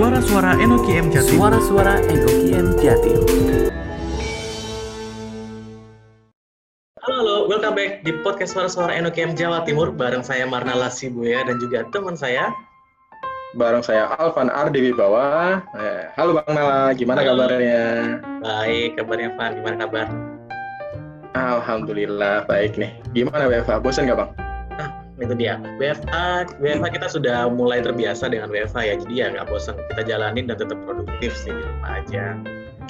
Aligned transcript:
Suara-suara 0.00 0.56
Enoki 0.56 0.96
M 0.96 1.12
Jatim. 1.12 1.36
Suara-suara 1.36 2.00
Enoki 2.08 2.56
M 2.56 2.72
Jatim. 2.80 3.20
Halo, 7.04 7.16
halo, 7.20 7.34
welcome 7.44 7.76
back 7.76 8.00
di 8.00 8.16
podcast 8.24 8.56
Suara-suara 8.56 8.96
Enoki 8.96 9.20
M 9.20 9.36
Jawa 9.36 9.60
Timur 9.68 9.92
bareng 9.92 10.24
saya 10.24 10.48
Marna 10.48 10.72
Lasibuya 10.72 11.44
dan 11.44 11.60
juga 11.60 11.84
teman 11.92 12.16
saya 12.16 12.48
bareng 13.60 13.84
saya 13.84 14.08
Alvan 14.16 14.48
Ardi 14.48 14.88
Wibawa. 14.88 15.60
Eh, 15.76 16.08
halo 16.16 16.32
Bang 16.32 16.48
Nala, 16.48 16.96
gimana 16.96 17.20
halo. 17.20 17.44
kabarnya? 17.44 17.84
Baik, 18.40 18.96
kabarnya 18.96 19.36
Van, 19.36 19.52
gimana 19.60 19.76
kabar? 19.84 20.06
Alhamdulillah 21.36 22.48
baik 22.48 22.80
nih. 22.80 22.96
Gimana 23.12 23.52
WFA? 23.52 23.76
Bosan 23.76 24.08
nggak 24.08 24.16
Bang? 24.24 24.32
Itu 25.20 25.34
dia. 25.36 25.60
WFA 25.78 26.48
WFA 26.58 26.88
kita 26.88 27.06
sudah 27.12 27.46
mulai 27.52 27.84
terbiasa 27.84 28.32
dengan 28.32 28.48
WFA 28.48 28.80
ya. 28.82 28.94
Jadi 28.98 29.14
ya 29.14 29.26
nggak 29.32 29.46
bosan 29.52 29.76
kita 29.92 30.02
jalanin 30.08 30.48
dan 30.48 30.56
tetap 30.56 30.80
produktif 30.82 31.32
sih 31.36 31.52
di 31.52 31.62
rumah 31.62 32.00
aja. 32.00 32.36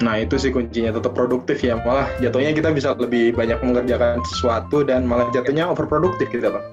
Nah 0.01 0.15
itu 0.23 0.39
sih 0.39 0.49
kuncinya. 0.49 0.95
Tetap 0.95 1.13
produktif 1.13 1.61
ya. 1.61 1.77
Malah 1.83 2.07
jatuhnya 2.23 2.55
kita 2.55 2.71
bisa 2.71 2.95
lebih 2.95 3.35
banyak 3.35 3.59
mengerjakan 3.61 4.23
sesuatu 4.31 4.81
dan 4.87 5.05
malah 5.05 5.27
jatuhnya 5.35 5.67
overproduktif 5.67 6.31
kita 6.31 6.49
bang 6.55 6.65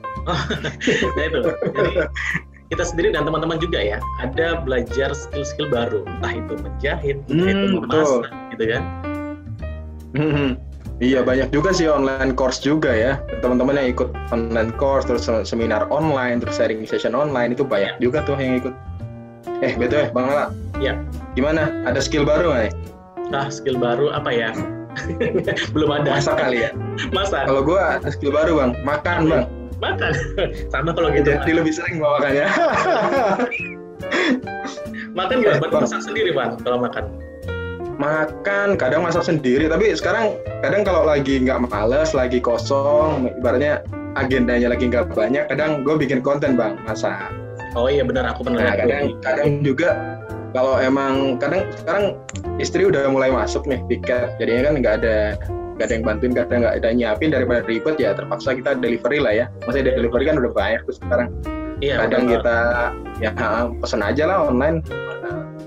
nah 1.17 1.25
itu. 1.25 1.41
Jadi 1.73 1.93
kita 2.69 2.85
sendiri 2.85 3.17
dan 3.17 3.25
teman-teman 3.25 3.57
juga 3.57 3.81
ya 3.81 3.99
ada 4.21 4.61
belajar 4.61 5.17
skill-skill 5.17 5.73
baru. 5.73 6.05
Entah 6.05 6.33
itu 6.37 6.55
menjahit 6.61 7.17
entah 7.33 7.49
hmm, 7.49 7.65
itu 7.65 7.67
memasak 7.81 8.33
gitu 8.53 8.65
kan. 8.69 8.83
Hmm, 10.17 10.51
Iya 10.99 11.23
banyak 11.23 11.55
juga 11.55 11.71
sih 11.71 11.87
online 11.87 12.35
course 12.35 12.59
juga 12.59 12.91
ya 12.91 13.23
teman-teman 13.39 13.79
yang 13.79 13.95
ikut 13.95 14.11
online 14.35 14.75
course 14.75 15.07
terus 15.07 15.31
seminar 15.47 15.87
online 15.95 16.43
terus 16.43 16.59
sharing 16.59 16.83
session 16.91 17.15
online 17.15 17.55
itu 17.55 17.63
banyak 17.63 17.95
ya. 17.95 18.03
juga 18.03 18.27
tuh 18.27 18.35
yang 18.35 18.59
ikut. 18.59 18.75
Eh 19.63 19.79
betul 19.79 20.03
ya 20.03 20.09
Bang 20.11 20.27
Lala. 20.27 20.51
Iya. 20.83 20.99
Gimana? 21.39 21.71
Ada 21.87 22.03
skill 22.03 22.27
baru 22.27 22.51
nggak 22.51 22.63
nih? 22.67 22.73
Nah 23.31 23.47
skill 23.47 23.79
baru 23.79 24.11
apa 24.11 24.31
ya? 24.35 24.51
Belum 25.75 25.91
ada. 25.95 26.19
Masak 26.19 26.35
kali 26.35 26.67
ya. 26.67 26.75
Masak. 27.15 27.47
Kalau 27.47 27.63
gua 27.63 28.03
skill 28.11 28.35
baru 28.35 28.59
bang, 28.59 28.71
makan 28.83 29.19
bang. 29.31 29.45
Makan. 29.79 30.11
Sama 30.75 30.91
kalau 30.99 31.15
gitu. 31.15 31.31
Jadi 31.31 31.53
lebih 31.55 31.71
sering 31.79 32.03
bawa 32.03 32.19
makannya. 32.19 32.47
makan 35.15 35.37
gak? 35.47 35.63
Berarti 35.63 35.77
masak 35.79 36.03
sendiri 36.03 36.35
bang 36.35 36.59
kalau 36.67 36.83
makan 36.83 37.07
makan 37.99 38.79
kadang 38.79 39.03
masak 39.05 39.27
sendiri. 39.27 39.67
Tapi 39.67 39.93
sekarang 39.99 40.39
kadang 40.63 40.87
kalau 40.87 41.05
lagi 41.05 41.43
nggak 41.43 41.69
males 41.69 42.15
lagi 42.15 42.39
kosong 42.39 43.29
ibaratnya 43.43 43.83
agendanya 44.15 44.73
lagi 44.73 44.89
nggak 44.89 45.13
banyak 45.13 45.45
kadang 45.51 45.83
gue 45.83 45.95
bikin 45.99 46.23
konten 46.23 46.55
bang 46.55 46.79
masak. 46.87 47.35
Oh 47.75 47.91
iya 47.91 48.07
benar. 48.07 48.33
Aku 48.33 48.47
pernah 48.47 48.65
nah, 48.65 48.79
kadang 48.79 49.19
kadang 49.21 49.49
juga 49.67 50.19
kalau 50.57 50.81
emang 50.81 51.37
kadang 51.37 51.69
sekarang 51.77 52.05
istri 52.57 52.89
udah 52.89 53.11
mulai 53.13 53.29
masuk 53.29 53.69
nih 53.69 53.83
tiket 53.91 54.39
jadinya 54.41 54.73
kan 54.73 54.75
nggak 54.81 54.95
ada 55.05 55.17
nggak 55.77 55.87
ada 55.87 55.95
yang 55.95 56.07
bantuin 56.07 56.33
kadang 56.35 56.59
nggak 56.65 56.77
ada 56.81 56.89
nyiapin. 56.95 57.31
Daripada 57.35 57.61
ribet 57.67 57.99
ya 58.01 58.15
terpaksa 58.15 58.55
kita 58.57 58.79
delivery 58.79 59.19
lah 59.21 59.33
ya. 59.35 59.47
Maksudnya 59.67 59.99
delivery 59.99 60.25
kan 60.31 60.39
udah 60.39 60.53
banyak 60.55 60.81
tuh 60.87 60.95
sekarang. 61.03 61.29
Iya, 61.79 61.95
kadang 62.03 62.27
kita 62.27 62.59
ya 63.23 63.31
pesen 63.79 64.03
aja 64.03 64.27
lah 64.27 64.51
online 64.51 64.83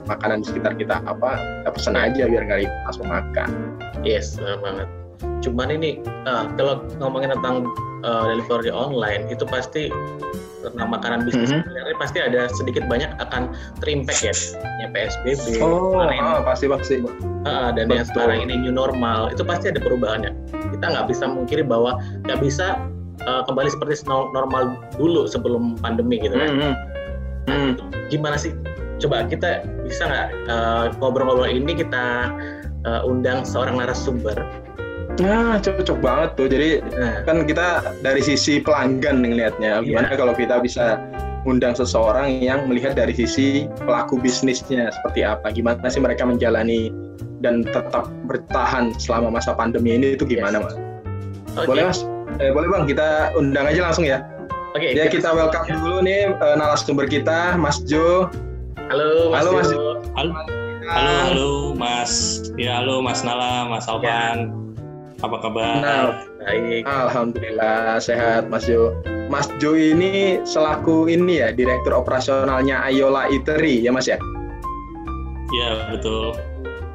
makanan 0.09 0.41
di 0.41 0.45
sekitar 0.49 0.73
kita 0.77 1.01
apa 1.05 1.37
kita 1.63 1.69
pesen 1.73 1.95
aja 1.97 2.23
biar 2.25 2.43
nggak 2.47 2.69
langsung 2.89 3.07
makan 3.09 3.49
yes 4.01 4.37
benar 4.39 4.57
banget 4.61 4.87
cuman 5.45 5.67
ini 5.69 6.01
uh, 6.25 6.49
kalau 6.57 6.81
ngomongin 6.97 7.33
tentang 7.33 7.69
uh, 8.01 8.33
delivery 8.33 8.73
online 8.73 9.29
itu 9.29 9.45
pasti 9.45 9.93
tentang 10.61 10.93
makanan 10.93 11.25
bisnis 11.25 11.49
mm 11.49 11.65
-hmm. 11.65 11.97
pasti 11.97 12.21
ada 12.21 12.45
sedikit 12.53 12.85
banyak 12.85 13.09
akan 13.17 13.49
terimpact 13.81 14.21
ya 14.21 14.33
ya 14.81 14.87
PSBB 14.93 15.57
oh, 15.61 15.97
oh 15.97 16.41
pasti 16.45 16.69
pasti 16.69 17.01
uh, 17.01 17.73
dan 17.73 17.89
Betul. 17.89 17.97
yang 17.97 18.07
sekarang 18.07 18.37
ini 18.45 18.53
new 18.61 18.73
normal 18.73 19.33
itu 19.33 19.41
pasti 19.41 19.73
ada 19.73 19.81
perubahannya 19.81 20.31
kita 20.77 20.85
nggak 20.85 21.05
bisa 21.09 21.25
mengkiri 21.25 21.65
bahwa 21.65 21.97
nggak 22.29 22.39
bisa 22.41 22.77
uh, 23.25 23.41
kembali 23.49 23.69
seperti 23.73 24.05
normal 24.07 24.77
dulu 24.95 25.25
sebelum 25.25 25.77
pandemi 25.81 26.21
gitu 26.21 26.37
kan 26.37 26.49
mm 26.49 26.57
-hmm. 26.61 26.73
nah, 27.49 27.57
mm. 27.57 27.73
gimana 28.13 28.37
sih 28.37 28.53
coba 29.01 29.25
kita 29.25 29.65
bisa 29.83 30.05
nggak 30.05 30.27
uh, 30.47 30.85
ngobrol-ngobrol 31.01 31.49
ini 31.49 31.73
kita 31.73 32.29
uh, 32.85 33.01
undang 33.03 33.41
seorang 33.41 33.81
narasumber 33.81 34.37
Nah, 35.19 35.59
cocok 35.59 35.99
banget 35.99 36.29
tuh. 36.39 36.47
Jadi 36.47 36.69
nah. 36.95 37.19
kan 37.27 37.43
kita 37.43 37.93
dari 37.99 38.23
sisi 38.23 38.63
pelanggan 38.63 39.19
ngelihatnya. 39.21 39.83
Gimana 39.83 40.07
yeah. 40.07 40.17
kalau 40.17 40.33
kita 40.33 40.63
bisa 40.63 41.03
undang 41.43 41.73
seseorang 41.75 42.39
yang 42.39 42.69
melihat 42.69 42.95
dari 42.95 43.11
sisi 43.11 43.67
pelaku 43.83 44.21
bisnisnya 44.21 44.93
seperti 44.93 45.27
apa? 45.27 45.51
Gimana 45.51 45.83
sih 45.91 45.99
mereka 45.99 46.23
menjalani 46.23 46.93
dan 47.41 47.65
tetap 47.65 48.07
bertahan 48.29 48.93
selama 49.01 49.41
masa 49.41 49.51
pandemi 49.57 49.97
ini 49.97 50.15
itu 50.15 50.23
gimana, 50.23 50.61
yes. 50.61 50.63
Mas? 50.63 50.75
Okay. 51.57 51.67
Boleh, 51.67 51.83
Mas? 51.89 51.99
Eh, 52.39 52.51
boleh, 52.53 52.67
Bang. 52.71 52.83
Kita 52.87 53.35
undang 53.35 53.67
aja 53.67 53.81
langsung 53.91 54.05
ya. 54.07 54.23
Oke. 54.71 54.95
Okay, 54.95 54.95
ya, 54.95 55.11
kita, 55.11 55.27
kita 55.27 55.29
welcome 55.35 55.65
ya. 55.67 55.75
dulu 55.75 55.97
nih 56.05 56.31
uh, 56.39 56.55
narasumber 56.55 57.09
kita, 57.09 57.59
Mas 57.59 57.83
Jo. 57.83 58.31
Halo, 58.91 59.31
Mas. 59.31 59.39
Halo, 59.39 59.51
Mas. 59.55 59.69
Halo. 59.71 60.31
Halo, 60.83 61.11
halo, 61.23 61.51
Mas. 61.79 62.11
Ya, 62.59 62.83
halo, 62.83 62.99
Mas 62.99 63.23
Nala, 63.23 63.63
Mas 63.71 63.87
Alvan. 63.87 64.51
Ya. 64.51 65.23
Apa 65.23 65.37
kabar? 65.39 65.79
Nah, 65.79 66.07
baik. 66.43 66.83
Alhamdulillah 66.83 68.03
sehat, 68.03 68.51
Mas 68.51 68.67
Jo. 68.67 68.91
Mas 69.31 69.47
Jo 69.63 69.79
ini 69.79 70.43
selaku 70.43 71.07
ini 71.07 71.39
ya, 71.39 71.55
direktur 71.55 71.95
operasionalnya 71.95 72.83
Ayola 72.83 73.31
Eatery 73.31 73.79
ya, 73.79 73.95
Mas 73.95 74.11
ya? 74.11 74.19
Ya, 75.55 75.95
betul. 75.95 76.35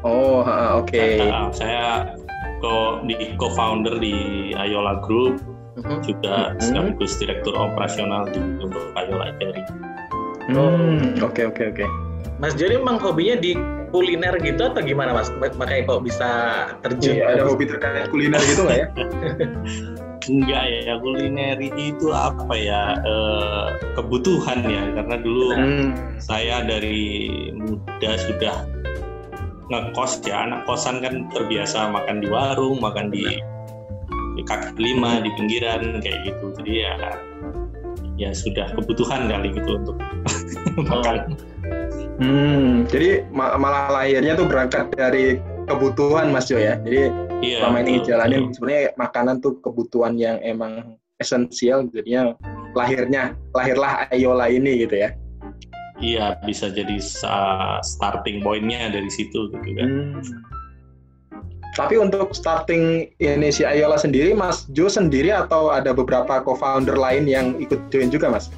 Oh, 0.05 0.45
oke. 0.45 0.93
Okay. 0.93 1.25
Nah, 1.25 1.49
saya 1.49 2.13
co 2.61 3.01
di 3.09 3.17
co-founder 3.41 3.97
di 3.97 4.53
Ayola 4.53 5.01
Group, 5.01 5.41
uh 5.41 5.81
-huh. 5.81 6.05
juga 6.05 6.53
uh 6.53 6.61
-huh. 6.61 6.61
sekaligus 6.61 7.17
direktur 7.17 7.57
operasional 7.57 8.29
di 8.29 8.45
untuk 8.61 8.85
Ayola 9.01 9.33
Eatery. 9.33 9.65
Hmm, 10.47 11.19
oke 11.23 11.43
oke 11.51 11.63
oke. 11.75 11.87
Mas 12.37 12.53
Joni 12.55 12.77
memang 12.77 13.01
hobinya 13.01 13.41
di 13.41 13.57
kuliner 13.91 14.37
gitu 14.45 14.69
atau 14.69 14.83
gimana 14.85 15.17
Mas? 15.17 15.33
Makanya 15.57 15.89
kok 15.89 16.03
bisa 16.05 16.31
terjun? 16.85 17.17
Iya, 17.17 17.25
ada 17.33 17.43
hobi 17.49 17.65
terkait 17.65 18.13
kuliner 18.13 18.41
gitu 18.45 18.67
nggak 18.67 18.79
ya? 18.79 18.87
Enggak 20.27 20.65
ya, 20.67 20.95
kuliner 20.99 21.59
itu 21.63 22.11
apa 22.11 22.51
ya 22.59 22.99
e, 22.99 23.15
kebutuhan 23.95 24.59
ya 24.67 24.83
karena 24.99 25.17
dulu 25.23 25.55
hmm. 25.55 26.19
saya 26.19 26.67
dari 26.67 27.31
muda 27.55 28.11
sudah 28.19 28.67
ngekos 29.71 30.27
ya 30.27 30.51
anak 30.51 30.67
kosan 30.67 30.99
kan 30.99 31.31
terbiasa 31.31 31.95
makan 31.95 32.23
di 32.23 32.29
warung, 32.31 32.83
makan 32.83 33.15
di, 33.15 33.23
di 34.35 34.43
kaki 34.43 34.75
lima 34.79 35.23
di 35.23 35.31
pinggiran 35.39 36.03
kayak 36.03 36.19
gitu 36.27 36.55
jadi 36.59 36.73
ya 36.75 36.93
ya 38.17 38.33
sudah 38.33 38.73
kebutuhan 38.73 39.29
kali 39.29 39.53
gitu 39.53 39.81
untuk 39.81 39.97
makan. 40.91 41.37
Hmm, 42.17 42.89
jadi 42.89 43.29
malah 43.33 43.93
lahirnya 43.93 44.41
tuh 44.41 44.49
berangkat 44.49 44.89
dari 44.97 45.37
kebutuhan 45.69 46.33
Mas 46.33 46.49
Jo 46.49 46.57
ya. 46.57 46.81
Jadi 46.81 47.13
iya, 47.45 47.61
selama 47.61 47.79
ini 47.85 47.93
jalanin 48.03 48.43
sebenarnya 48.57 48.97
makanan 48.97 49.45
tuh 49.45 49.61
kebutuhan 49.61 50.17
yang 50.17 50.41
emang 50.41 50.97
esensial 51.21 51.85
jadinya 51.93 52.33
lahirnya 52.73 53.37
lahirlah 53.53 54.09
Ayola 54.09 54.49
ini 54.49 54.89
gitu 54.89 54.97
ya. 54.97 55.13
Iya, 55.97 56.37
bisa 56.45 56.69
jadi 56.69 57.01
starting 57.81 58.45
pointnya 58.45 58.93
dari 58.93 59.09
situ 59.09 59.49
gitu 59.49 59.71
kan. 59.77 59.89
Hmm. 59.89 60.56
Tapi 61.77 62.01
untuk 62.01 62.33
starting 62.33 63.13
ini 63.21 63.49
si 63.53 63.61
Ayola 63.61 64.01
sendiri, 64.01 64.33
Mas 64.33 64.65
Jo 64.73 64.89
sendiri 64.89 65.29
atau 65.29 65.69
ada 65.69 65.93
beberapa 65.93 66.41
co-founder 66.41 66.97
lain 66.97 67.29
yang 67.29 67.61
ikut 67.61 67.93
join 67.93 68.09
juga, 68.09 68.33
Mas? 68.33 68.49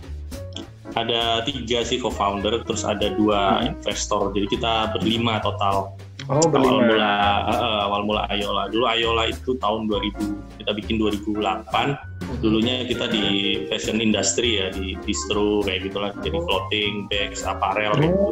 Ada 0.94 1.42
tiga 1.42 1.82
sih 1.82 1.98
co-founder, 1.98 2.62
terus 2.62 2.86
ada 2.86 3.10
dua 3.18 3.58
hmm. 3.58 3.74
investor. 3.74 4.30
Jadi 4.38 4.46
kita 4.54 4.94
berlima 4.94 5.42
total. 5.42 5.98
Oh, 6.30 6.44
berlima. 6.46 6.70
Awal 6.70 6.86
mula, 6.86 7.14
uh, 7.50 7.78
awal 7.90 8.02
mula 8.06 8.22
Ayola. 8.30 8.70
Dulu 8.70 8.84
Ayola 8.86 9.24
itu 9.26 9.58
tahun 9.58 9.90
2000, 9.90 10.62
kita 10.62 10.70
bikin 10.78 10.96
2008. 11.02 11.42
Hmm. 11.42 11.96
Dulunya 12.38 12.86
kita 12.86 13.10
di 13.10 13.66
fashion 13.66 13.98
industry 13.98 14.62
ya, 14.62 14.70
di 14.70 14.94
distro 15.02 15.58
kayak 15.66 15.90
gitulah. 15.90 16.14
Jadi 16.22 16.38
clothing, 16.38 17.10
bags, 17.10 17.42
apparel 17.42 17.98
gitu. 17.98 18.30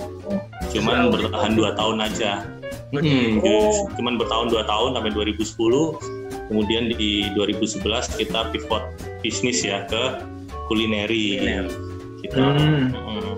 Cuman 0.79 1.11
bertahan 1.11 1.59
dua 1.59 1.75
tahun 1.75 2.07
aja 2.07 2.56
Hmm, 2.95 3.43
oh. 3.43 3.91
Cuman 3.99 4.15
bertahun 4.15 4.55
dua 4.55 4.63
tahun 4.67 4.95
sampai 4.95 5.11
2010. 5.11 5.43
Kemudian 6.47 6.95
di 6.95 7.27
2011 7.35 7.83
kita 8.23 8.41
pivot 8.55 8.83
bisnis 9.25 9.67
ya 9.67 9.83
ke 9.91 10.23
kulineri. 10.71 11.43
Kita. 12.23 12.39
Hmm. 12.39 12.95
Hmm. 12.95 13.35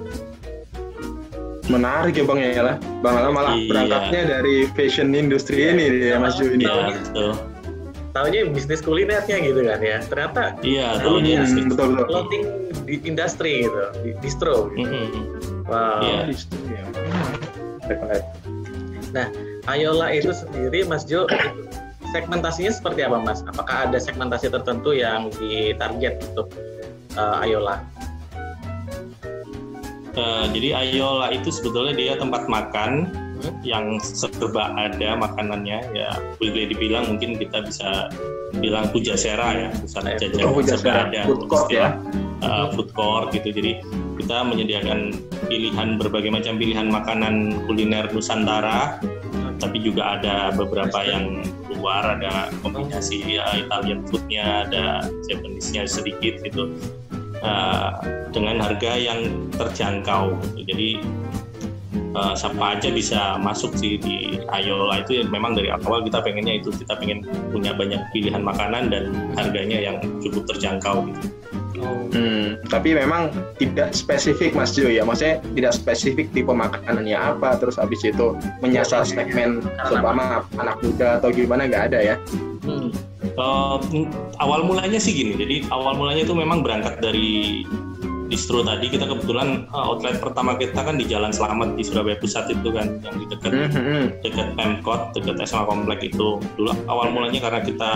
Menarik 1.68 2.16
ya 2.16 2.24
bang 2.24 2.40
ya 2.40 2.62
lah. 2.64 2.76
Bang 3.04 3.16
Alam 3.20 3.36
malah 3.36 3.56
iya. 3.56 3.68
berangkatnya 3.68 4.22
dari 4.40 4.68
fashion 4.72 5.12
industri 5.12 5.68
ini 5.68 6.08
ya 6.08 6.16
Mas 6.20 6.36
Ju 6.36 6.52
ini. 6.52 6.64
Iya 6.64 6.96
betul. 6.96 7.32
Tahunya 8.16 8.50
bisnis 8.50 8.80
kulinernya 8.80 9.36
gitu 9.44 9.60
kan 9.64 9.80
ya. 9.80 10.00
Ternyata 10.04 10.42
iya 10.64 10.96
tahunya 11.00 11.44
bisnis 11.44 11.64
betul 11.68 11.88
betul. 11.92 12.08
Clothing 12.08 12.44
di 12.88 12.94
industri 13.04 13.68
gitu, 13.68 13.84
di 14.00 14.10
distro 14.24 14.72
gitu. 14.72 14.88
Mm 14.88 15.08
-hmm. 15.12 15.24
Wow. 15.68 16.00
Yeah. 16.00 16.24
Distro 16.24 16.56
ya 16.72 16.84
Nah, 19.12 19.28
Ayola 19.68 20.12
itu 20.12 20.32
sendiri, 20.32 20.84
Mas 20.84 21.04
Jo, 21.04 21.24
segmentasinya 22.12 22.72
seperti 22.72 23.04
apa, 23.04 23.20
Mas? 23.20 23.44
Apakah 23.44 23.88
ada 23.88 23.98
segmentasi 24.00 24.52
tertentu 24.52 24.96
yang 24.96 25.32
ditarget 25.36 26.20
untuk 26.32 26.52
uh, 27.16 27.44
Ayola? 27.44 27.80
Uh, 30.18 30.50
jadi 30.50 30.74
Ayola 30.74 31.30
itu 31.30 31.52
sebetulnya 31.52 31.94
dia 31.94 32.12
tempat 32.18 32.50
makan? 32.50 33.06
Yang 33.62 33.98
serba 34.02 34.74
ada 34.74 35.18
makanannya 35.18 35.78
ya 35.94 36.10
boleh 36.38 36.70
dibilang 36.70 37.14
mungkin 37.14 37.38
kita 37.38 37.64
bisa 37.66 38.10
bilang 38.58 38.88
pujasera 38.90 39.48
ya 39.54 39.70
misalnya 39.78 40.14
jajan 40.18 40.44
oh, 40.48 40.62
serba 40.64 40.92
ada 41.08 41.20
food 41.28 41.44
court 41.46 41.68
ya 41.70 41.94
uh, 42.42 42.72
food 42.74 42.90
court 42.96 43.30
gitu 43.30 43.52
jadi 43.52 43.82
kita 44.18 44.36
menyediakan 44.42 45.14
pilihan 45.46 45.88
berbagai 45.96 46.30
macam 46.34 46.58
pilihan 46.58 46.90
makanan 46.90 47.54
kuliner 47.70 48.10
Nusantara 48.10 48.98
tapi 49.58 49.82
juga 49.82 50.18
ada 50.18 50.54
beberapa 50.54 51.02
yang 51.02 51.42
luar 51.78 52.18
ada 52.18 52.50
kombinasi 52.62 53.38
ya 53.38 53.46
Italian 53.58 54.06
foodnya 54.06 54.66
ada 54.66 55.06
Japanese-nya 55.26 55.86
sedikit 55.86 56.38
gitu 56.46 56.78
uh, 57.42 57.98
dengan 58.30 58.62
harga 58.62 58.98
yang 58.98 59.50
terjangkau 59.54 60.38
gitu. 60.54 60.62
jadi 60.74 60.88
uh, 62.16 62.34
siapa 62.36 62.78
aja 62.78 62.88
bisa 62.92 63.36
masuk 63.40 63.74
sih 63.76 63.96
di 64.00 64.42
Ayola 64.52 65.02
itu 65.02 65.22
ya 65.22 65.24
memang 65.28 65.56
dari 65.56 65.72
awal 65.72 66.04
kita 66.04 66.20
pengennya 66.20 66.60
itu 66.60 66.72
kita 66.74 66.96
pengen 66.98 67.24
punya 67.52 67.72
banyak 67.76 68.00
pilihan 68.12 68.42
makanan 68.42 68.92
dan 68.92 69.12
harganya 69.36 69.78
yang 69.78 69.96
cukup 70.20 70.44
terjangkau 70.50 71.08
gitu. 71.08 71.28
Hmm, 72.10 72.58
tapi 72.66 72.90
memang 72.90 73.30
tidak 73.54 73.94
spesifik 73.94 74.50
Mas 74.50 74.74
Jo 74.74 74.90
ya, 74.90 75.06
maksudnya 75.06 75.38
tidak 75.54 75.72
spesifik 75.78 76.26
tipe 76.34 76.50
makanannya 76.50 77.14
apa, 77.14 77.54
terus 77.54 77.78
habis 77.78 78.02
itu 78.02 78.34
menyasar 78.58 79.06
segmen 79.06 79.62
terutama 79.86 80.42
anak 80.58 80.82
muda 80.82 81.22
atau 81.22 81.30
gimana 81.30 81.70
nggak 81.70 81.94
ada 81.94 81.98
ya? 82.02 82.16
Hmm. 82.66 82.90
Uh, 83.38 83.78
awal 84.42 84.66
mulanya 84.66 84.98
sih 84.98 85.14
gini, 85.14 85.38
jadi 85.38 85.56
awal 85.70 85.94
mulanya 85.94 86.26
itu 86.26 86.34
memang 86.34 86.66
berangkat 86.66 86.98
dari 86.98 87.62
distro 88.28 88.60
tadi 88.60 88.92
kita 88.92 89.08
kebetulan 89.08 89.64
uh, 89.72 89.92
outlet 89.92 90.20
pertama 90.20 90.54
kita 90.54 90.84
kan 90.84 91.00
di 91.00 91.08
Jalan 91.08 91.32
Selamat 91.32 91.74
di 91.74 91.82
Surabaya 91.82 92.20
Pusat 92.20 92.60
itu 92.60 92.68
kan 92.70 93.00
yang 93.00 93.16
di 93.16 93.26
dekat 93.26 93.52
mm-hmm. 93.52 94.02
dekat 94.22 94.48
Pemkot 94.54 95.16
dekat 95.16 95.36
SMA 95.48 95.64
Komplek 95.64 96.00
itu. 96.12 96.38
Dulu 96.60 96.70
awal 96.86 97.10
mulanya 97.10 97.40
karena 97.42 97.60
kita 97.64 97.92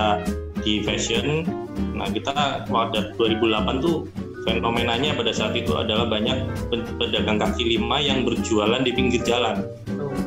di 0.64 0.80
fashion 0.82 1.44
nah 1.96 2.08
kita 2.08 2.64
pada 2.68 3.16
2008 3.16 3.84
tuh 3.84 4.08
fenomenanya 4.44 5.14
pada 5.14 5.30
saat 5.30 5.54
itu 5.54 5.76
adalah 5.78 6.08
banyak 6.08 6.34
pedagang 6.98 7.38
kaki 7.38 7.78
lima 7.78 8.02
yang 8.02 8.26
berjualan 8.26 8.82
di 8.82 8.90
pinggir 8.90 9.22
jalan. 9.22 9.62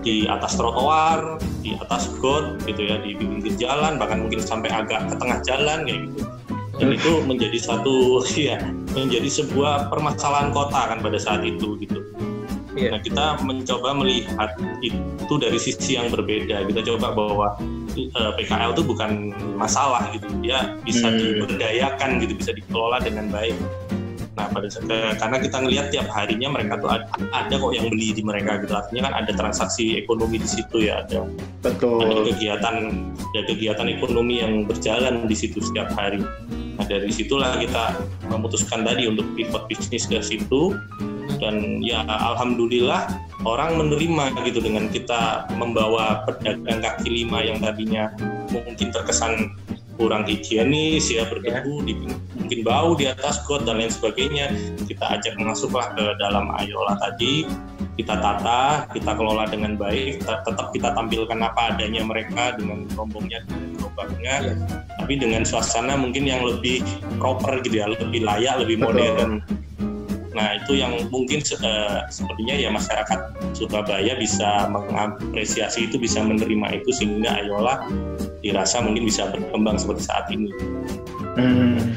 Di 0.05 0.29
atas 0.29 0.53
trotoar, 0.53 1.41
di 1.65 1.73
atas 1.73 2.13
got 2.21 2.61
gitu 2.69 2.93
ya, 2.93 3.01
di 3.01 3.17
pinggir 3.17 3.57
jalan, 3.57 3.97
bahkan 3.97 4.21
mungkin 4.21 4.37
sampai 4.37 4.69
agak 4.69 5.09
ke 5.09 5.15
tengah 5.17 5.41
jalan 5.41 5.81
kayak 5.83 5.99
gitu 6.13 6.34
dan 6.79 6.91
itu 6.91 7.11
menjadi 7.23 7.57
satu 7.59 8.19
ya 8.35 8.59
menjadi 8.95 9.27
sebuah 9.27 9.91
permasalahan 9.91 10.51
kota 10.51 10.81
kan 10.95 10.99
pada 11.03 11.19
saat 11.19 11.43
itu 11.43 11.79
gitu. 11.79 12.03
Yeah. 12.75 12.91
Nah 12.91 12.99
kita 12.99 13.39
mencoba 13.39 13.95
melihat 13.95 14.59
itu 14.83 15.33
dari 15.39 15.55
sisi 15.55 15.95
yang 15.95 16.11
berbeda. 16.11 16.67
Kita 16.67 16.83
coba 16.83 17.15
bahwa 17.15 17.47
uh, 17.55 17.95
eh, 17.95 18.31
PKL 18.35 18.75
itu 18.75 18.83
bukan 18.83 19.31
masalah 19.55 20.11
gitu, 20.11 20.27
dia 20.43 20.75
bisa 20.83 21.07
hmm. 21.07 21.17
diberdayakan 21.17 22.19
gitu, 22.19 22.35
bisa 22.35 22.51
dikelola 22.51 22.99
dengan 22.99 23.31
baik. 23.31 23.55
Nah 24.35 24.51
pada 24.51 24.67
saat, 24.67 24.91
karena 24.91 25.37
kita 25.39 25.57
ngelihat 25.63 25.87
tiap 25.95 26.11
harinya 26.11 26.51
mereka 26.51 26.75
tuh 26.83 26.91
ada, 26.91 27.07
ada 27.31 27.55
kok 27.55 27.71
yang 27.71 27.87
beli 27.87 28.11
di 28.11 28.19
mereka 28.27 28.59
gitu. 28.59 28.75
Artinya 28.75 29.07
kan 29.07 29.13
ada 29.23 29.31
transaksi 29.31 29.95
ekonomi 29.95 30.43
di 30.43 30.49
situ 30.51 30.83
ya, 30.83 31.07
ada 31.07 31.23
Betul. 31.63 32.03
ada 32.03 32.27
kegiatan 32.27 32.75
ada 33.15 33.41
kegiatan 33.47 33.87
ekonomi 33.87 34.43
yang 34.43 34.67
berjalan 34.67 35.23
di 35.31 35.35
situ 35.39 35.63
setiap 35.63 35.95
hari. 35.95 36.19
Nah 36.75 36.85
dari 36.85 37.11
situlah 37.11 37.57
kita 37.59 37.99
memutuskan 38.27 38.83
tadi 38.83 39.07
untuk 39.07 39.25
pivot 39.35 39.67
bisnis 39.71 40.07
ke 40.07 40.19
situ. 40.19 40.75
Dan 41.35 41.83
ya 41.83 42.05
alhamdulillah 42.07 43.11
orang 43.43 43.75
menerima 43.75 44.39
gitu 44.47 44.63
dengan 44.63 44.87
kita 44.87 45.49
membawa 45.57 46.23
pedagang 46.23 46.79
kaki 46.79 47.11
lima 47.11 47.43
yang 47.43 47.59
tadinya 47.59 48.13
mungkin 48.53 48.93
terkesan 48.93 49.51
kurang 49.95 50.27
higienis 50.27 51.07
ya 51.07 51.23
berdebu 51.27 51.83
ya. 51.83 51.85
di, 51.87 51.93
mungkin 52.35 52.59
bau 52.67 52.93
di 52.93 53.07
atas 53.07 53.43
got 53.47 53.63
dan 53.63 53.79
lain 53.79 53.91
sebagainya 53.91 54.51
kita 54.85 55.05
ajak 55.19 55.33
masuklah 55.39 55.91
ke 55.95 56.05
dalam 56.19 56.51
ayola 56.59 56.99
tadi 56.99 57.47
kita 57.95 58.19
tata 58.19 58.91
kita 58.91 59.15
kelola 59.15 59.47
dengan 59.47 59.79
baik 59.79 60.19
kita, 60.19 60.43
tetap 60.43 60.67
kita 60.75 60.91
tampilkan 60.91 61.39
apa 61.39 61.75
adanya 61.75 62.03
mereka 62.03 62.59
dengan 62.59 62.83
rombongnya 62.99 63.39
dengan 63.47 63.71
gerobaknya 63.79 64.33
ya. 64.51 64.53
tapi 64.99 65.13
dengan 65.15 65.47
suasana 65.47 65.95
mungkin 65.95 66.27
yang 66.27 66.43
lebih 66.43 66.83
proper 67.15 67.63
gitu 67.63 67.79
ya 67.79 67.87
lebih 67.87 68.27
layak 68.27 68.59
lebih 68.59 68.83
modern 68.83 69.39
Nah 70.35 70.59
itu 70.59 70.75
yang 70.75 71.07
mungkin 71.09 71.39
uh, 71.63 72.03
sepertinya 72.11 72.55
ya 72.59 72.69
masyarakat 72.69 73.19
Surabaya 73.55 74.19
bisa 74.19 74.67
mengapresiasi 74.67 75.87
itu, 75.87 75.95
bisa 75.95 76.19
menerima 76.19 76.83
itu 76.83 76.91
sehingga 76.91 77.39
Ayola 77.39 77.87
dirasa 78.43 78.83
mungkin 78.83 79.07
bisa 79.07 79.31
berkembang 79.31 79.79
seperti 79.79 80.03
saat 80.03 80.27
ini. 80.29 80.51
Hmm. 81.39 81.95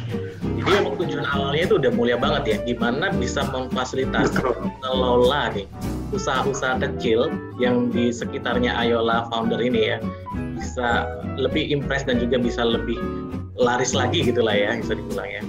Jadi 0.58 0.70
emang 0.74 0.94
tujuan 0.98 1.26
awalnya 1.26 1.62
itu 1.66 1.74
udah 1.78 1.92
mulia 1.94 2.16
banget 2.18 2.42
ya, 2.46 2.56
gimana 2.62 3.10
bisa 3.14 3.42
memfasilitasi 3.50 4.38
mengelola 4.42 5.50
nih 5.54 5.66
usaha-usaha 6.08 6.80
kecil 6.80 7.28
yang 7.60 7.92
di 7.92 8.08
sekitarnya 8.08 8.72
Ayola 8.72 9.28
founder 9.28 9.60
ini 9.60 9.92
ya 9.92 9.98
bisa 10.56 11.04
lebih 11.36 11.68
impress 11.68 12.08
dan 12.08 12.16
juga 12.18 12.40
bisa 12.40 12.64
lebih 12.64 12.96
laris 13.58 13.92
lagi 13.92 14.24
gitulah 14.24 14.54
ya 14.54 14.78
bisa 14.78 14.96
dibilang 14.96 15.28
ya. 15.28 15.42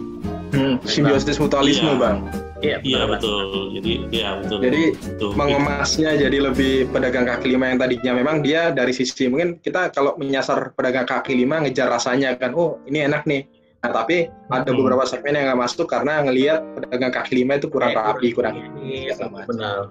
Hmm, 0.50 0.76
simbiosis 0.84 1.38
mutualisme 1.38 1.96
iya. 1.96 2.02
bang. 2.02 2.18
Iya, 2.60 2.78
iya 2.84 3.02
betul. 3.08 3.72
Jadi 3.80 3.92
iya 4.12 4.30
betul. 4.44 4.58
Jadi 4.60 4.84
betul. 4.96 5.32
mengemasnya 5.36 6.12
jadi 6.20 6.38
lebih 6.52 6.92
pedagang 6.92 7.28
kaki 7.28 7.56
lima 7.56 7.72
yang 7.72 7.80
tadinya 7.80 8.12
memang 8.20 8.44
dia 8.44 8.72
dari 8.76 8.92
sisi 8.92 9.32
mungkin 9.32 9.64
kita 9.64 9.96
kalau 9.96 10.20
menyasar 10.20 10.76
pedagang 10.76 11.08
kaki 11.08 11.40
lima 11.40 11.64
ngejar 11.64 11.88
rasanya 11.88 12.36
kan, 12.36 12.52
oh 12.56 12.84
ini 12.84 13.08
enak 13.08 13.24
nih. 13.24 13.48
Nah 13.80 13.96
tapi 13.96 14.28
ada 14.52 14.68
hmm. 14.68 14.76
beberapa 14.76 15.08
segmen 15.08 15.40
yang 15.40 15.56
nggak 15.56 15.62
masuk 15.64 15.88
karena 15.88 16.20
ngelihat 16.28 16.60
pedagang 16.76 17.16
kaki 17.16 17.32
lima 17.40 17.56
itu 17.56 17.72
kurang 17.72 17.96
eh, 17.96 18.04
rapi, 18.04 18.28
kurang 18.36 18.56
ini. 18.60 19.08
Benar. 19.48 19.88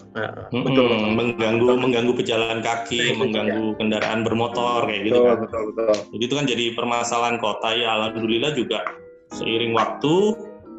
Hmm, 0.52 0.60
betul. 0.60 0.92
Mengganggu 1.16 1.66
mengganggu 1.72 2.12
pejalan 2.20 2.60
kaki, 2.60 3.16
mengganggu 3.16 3.72
ya. 3.72 3.76
kendaraan 3.80 4.28
bermotor 4.28 4.84
kayak 4.84 5.08
gitu 5.08 5.24
kan. 5.24 5.36
Betul 5.40 5.62
betul. 5.72 5.96
Jadi 6.12 6.22
itu 6.28 6.34
kan 6.36 6.44
jadi 6.44 6.64
permasalahan 6.76 7.36
kota 7.40 7.68
ya. 7.72 7.88
Alhamdulillah 7.96 8.52
juga 8.52 8.84
seiring 9.32 9.72
waktu 9.72 10.36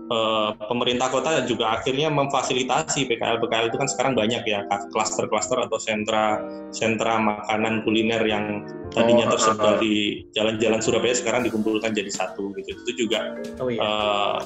uh, 0.10 0.50
pemerintah 0.68 1.08
kota 1.08 1.46
juga 1.46 1.80
akhirnya 1.80 2.10
memfasilitasi 2.12 3.08
PKL-PKL 3.08 3.70
itu 3.72 3.78
kan 3.78 3.88
sekarang 3.88 4.14
banyak 4.18 4.44
ya 4.44 4.66
klaster-klaster 4.92 5.58
atau 5.62 5.78
sentra 5.78 6.42
sentra 6.74 7.22
makanan 7.22 7.86
kuliner 7.86 8.22
yang 8.26 8.66
tadinya 8.92 9.30
oh, 9.30 9.38
tersebar 9.38 9.78
uh, 9.78 9.80
di 9.80 10.26
jalan-jalan 10.34 10.82
Surabaya 10.82 11.16
sekarang 11.16 11.46
dikumpulkan 11.46 11.94
jadi 11.94 12.10
satu 12.10 12.52
gitu. 12.58 12.74
Itu 12.86 12.92
juga 13.08 13.38
oh, 13.62 13.70
iya. 13.70 13.80
uh, 13.80 14.38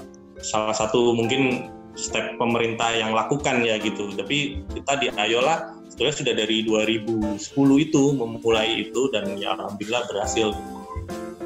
salah 0.43 0.75
satu 0.75 1.15
mungkin 1.15 1.71
step 1.95 2.35
pemerintah 2.37 2.91
yang 2.93 3.15
lakukan 3.15 3.63
ya 3.63 3.79
gitu. 3.79 4.11
Tapi 4.13 4.67
kita 4.75 4.93
di 4.99 5.07
Ayola 5.15 5.79
sebetulnya 5.87 6.15
sudah 6.15 6.33
dari 6.33 6.57
2010 6.65 7.39
itu 7.85 8.03
memulai 8.17 8.89
itu 8.89 9.07
dan 9.13 9.37
ya 9.39 9.55
alhamdulillah 9.55 10.03
berhasil. 10.09 10.51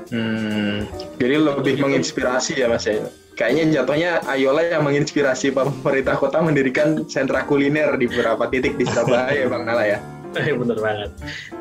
Hmm, 0.07 0.87
jadi 1.19 1.35
lebih 1.43 1.83
menginspirasi 1.83 2.63
ya 2.63 2.71
Mas 2.71 2.87
ya 2.87 3.11
kayaknya 3.37 3.63
jatuhnya 3.79 4.11
Ayola 4.25 4.65
yang 4.65 4.83
menginspirasi 4.83 5.53
pemerintah 5.53 6.17
kota 6.17 6.41
mendirikan 6.41 7.05
sentra 7.05 7.45
kuliner 7.45 7.93
di 7.95 8.09
beberapa 8.09 8.49
titik 8.49 8.75
di 8.81 8.83
Surabaya 8.89 9.45
Bang 9.45 9.69
Nala 9.69 9.85
ya. 9.85 9.99
Bener 10.33 10.77
banget. 10.81 11.09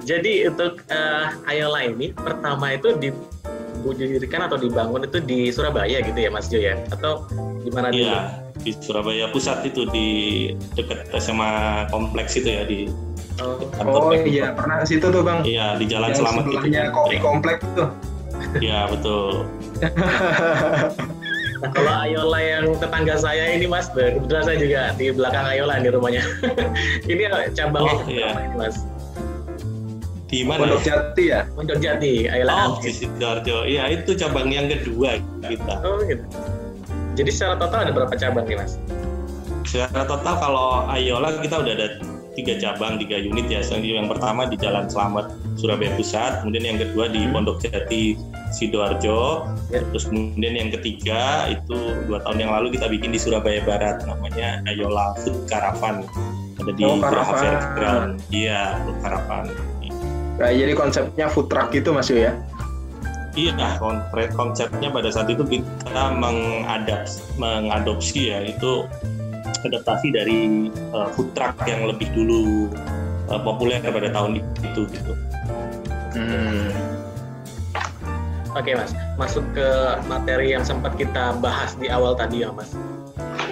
Jadi 0.02 0.49
untuk 0.49 0.80
uh, 0.88 1.37
Ayola 1.45 1.85
ini 1.85 2.16
pertama 2.16 2.75
itu 2.75 2.97
didirikan 2.97 4.49
atau 4.49 4.56
dibangun 4.56 5.04
itu 5.04 5.21
di 5.21 5.52
Surabaya 5.52 6.00
gitu 6.00 6.16
ya 6.16 6.33
Mas 6.33 6.49
Jo 6.49 6.59
ya? 6.59 6.80
Atau 6.88 7.28
di 7.61 7.71
mana 7.71 7.92
dulu? 7.92 8.09
Iya, 8.09 8.18
di 8.64 8.73
Surabaya 8.80 9.28
pusat 9.30 9.61
itu 9.68 9.85
di 9.92 10.09
dekat 10.75 11.12
SMA 11.21 11.87
kompleks 11.92 12.40
itu 12.40 12.49
ya 12.50 12.64
di 12.64 12.88
Oh, 13.37 13.61
oh 13.85 14.16
iya, 14.16 14.56
pernah 14.56 14.80
ke 14.80 14.97
situ 14.97 15.12
tuh 15.12 15.21
Bang. 15.21 15.45
Iya, 15.45 15.76
di 15.76 15.85
Jalan 15.85 16.09
Yang 16.09 16.25
Selamat 16.25 16.45
itu. 16.49 16.56
kopi 16.88 17.16
kompleks 17.21 17.61
tuh. 17.76 17.92
Iya, 18.64 18.88
betul. 18.88 19.45
Nah, 21.56 21.70
kalau 21.72 21.94
Ayola 22.04 22.40
yang 22.40 22.66
tetangga 22.76 23.16
saya 23.16 23.56
ini 23.56 23.64
Mas, 23.64 23.88
kebetulan 23.88 24.44
saya 24.44 24.58
juga 24.60 24.80
di 25.00 25.08
belakang 25.08 25.46
Ayola 25.48 25.80
di 25.80 25.88
rumahnya. 25.88 26.25
ini 27.12 27.22
cabang 27.56 27.84
oh, 27.88 28.04
iya. 28.04 28.36
ini 28.36 28.56
Mas. 28.60 28.84
Di 30.26 30.42
mana? 30.42 30.66
Pondok 30.66 30.82
Jati 30.84 31.25
ya? 31.32 31.40
Pondok 31.54 31.78
Jati, 31.80 32.28
Ayola. 32.28 32.52
Oh, 32.68 32.82
di 32.82 32.92
Sidoarjo. 32.92 33.64
Iya, 33.64 33.88
itu 33.94 34.10
cabang 34.18 34.52
yang 34.52 34.68
kedua 34.68 35.22
kita. 35.46 35.75
Oh, 35.86 36.02
gitu. 36.04 36.25
Jadi 37.16 37.30
secara 37.32 37.56
total 37.56 37.88
ada 37.88 37.92
berapa 37.96 38.14
cabang 38.18 38.44
nih, 38.44 38.58
Mas? 38.60 38.76
Secara 39.64 40.04
total 40.04 40.34
kalau 40.36 40.84
Ayola 40.92 41.40
kita 41.40 41.62
udah 41.62 41.72
ada 41.72 41.88
tiga 42.36 42.60
cabang, 42.60 43.00
tiga 43.00 43.16
unit 43.16 43.48
ya. 43.48 43.64
Yang 43.64 44.12
pertama 44.12 44.44
di 44.44 44.60
Jalan 44.60 44.92
Selamat 44.92 45.32
Surabaya 45.56 45.92
Pusat, 45.96 46.44
kemudian 46.44 46.64
yang 46.68 46.78
kedua 46.78 47.08
di 47.08 47.25
hmm. 47.25 47.32
Pondok 47.32 47.64
Jati 47.64 48.16
Sidoarjo, 48.52 49.48
ya. 49.72 49.80
terus 49.90 50.06
kemudian 50.06 50.54
yang 50.54 50.70
ketiga 50.70 51.50
itu 51.50 51.76
dua 52.06 52.20
tahun 52.25 52.46
yang 52.46 52.52
lalu 52.52 52.76
kita 52.76 52.86
bikin 52.92 53.10
di 53.12 53.18
Surabaya 53.18 53.64
Barat, 53.64 54.04
namanya 54.04 54.60
Ayola 54.68 55.16
Food 55.25 55.48
Caravan, 55.48 56.04
ada 56.60 56.70
di 56.76 56.82
oh, 56.84 57.00
Graha 57.00 57.34
Fairground. 57.36 58.20
Iya, 58.28 58.80
Food 58.84 58.98
Caravan. 59.00 59.44
Nah, 60.36 60.52
jadi 60.52 60.76
konsepnya 60.76 61.32
food 61.32 61.48
truck 61.48 61.72
itu 61.72 61.88
Mas 61.96 62.12
ya? 62.12 62.36
Iya, 63.36 63.52
konsepnya 64.32 64.88
pada 64.88 65.08
saat 65.12 65.28
itu 65.28 65.44
kita 65.44 66.04
mengadopsi, 66.16 67.20
mengadopsi 67.36 68.32
ya 68.32 68.44
itu 68.44 68.84
adaptasi 69.64 70.08
dari 70.12 70.68
uh, 70.92 71.08
food 71.12 71.32
truck 71.36 71.56
yang 71.68 71.84
lebih 71.84 72.08
dulu 72.16 72.72
uh, 73.28 73.40
populer 73.40 73.80
pada 73.84 74.08
tahun 74.08 74.40
itu 74.40 74.88
gitu. 74.88 75.12
Hmm. 76.16 76.73
Oke 78.56 78.73
mas, 78.73 78.96
masuk 79.20 79.44
ke 79.52 79.68
materi 80.08 80.56
yang 80.56 80.64
sempat 80.64 80.96
kita 80.96 81.37
bahas 81.44 81.76
di 81.76 81.92
awal 81.92 82.16
tadi 82.16 82.40
ya 82.40 82.49
mas. 82.56 82.73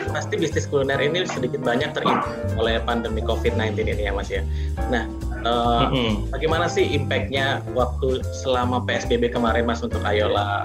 Pasti 0.09 0.41
bisnis 0.41 0.65
kuliner 0.65 0.97
ini 0.97 1.29
sedikit 1.29 1.61
banyak 1.61 1.93
terimpact 1.93 2.57
oleh 2.57 2.81
pandemi 2.81 3.21
COVID-19 3.21 3.85
ini 3.85 4.09
ya 4.09 4.13
mas 4.17 4.33
ya. 4.33 4.41
Nah, 4.89 5.05
uh, 5.45 5.93
mm-hmm. 5.93 6.33
bagaimana 6.33 6.73
sih 6.73 6.89
impactnya 6.89 7.61
waktu 7.77 8.25
selama 8.41 8.81
PSBB 8.89 9.29
kemarin 9.29 9.69
mas 9.69 9.85
untuk 9.85 10.01
Ayola 10.09 10.65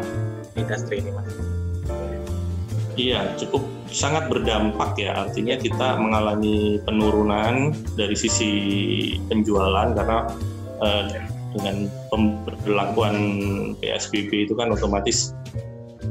industri 0.55 1.03
ini 1.03 1.11
mas? 1.11 1.27
Iya, 2.95 3.35
cukup 3.35 3.63
sangat 3.91 4.31
berdampak 4.31 4.95
ya. 4.95 5.27
Artinya 5.27 5.59
kita 5.59 5.99
mengalami 5.99 6.79
penurunan 6.87 7.75
dari 7.99 8.15
sisi 8.15 8.51
penjualan 9.27 9.91
karena 9.95 10.31
uh, 10.79 11.03
dengan 11.55 11.89
pemberlakuan 12.13 13.15
PSBB 13.81 14.45
itu 14.49 14.53
kan 14.53 14.69
otomatis 14.69 15.33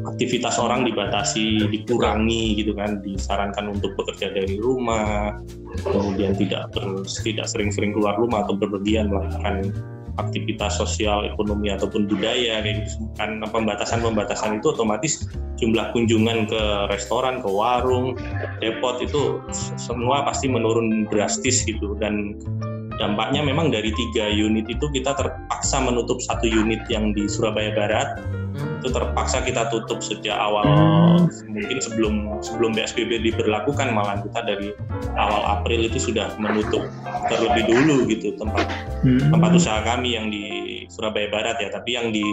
aktivitas 0.07 0.61
orang 0.61 0.87
dibatasi, 0.87 1.69
dikurangi 1.69 2.59
gitu 2.61 2.77
kan, 2.77 3.03
disarankan 3.03 3.73
untuk 3.73 3.97
bekerja 3.99 4.31
dari 4.31 4.57
rumah, 4.61 5.37
kemudian 5.83 6.37
tidak 6.39 6.71
ber, 6.73 7.03
tidak 7.05 7.47
sering-sering 7.51 7.97
keluar 7.97 8.15
rumah 8.17 8.47
atau 8.47 8.55
berpergian 8.57 9.11
melakukan 9.11 9.75
aktivitas 10.19 10.83
sosial, 10.83 11.23
ekonomi 11.25 11.71
ataupun 11.71 12.11
budaya 12.11 12.61
kayak 12.63 12.85
gitu. 12.85 13.07
Kan 13.17 13.39
pembatasan-pembatasan 13.43 14.59
itu 14.59 14.75
otomatis 14.75 15.31
jumlah 15.63 15.95
kunjungan 15.95 16.51
ke 16.51 16.63
restoran, 16.91 17.39
ke 17.39 17.49
warung, 17.49 18.19
depot 18.59 18.99
itu 18.99 19.39
semua 19.79 20.27
pasti 20.27 20.51
menurun 20.51 21.07
drastis 21.09 21.63
gitu. 21.63 21.95
Dan 22.03 22.35
dampaknya 22.99 23.41
memang 23.47 23.71
dari 23.71 23.95
tiga 23.95 24.27
unit 24.29 24.67
itu 24.67 24.87
kita 24.91 25.15
terpaksa 25.15 25.81
menutup 25.81 26.19
satu 26.19 26.45
unit 26.45 26.83
yang 26.91 27.15
di 27.15 27.31
Surabaya 27.31 27.73
Barat. 27.73 28.09
Itu 28.83 28.91
terpaksa 28.91 29.43
kita 29.47 29.71
tutup 29.71 30.03
sejak 30.03 30.35
awal. 30.35 30.67
Mungkin 31.47 31.79
sebelum 31.79 32.43
sebelum 32.43 32.75
PSBB 32.75 33.23
diberlakukan 33.31 33.95
malah 33.95 34.19
kita 34.23 34.43
dari 34.43 34.75
awal 35.15 35.63
April 35.63 35.87
itu 35.87 35.99
sudah 36.11 36.35
menutup 36.43 36.87
terlebih 37.31 37.71
dulu 37.71 38.07
gitu 38.11 38.35
tempat 38.35 38.67
hmm. 39.07 39.31
tempat 39.31 39.51
usaha 39.55 39.79
kami 39.87 40.19
yang 40.19 40.31
di 40.31 40.45
Surabaya 40.91 41.31
Barat 41.31 41.57
ya. 41.63 41.71
Tapi 41.71 41.91
yang 41.95 42.11
di 42.11 42.27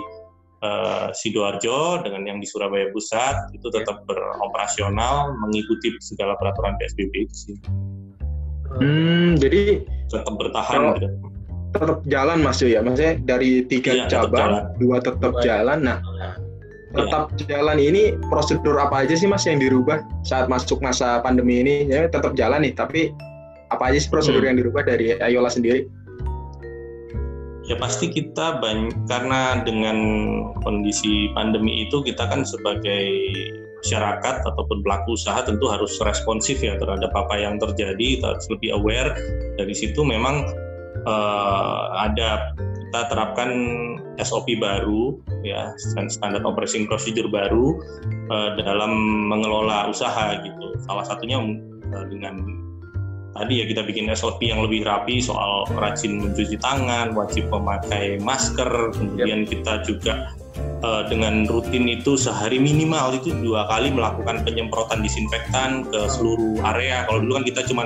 uh, 0.65 1.13
Sidoarjo 1.13 2.01
dengan 2.01 2.25
yang 2.25 2.37
di 2.41 2.47
Surabaya 2.49 2.89
Pusat 2.89 3.53
itu 3.53 3.67
tetap 3.69 4.05
beroperasional 4.09 5.37
mengikuti 5.45 5.93
segala 6.01 6.33
peraturan 6.37 6.77
PSBB 6.81 7.13
itu 7.29 7.35
sih. 7.35 7.57
Hmm, 8.79 9.39
jadi 9.39 9.83
tetap 10.11 10.33
bertahan 10.37 10.99
gitu 10.99 11.07
tetap 11.75 11.99
jalan 12.07 12.39
mas 12.39 12.59
ya 12.63 12.79
maksudnya 12.79 13.19
dari 13.27 13.67
tiga 13.67 13.91
iya, 13.91 14.05
cabang 14.07 14.71
dua 14.79 15.03
tetap 15.03 15.35
jalan 15.43 15.83
nah 15.83 15.99
iya. 15.99 16.29
tetap 16.95 17.35
iya. 17.35 17.59
jalan 17.59 17.77
ini 17.77 18.15
prosedur 18.31 18.79
apa 18.79 19.03
aja 19.03 19.15
sih 19.19 19.27
mas 19.27 19.43
yang 19.43 19.59
dirubah 19.59 19.99
saat 20.23 20.47
masuk 20.47 20.79
masa 20.79 21.19
pandemi 21.19 21.59
ini 21.59 21.91
ya 21.91 22.07
tetap 22.07 22.31
jalan 22.39 22.63
nih 22.63 22.71
tapi 22.71 23.11
apa 23.75 23.91
aja 23.91 23.99
sih 23.99 24.11
prosedur 24.11 24.39
hmm. 24.39 24.49
yang 24.55 24.57
dirubah 24.63 24.87
dari 24.87 25.19
Ayola 25.19 25.51
sendiri 25.51 25.83
ya 27.67 27.75
pasti 27.75 28.07
kita 28.13 28.61
banyak 28.63 28.95
karena 29.09 29.59
dengan 29.65 29.97
kondisi 30.63 31.33
pandemi 31.35 31.89
itu 31.89 31.99
kita 32.05 32.29
kan 32.29 32.47
sebagai 32.47 33.03
masyarakat 33.85 34.41
ataupun 34.49 34.81
pelaku 34.81 35.13
usaha 35.13 35.45
tentu 35.45 35.69
harus 35.69 35.93
responsif 36.01 36.57
ya 36.65 36.73
terhadap 36.81 37.13
apa 37.13 37.37
yang 37.37 37.61
terjadi, 37.61 38.17
kita 38.17 38.25
harus 38.33 38.49
lebih 38.49 38.73
aware. 38.73 39.13
Dari 39.61 39.77
situ 39.77 40.01
memang 40.01 40.49
uh, 41.05 41.93
ada 41.93 42.57
kita 42.57 43.01
terapkan 43.13 43.49
SOP 44.17 44.57
baru 44.57 45.21
ya 45.45 45.77
standar 46.09 46.41
operating 46.41 46.89
procedure 46.89 47.29
baru 47.29 47.77
uh, 48.33 48.57
dalam 48.57 48.91
mengelola 49.29 49.93
usaha 49.93 50.41
gitu. 50.41 50.73
Salah 50.81 51.05
satunya 51.05 51.37
uh, 51.93 52.05
dengan 52.09 52.41
tadi 53.37 53.61
ya 53.61 53.65
kita 53.69 53.85
bikin 53.85 54.09
SOP 54.17 54.41
yang 54.41 54.65
lebih 54.65 54.81
rapi 54.81 55.21
soal 55.21 55.69
rajin 55.77 56.25
mencuci 56.25 56.57
tangan, 56.57 57.13
wajib 57.13 57.53
memakai 57.53 58.17
masker, 58.17 58.95
kemudian 58.97 59.45
yep. 59.45 59.49
kita 59.53 59.73
juga 59.85 60.33
uh, 60.83 61.03
dengan 61.07 61.47
rutin 61.47 61.87
itu 61.89 62.15
sehari 62.19 62.61
minimal 62.61 63.15
itu 63.15 63.31
dua 63.41 63.65
kali 63.69 63.91
melakukan 63.91 64.43
penyemprotan 64.43 65.01
disinfektan 65.01 65.87
ke 65.89 65.99
seluruh 66.11 66.61
area. 66.75 67.05
Kalau 67.07 67.23
dulu 67.23 67.41
kan 67.41 67.45
kita 67.47 67.61
cuma 67.67 67.83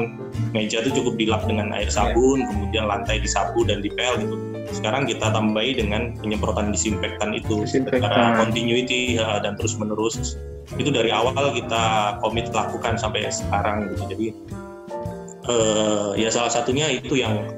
meja 0.52 0.82
itu 0.82 1.02
cukup 1.02 1.14
dilap 1.20 1.42
dengan 1.46 1.72
air 1.76 1.90
sabun, 1.92 2.44
kemudian 2.46 2.90
lantai 2.90 3.22
disapu 3.22 3.64
dan 3.68 3.80
dipel 3.80 4.20
gitu. 4.22 4.36
Sekarang 4.70 5.10
kita 5.10 5.34
tambahi 5.34 5.82
dengan 5.82 6.14
penyemprotan 6.22 6.70
disinfektan 6.70 7.34
itu 7.34 7.66
secara 7.66 8.38
continuity 8.38 9.18
uh, 9.18 9.42
dan 9.42 9.58
terus 9.58 9.78
menerus. 9.78 10.38
Itu 10.78 10.94
dari 10.94 11.10
awal 11.10 11.34
kita 11.58 12.18
komit 12.22 12.54
lakukan 12.54 12.94
sampai 13.02 13.26
sekarang 13.34 13.90
gitu. 13.90 14.04
Jadi 14.14 14.28
uh, 15.50 16.14
ya 16.14 16.30
salah 16.30 16.54
satunya 16.54 16.94
itu 16.94 17.18
yang 17.18 17.50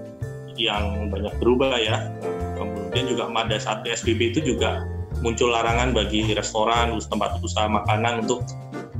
yang 0.55 1.11
banyak 1.11 1.35
berubah 1.43 1.75
ya. 1.75 2.07
Kemudian 2.55 3.11
juga 3.11 3.27
pada 3.33 3.57
saat 3.59 3.83
PSBB 3.83 4.35
itu 4.35 4.39
juga 4.55 4.85
muncul 5.21 5.53
larangan 5.53 5.93
bagi 5.93 6.33
restoran, 6.33 6.97
tempat 6.97 7.37
usaha 7.41 7.69
makanan 7.69 8.25
untuk 8.27 8.45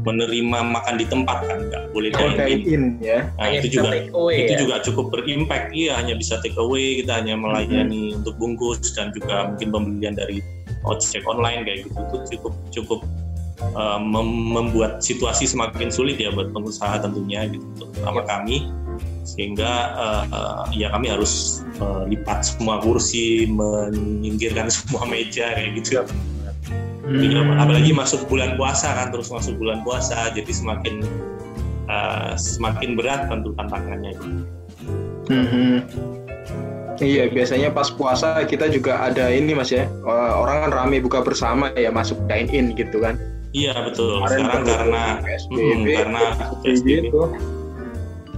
menerima 0.01 0.60
makan 0.66 0.98
di 0.98 1.06
tempat 1.06 1.46
kan 1.46 1.60
nggak 1.70 1.84
boleh 1.94 2.10
dine 2.10 2.42
in. 2.66 2.84
ya. 2.98 3.30
Nah, 3.38 3.54
itu 3.54 3.78
juga 3.78 4.01
away, 4.10 4.46
itu 4.46 4.54
ya? 4.58 4.60
juga 4.66 4.75
cukup 4.82 5.06
berimpact. 5.13 5.70
Iya 5.78 6.01
hanya 6.01 6.18
bisa 6.18 6.42
take 6.42 6.58
away, 6.58 7.04
kita 7.04 7.22
hanya 7.22 7.38
melayani 7.38 8.13
hmm. 8.13 8.20
untuk 8.24 8.34
bungkus 8.42 8.82
dan 8.98 9.13
juga 9.13 9.54
mungkin 9.54 9.70
pembelian 9.70 10.18
dari 10.18 10.42
ojek 10.86 11.22
online 11.30 11.62
kayak 11.66 11.86
gitu 11.86 11.98
itu 12.01 12.18
cukup 12.38 12.54
cukup 12.74 13.00
uh, 13.78 14.01
mem 14.01 14.58
membuat 14.58 15.01
situasi 15.06 15.46
semakin 15.46 15.94
sulit 15.94 16.18
ya 16.18 16.34
buat 16.34 16.50
pengusaha 16.50 17.01
tentunya 17.06 17.46
gitu 17.50 17.66
terutama 17.78 18.25
kami 18.25 18.66
sehingga 19.22 19.96
uh, 19.96 20.24
uh, 20.34 20.63
ya 20.74 20.91
kami 20.91 21.08
harus 21.13 21.63
uh, 21.79 22.03
lipat 22.10 22.43
semua 22.43 22.81
kursi, 22.81 23.48
menyingkirkan 23.48 24.67
semua 24.75 25.08
meja 25.08 25.55
kayak 25.55 25.77
gitu. 25.79 26.03
Hmm. 27.01 27.58
Apalagi 27.60 27.91
masuk 27.91 28.29
bulan 28.29 28.55
puasa 28.55 28.93
kan, 28.93 29.10
terus 29.10 29.34
masuk 29.34 29.58
bulan 29.58 29.81
puasa, 29.81 30.31
jadi 30.31 30.51
semakin 30.51 31.03
uh, 31.89 32.34
semakin 32.38 32.96
berat 32.96 33.27
tentu 33.27 33.51
tantangannya. 33.58 34.13
Hmm. 35.27 35.79
Iya, 37.01 37.34
biasanya 37.34 37.74
pas 37.74 37.89
puasa 37.89 38.46
kita 38.46 38.70
juga 38.70 39.01
ada 39.01 39.34
ini 39.34 39.58
mas 39.58 39.74
ya, 39.74 39.89
orang 40.05 40.70
kan 40.70 40.72
rame 40.86 41.01
buka 41.01 41.25
bersama 41.25 41.74
ya 41.74 41.89
masuk 41.89 42.20
dine 42.29 42.51
in 42.53 42.77
gitu 42.77 43.01
kan. 43.01 43.17
Iya 43.51 43.74
betul. 43.84 44.22
Kemarin 44.22 44.39
Sekarang 44.48 44.63
karena 44.63 45.03
PSBB, 45.20 45.58
hmm, 45.60 45.84
karena 45.91 46.24
PSBB 46.63 46.88
itu 47.10 47.22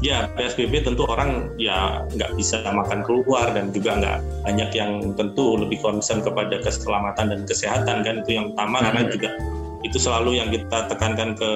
ya 0.04 0.28
PSBB 0.36 0.84
tentu 0.84 1.08
orang 1.08 1.56
ya 1.56 2.04
nggak 2.12 2.36
bisa 2.36 2.60
makan 2.68 3.08
keluar 3.08 3.56
dan 3.56 3.72
juga 3.72 3.96
nggak 3.98 4.18
banyak 4.44 4.70
yang 4.76 5.16
tentu 5.16 5.56
lebih 5.56 5.80
concern 5.80 6.20
kepada 6.20 6.60
keselamatan 6.60 7.32
dan 7.32 7.42
kesehatan 7.48 8.04
kan 8.04 8.16
itu 8.28 8.36
yang 8.36 8.52
utama 8.52 8.84
karena 8.84 9.08
juga 9.08 9.32
itu 9.84 9.98
selalu 10.00 10.40
yang 10.40 10.50
kita 10.52 10.92
tekankan 10.92 11.36
ke 11.36 11.52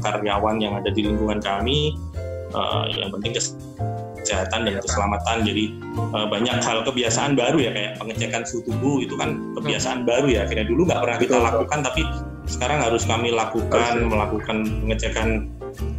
karyawan 0.00 0.56
yang 0.60 0.76
ada 0.76 0.88
di 0.92 1.04
lingkungan 1.04 1.38
kami. 1.40 1.96
Uh, 2.48 2.88
yang 2.96 3.12
penting 3.12 3.36
kesehatan 4.24 4.64
dan 4.64 4.80
keselamatan. 4.80 5.44
Jadi 5.44 5.76
uh, 6.16 6.24
banyak 6.32 6.64
hal 6.64 6.80
kebiasaan 6.80 7.36
baru 7.36 7.60
ya 7.60 7.70
kayak 7.76 7.92
pengecekan 8.00 8.42
suhu 8.48 8.64
tubuh 8.64 9.04
itu 9.04 9.12
kan 9.20 9.36
kebiasaan 9.60 10.04
hmm. 10.04 10.08
baru 10.08 10.26
ya. 10.32 10.40
Akhirnya 10.48 10.64
dulu 10.64 10.88
nggak 10.88 11.00
pernah 11.04 11.18
kita 11.20 11.36
lakukan 11.36 11.78
tapi 11.84 12.02
sekarang 12.48 12.80
harus 12.80 13.04
kami 13.04 13.28
lakukan 13.28 14.08
melakukan 14.08 14.56
pengecekan 14.84 15.28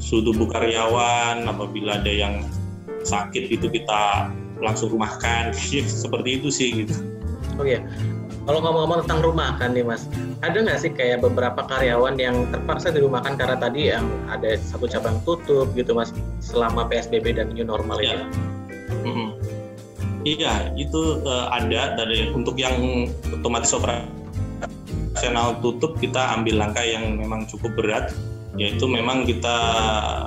suhu 0.01 0.25
tubuh 0.25 0.47
karyawan 0.49 1.45
apabila 1.45 2.01
ada 2.01 2.11
yang 2.11 2.45
sakit 3.03 3.49
itu 3.51 3.71
kita 3.71 4.33
langsung 4.59 4.91
rumahkan 4.91 5.55
seperti 6.03 6.41
itu 6.41 6.49
sih 6.51 6.69
gitu. 6.85 6.95
Oh 7.59 7.67
iya, 7.67 7.83
kalau 8.47 8.63
ngomong-ngomong 8.63 9.03
tentang 9.03 9.19
rumah 9.23 9.55
kan 9.59 9.75
nih 9.75 9.83
mas, 9.83 10.07
ada 10.39 10.55
nggak 10.55 10.79
sih 10.79 10.91
kayak 10.95 11.19
beberapa 11.23 11.59
karyawan 11.67 12.15
yang 12.15 12.47
terpaksa 12.51 12.91
dirumahkan 12.91 13.35
karena 13.35 13.57
tadi 13.59 13.91
yang 13.91 14.07
ada 14.31 14.55
satu 14.55 14.87
cabang 14.87 15.19
tutup 15.27 15.71
gitu 15.75 15.91
mas 15.91 16.15
selama 16.39 16.87
PSBB 16.87 17.35
dan 17.35 17.51
new 17.51 17.67
normal 17.67 17.99
ya. 17.99 18.15
ini? 18.15 18.49
Iya, 20.27 20.75
itu 20.75 21.23
uh, 21.23 21.47
ada 21.47 21.95
dari 21.95 22.27
untuk 22.35 22.59
yang 22.59 23.07
otomatis 23.31 23.71
operasional 23.71 25.55
tutup 25.63 25.95
kita 26.03 26.35
ambil 26.35 26.59
langkah 26.59 26.83
yang 26.83 27.15
memang 27.15 27.47
cukup 27.47 27.71
berat, 27.79 28.11
yaitu 28.57 28.89
memang 28.89 29.27
kita 29.27 29.57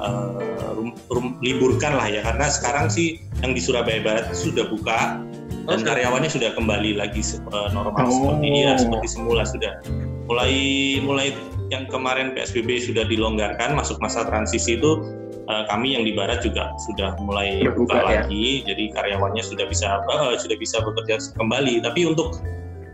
uh, 0.05 0.75
rum, 0.79 0.95
rum, 1.11 1.27
liburkan 1.43 1.99
lah 1.99 2.07
ya. 2.07 2.21
Karena 2.23 2.47
sekarang 2.47 2.87
sih 2.93 3.19
yang 3.43 3.57
di 3.57 3.61
Surabaya 3.63 3.99
Barat 4.05 4.31
sudah 4.37 4.69
buka 4.71 5.19
dan 5.63 5.79
oh, 5.79 5.87
karyawannya 5.87 6.31
sudah 6.31 6.51
kembali 6.59 6.99
lagi 6.99 7.23
uh, 7.55 7.71
normal 7.71 8.07
oh. 8.07 8.11
seperti 8.11 8.49
ya 8.67 8.73
seperti 8.79 9.09
semula 9.11 9.43
sudah. 9.47 9.73
Mulai 10.27 10.55
mulai 11.03 11.29
yang 11.71 11.89
kemarin 11.89 12.37
PSBB 12.37 12.83
sudah 12.83 13.09
dilonggarkan 13.09 13.73
masuk 13.73 13.97
masa 14.03 14.27
transisi 14.29 14.77
itu 14.77 15.01
uh, 15.47 15.65
kami 15.71 15.95
yang 15.97 16.05
di 16.05 16.13
barat 16.13 16.43
juga 16.43 16.71
sudah 16.91 17.15
mulai 17.23 17.63
buka 17.75 17.99
ya? 17.99 18.27
lagi. 18.27 18.67
Jadi 18.67 18.91
karyawannya 18.91 19.43
sudah 19.43 19.67
bisa 19.71 20.03
uh, 20.11 20.35
sudah 20.35 20.57
bisa 20.59 20.83
bekerja 20.83 21.19
kembali. 21.39 21.81
Tapi 21.83 22.11
untuk 22.11 22.43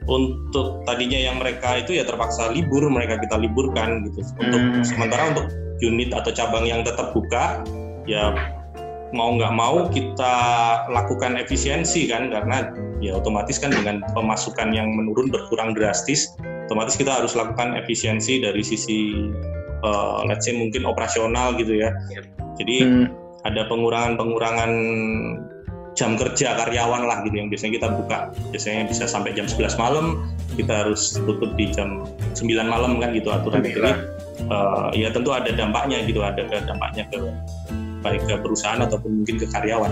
untuk 0.08 0.82
tadinya 0.88 1.20
yang 1.20 1.36
mereka 1.36 1.84
itu 1.84 2.00
ya 2.00 2.04
terpaksa 2.08 2.48
libur 2.50 2.88
mereka 2.88 3.20
kita 3.20 3.36
liburkan 3.36 4.08
gitu 4.08 4.24
untuk 4.40 4.60
hmm. 4.60 4.84
sementara 4.84 5.36
untuk 5.36 5.46
unit 5.84 6.10
atau 6.16 6.32
cabang 6.32 6.64
yang 6.64 6.80
tetap 6.82 7.12
buka 7.12 7.62
ya 8.08 8.32
mau 9.12 9.36
nggak 9.36 9.52
mau 9.52 9.88
kita 9.88 10.34
lakukan 10.88 11.36
efisiensi 11.36 12.08
kan 12.08 12.32
karena 12.32 12.72
ya 13.04 13.16
otomatis 13.20 13.60
kan 13.60 13.72
dengan 13.72 14.00
pemasukan 14.16 14.72
yang 14.72 14.90
menurun 14.96 15.28
berkurang 15.28 15.76
drastis 15.76 16.32
otomatis 16.68 16.96
kita 16.96 17.20
harus 17.20 17.32
lakukan 17.32 17.76
efisiensi 17.76 18.44
dari 18.44 18.60
sisi 18.60 19.28
uh, 19.84 20.24
let's 20.26 20.46
say 20.46 20.54
mungkin 20.54 20.86
operasional 20.86 21.54
gitu 21.58 21.78
ya. 21.78 21.94
Yep. 22.12 22.24
Jadi 22.58 22.76
hmm. 22.84 23.06
ada 23.46 23.64
pengurangan-pengurangan 23.70 24.70
jam 25.98 26.14
kerja 26.14 26.54
karyawan 26.54 27.10
lah 27.10 27.26
gitu 27.26 27.42
yang 27.42 27.50
biasanya 27.50 27.82
kita 27.82 27.88
buka 27.90 28.30
biasanya 28.54 28.86
bisa 28.86 29.10
sampai 29.10 29.34
jam 29.34 29.50
11 29.50 29.74
malam 29.82 30.22
kita 30.54 30.86
harus 30.86 31.18
tutup 31.18 31.58
di 31.58 31.74
jam 31.74 32.06
9 32.38 32.46
malam 32.70 33.02
kan 33.02 33.10
gitu 33.10 33.34
aturan 33.34 33.66
jadi 33.66 33.98
uh, 34.46 34.94
ya 34.94 35.10
tentu 35.10 35.34
ada 35.34 35.50
dampaknya 35.50 36.06
gitu 36.06 36.22
ada 36.22 36.46
dampaknya 36.46 37.02
ke 37.10 37.18
baik 38.06 38.22
ke 38.30 38.34
perusahaan 38.38 38.78
ataupun 38.78 39.22
mungkin 39.22 39.42
ke 39.42 39.46
karyawan. 39.50 39.90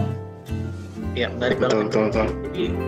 Ya, 1.17 1.33
menarik 1.33 1.57
betul, 1.57 1.89
Betul, 1.89 2.03
betul. 2.13 2.29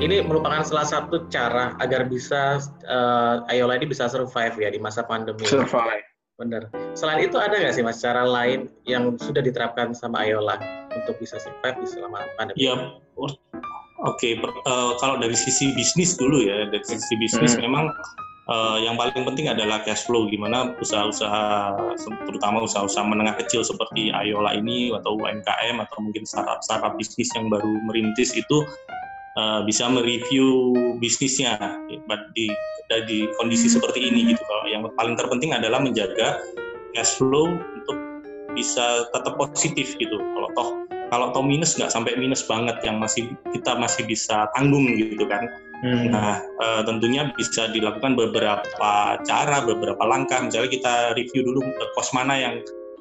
Ini 0.04 0.20
merupakan 0.20 0.60
salah 0.60 0.84
satu 0.84 1.26
cara 1.32 1.72
agar 1.80 2.04
bisa 2.12 2.60
uh, 2.84 3.40
Ayola 3.48 3.80
ini 3.80 3.88
bisa 3.88 4.04
survive 4.04 4.52
ya 4.60 4.68
di 4.68 4.76
masa 4.76 5.00
pandemi. 5.00 5.48
Survive. 5.48 6.04
Benar. 6.36 6.68
Selain 6.92 7.24
itu 7.24 7.34
ada 7.40 7.56
nggak 7.56 7.72
sih 7.74 7.82
mas 7.82 7.98
cara 7.98 8.22
lain 8.22 8.68
yang 8.84 9.16
sudah 9.16 9.40
diterapkan 9.40 9.96
sama 9.96 10.22
Ayola 10.22 10.60
untuk 11.04 11.16
bisa 11.22 11.38
survive 11.38 11.78
di 11.82 11.86
selama 11.86 12.26
pandemi? 12.34 12.58
Ya, 12.58 12.74
oke. 13.16 13.38
Okay. 14.18 14.38
Uh, 14.38 14.50
eh, 14.50 14.92
kalau 14.98 15.16
dari 15.18 15.34
sisi 15.34 15.74
bisnis 15.74 16.18
dulu 16.18 16.42
ya, 16.42 16.66
dari 16.70 16.84
sisi 16.86 17.14
bisnis 17.18 17.54
hmm. 17.54 17.62
memang 17.66 17.90
uh, 18.48 18.76
yang 18.80 18.96
paling 18.96 19.22
penting 19.22 19.46
adalah 19.46 19.84
cash 19.84 20.08
flow 20.08 20.26
gimana 20.26 20.74
usaha-usaha 20.80 21.76
terutama 22.26 22.64
usaha-usaha 22.64 23.04
menengah 23.04 23.36
kecil 23.44 23.62
seperti 23.62 24.10
Ayola 24.10 24.56
ini 24.56 24.90
atau 24.96 25.20
UMKM 25.20 25.76
atau 25.84 25.96
mungkin 26.02 26.24
startup-startup 26.24 26.96
bisnis 26.96 27.30
yang 27.36 27.52
baru 27.52 27.78
merintis 27.86 28.34
itu 28.34 28.64
uh, 29.38 29.60
bisa 29.62 29.86
mereview 29.86 30.74
bisnisnya 30.98 31.60
di 32.32 32.48
di 33.04 33.18
kondisi 33.36 33.68
seperti 33.68 34.08
ini 34.08 34.32
gitu 34.32 34.40
kalau 34.48 34.64
yang 34.72 34.82
paling 34.96 35.14
terpenting 35.14 35.52
adalah 35.52 35.76
menjaga 35.78 36.40
cash 36.96 37.20
flow 37.20 37.52
untuk 37.52 37.96
bisa 38.56 39.06
tetap 39.12 39.36
positif 39.36 39.92
gitu 40.00 40.16
kalau 40.16 40.48
toh 40.56 40.87
kalau 41.08 41.32
toh 41.32 41.44
minus 41.44 41.76
nggak 41.76 41.92
sampai 41.92 42.16
minus 42.16 42.44
banget 42.44 42.76
yang 42.84 43.00
masih 43.00 43.32
kita 43.52 43.76
masih 43.76 44.04
bisa 44.04 44.48
tanggung 44.56 44.84
gitu 44.96 45.24
kan 45.28 45.48
Hmm. 45.78 46.10
Nah, 46.10 46.42
uh, 46.58 46.82
tentunya 46.82 47.30
bisa 47.38 47.70
dilakukan 47.70 48.18
beberapa 48.18 48.92
cara, 49.22 49.62
beberapa 49.62 50.02
langkah. 50.02 50.42
Misalnya 50.42 50.74
kita 50.74 50.94
review 51.14 51.46
dulu 51.46 51.62
kos 51.94 52.10
mana 52.10 52.34
yang 52.34 52.54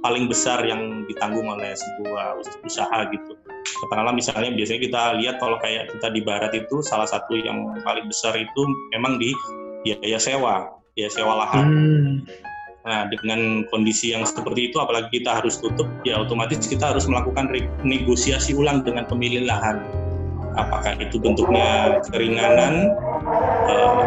paling 0.06 0.30
besar 0.30 0.62
yang 0.62 1.10
ditanggung 1.10 1.50
oleh 1.50 1.74
sebuah 1.74 2.38
usaha 2.62 2.98
gitu. 3.10 3.34
Katakanlah 3.82 4.14
misalnya 4.14 4.54
biasanya 4.54 4.82
kita 4.86 5.02
lihat 5.18 5.36
kalau 5.42 5.58
kayak 5.58 5.90
kita 5.98 6.08
di 6.14 6.22
barat 6.22 6.54
itu 6.54 6.86
salah 6.86 7.10
satu 7.10 7.34
yang 7.34 7.74
paling 7.82 8.06
besar 8.06 8.38
itu 8.38 8.62
memang 8.94 9.18
di 9.18 9.34
biaya 9.82 10.22
sewa, 10.22 10.70
biaya 10.94 11.10
sewa 11.10 11.34
lahan. 11.34 11.66
Hmm. 11.66 12.14
Nah, 12.88 13.04
dengan 13.12 13.68
kondisi 13.68 14.16
yang 14.16 14.24
seperti 14.24 14.72
itu, 14.72 14.80
apalagi 14.80 15.20
kita 15.20 15.44
harus 15.44 15.60
tutup, 15.60 15.92
ya 16.08 16.24
otomatis 16.24 16.64
kita 16.72 16.96
harus 16.96 17.04
melakukan 17.04 17.52
negosiasi 17.84 18.56
ulang 18.56 18.88
dengan 18.88 19.04
pemilik 19.04 19.44
lahan 19.44 19.84
apakah 20.58 20.98
itu 20.98 21.22
bentuknya 21.22 22.02
keringanan 22.10 22.92
uh, 23.70 24.02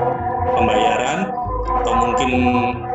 pembayaran 0.58 1.30
atau 1.80 1.94
mungkin 1.94 2.30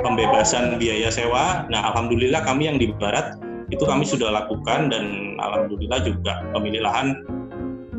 pembebasan 0.03 0.75
biaya 0.77 1.09
sewa. 1.09 1.63
Nah, 1.71 1.95
alhamdulillah 1.95 2.43
kami 2.43 2.67
yang 2.69 2.77
di 2.77 2.91
barat 2.99 3.39
itu 3.73 3.81
kami 3.81 4.05
sudah 4.05 4.29
lakukan 4.29 4.93
dan 4.93 5.33
alhamdulillah 5.41 6.05
juga 6.05 6.45
pemilik 6.53 6.85
lahan 6.85 7.25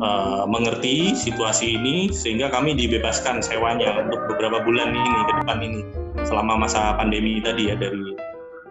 uh, 0.01 0.43
mengerti 0.49 1.13
situasi 1.13 1.77
ini 1.77 2.09
sehingga 2.13 2.49
kami 2.49 2.73
dibebaskan 2.77 3.41
sewanya 3.41 3.97
untuk 4.01 4.19
beberapa 4.33 4.61
bulan 4.63 4.93
ini 4.93 5.11
ke 5.29 5.33
depan 5.43 5.57
ini 5.61 5.81
selama 6.25 6.65
masa 6.65 6.97
pandemi 6.97 7.39
tadi 7.41 7.69
ya 7.71 7.75
dari 7.77 8.13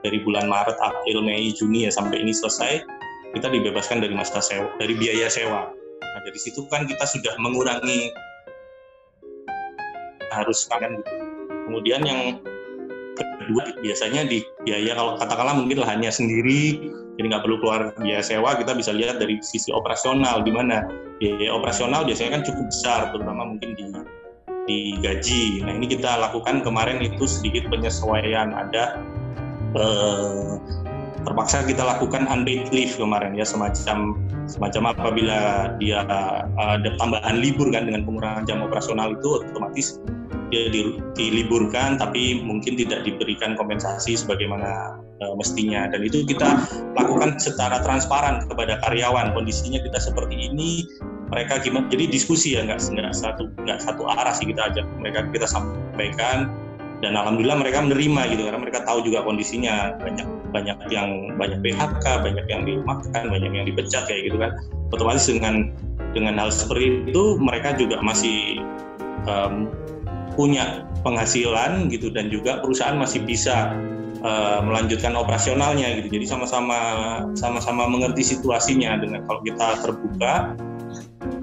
dari 0.04 0.22
bulan 0.22 0.46
Maret, 0.46 0.78
April, 0.78 1.24
Mei, 1.24 1.50
Juni 1.50 1.88
ya 1.88 1.90
sampai 1.90 2.22
ini 2.22 2.30
selesai 2.30 2.84
kita 3.34 3.50
dibebaskan 3.50 4.00
dari 4.00 4.14
masa 4.14 4.38
sewa 4.38 4.70
dari 4.78 4.94
biaya 4.94 5.26
sewa. 5.26 5.72
Nah 6.00 6.20
dari 6.22 6.38
situ 6.38 6.64
kan 6.70 6.86
kita 6.86 7.04
sudah 7.04 7.34
mengurangi 7.42 8.14
harus 10.30 10.68
kan 10.68 11.00
gitu. 11.00 11.12
Kemudian 11.66 12.06
yang 12.06 12.20
kedua 13.16 13.64
biasanya 13.80 14.28
di 14.28 14.44
biaya 14.66 14.92
kalau 14.92 15.16
katakanlah 15.16 15.54
mungkin 15.56 15.80
lahannya 15.80 16.12
sendiri 16.12 16.92
jadi 17.16 17.26
nggak 17.32 17.44
perlu 17.48 17.56
keluar 17.64 17.96
biaya 17.96 18.20
sewa 18.20 18.52
kita 18.60 18.76
bisa 18.76 18.92
lihat 18.92 19.16
dari 19.16 19.40
sisi 19.40 19.72
operasional 19.72 20.44
di 20.44 20.52
mana 20.52 20.84
biaya 21.16 21.48
operasional 21.52 22.04
biasanya 22.04 22.40
kan 22.40 22.42
cukup 22.44 22.64
besar 22.68 23.00
terutama 23.12 23.42
mungkin 23.56 23.72
di 23.72 23.84
di 24.66 24.78
gaji. 24.98 25.62
Nah 25.62 25.78
ini 25.78 25.86
kita 25.86 26.18
lakukan 26.18 26.60
kemarin 26.66 26.98
itu 26.98 27.24
sedikit 27.24 27.70
penyesuaian 27.70 28.50
ada 28.50 28.98
eh, 29.78 30.58
terpaksa 31.26 31.66
kita 31.66 31.82
lakukan 31.82 32.30
unpaid 32.30 32.70
leave 32.70 32.94
kemarin 32.94 33.34
ya 33.34 33.42
semacam 33.42 34.14
semacam 34.46 34.94
apabila 34.94 35.74
dia 35.82 36.06
uh, 36.06 36.46
ada 36.78 36.94
tambahan 37.02 37.42
libur 37.42 37.66
kan 37.74 37.90
dengan 37.90 38.06
pengurangan 38.06 38.46
jam 38.46 38.62
operasional 38.62 39.18
itu 39.18 39.42
otomatis 39.42 39.98
dia 40.50 40.70
di, 40.70 40.98
diliburkan 41.18 41.98
tapi 41.98 42.42
mungkin 42.42 42.78
tidak 42.78 43.02
diberikan 43.02 43.58
kompensasi 43.58 44.14
sebagaimana 44.14 45.00
uh, 45.22 45.34
mestinya. 45.34 45.90
Dan 45.90 46.06
itu 46.06 46.22
kita 46.26 46.66
lakukan 46.94 47.38
secara 47.40 47.82
transparan 47.82 48.46
kepada 48.46 48.78
karyawan. 48.86 49.34
Kondisinya 49.34 49.82
kita 49.82 49.98
seperti 49.98 50.50
ini 50.52 50.86
mereka 51.26 51.58
gimana 51.58 51.90
jadi 51.90 52.06
diskusi 52.06 52.54
ya 52.54 52.62
nggak 52.62 52.78
nggak 52.78 53.10
satu 53.10 53.50
nggak 53.66 53.82
satu 53.82 54.06
arah 54.06 54.30
sih 54.30 54.46
kita 54.46 54.70
ajak 54.72 54.86
mereka 55.02 55.26
kita 55.34 55.46
sampaikan. 55.48 56.52
Dan 57.04 57.12
alhamdulillah 57.12 57.60
mereka 57.60 57.84
menerima 57.84 58.22
gitu 58.32 58.42
karena 58.48 58.56
mereka 58.56 58.80
tahu 58.88 59.04
juga 59.04 59.20
kondisinya. 59.20 60.00
Banyak 60.00 60.26
banyak 60.54 60.78
yang 60.88 61.36
banyak 61.36 61.60
PHK 61.60 62.04
banyak 62.24 62.46
yang 62.48 62.62
dimakan 62.64 63.24
banyak 63.28 63.52
yang 63.52 63.66
dipecat 63.68 64.08
kayak 64.08 64.32
gitu 64.32 64.40
kan. 64.40 64.56
Otomatis 64.94 65.28
dengan 65.28 65.76
dengan 66.16 66.40
hal 66.40 66.48
seperti 66.48 67.04
itu 67.12 67.36
mereka 67.36 67.76
juga 67.76 68.00
masih 68.00 68.64
um, 69.28 69.68
punya 70.36 70.84
penghasilan 71.00 71.88
gitu 71.88 72.12
dan 72.12 72.28
juga 72.28 72.60
perusahaan 72.60 72.94
masih 72.94 73.24
bisa 73.24 73.72
uh, 74.20 74.60
melanjutkan 74.62 75.16
operasionalnya 75.16 76.00
gitu 76.02 76.20
jadi 76.20 76.36
sama-sama 76.36 76.78
sama-sama 77.34 77.88
mengerti 77.88 78.36
situasinya 78.36 79.00
dengan 79.00 79.24
kalau 79.24 79.40
kita 79.42 79.80
terbuka 79.82 80.54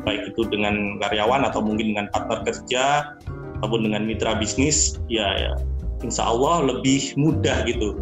baik 0.08 0.32
itu 0.32 0.42
dengan 0.48 1.02
karyawan 1.02 1.44
atau 1.48 1.60
mungkin 1.60 1.96
dengan 1.96 2.08
partner 2.14 2.46
kerja 2.46 3.16
ataupun 3.60 3.88
dengan 3.88 4.04
mitra 4.04 4.36
bisnis 4.36 5.00
ya, 5.08 5.26
ya 5.40 5.54
insya 6.04 6.28
Allah 6.28 6.68
lebih 6.68 7.16
mudah 7.16 7.64
gitu 7.64 7.96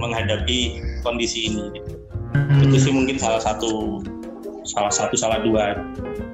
menghadapi 0.00 0.80
kondisi 1.04 1.52
ini 1.52 1.68
gitu. 1.76 1.92
Itu 2.64 2.76
sih 2.80 2.92
mungkin 2.94 3.20
salah 3.20 3.42
satu 3.42 4.00
salah 4.64 4.92
satu 4.92 5.14
salah 5.16 5.40
dua 5.40 5.76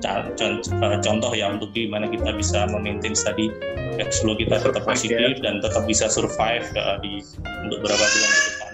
eh, 0.02 0.98
contoh 1.02 1.32
ya 1.32 1.52
untuk 1.54 1.70
gimana 1.72 2.10
kita 2.10 2.34
bisa 2.34 2.66
memaintain 2.70 3.14
tadi 3.14 3.50
cash 3.96 4.20
flow 4.22 4.36
kita 4.36 4.60
tetap 4.60 4.82
positif 4.84 5.16
ya. 5.16 5.40
dan 5.40 5.62
tetap 5.64 5.86
bisa 5.88 6.10
survive 6.10 6.66
uh, 6.76 7.00
di 7.00 7.22
untuk 7.64 7.78
beberapa 7.82 8.04
bulan 8.04 8.30
ke 8.30 8.40
depan. 8.44 8.72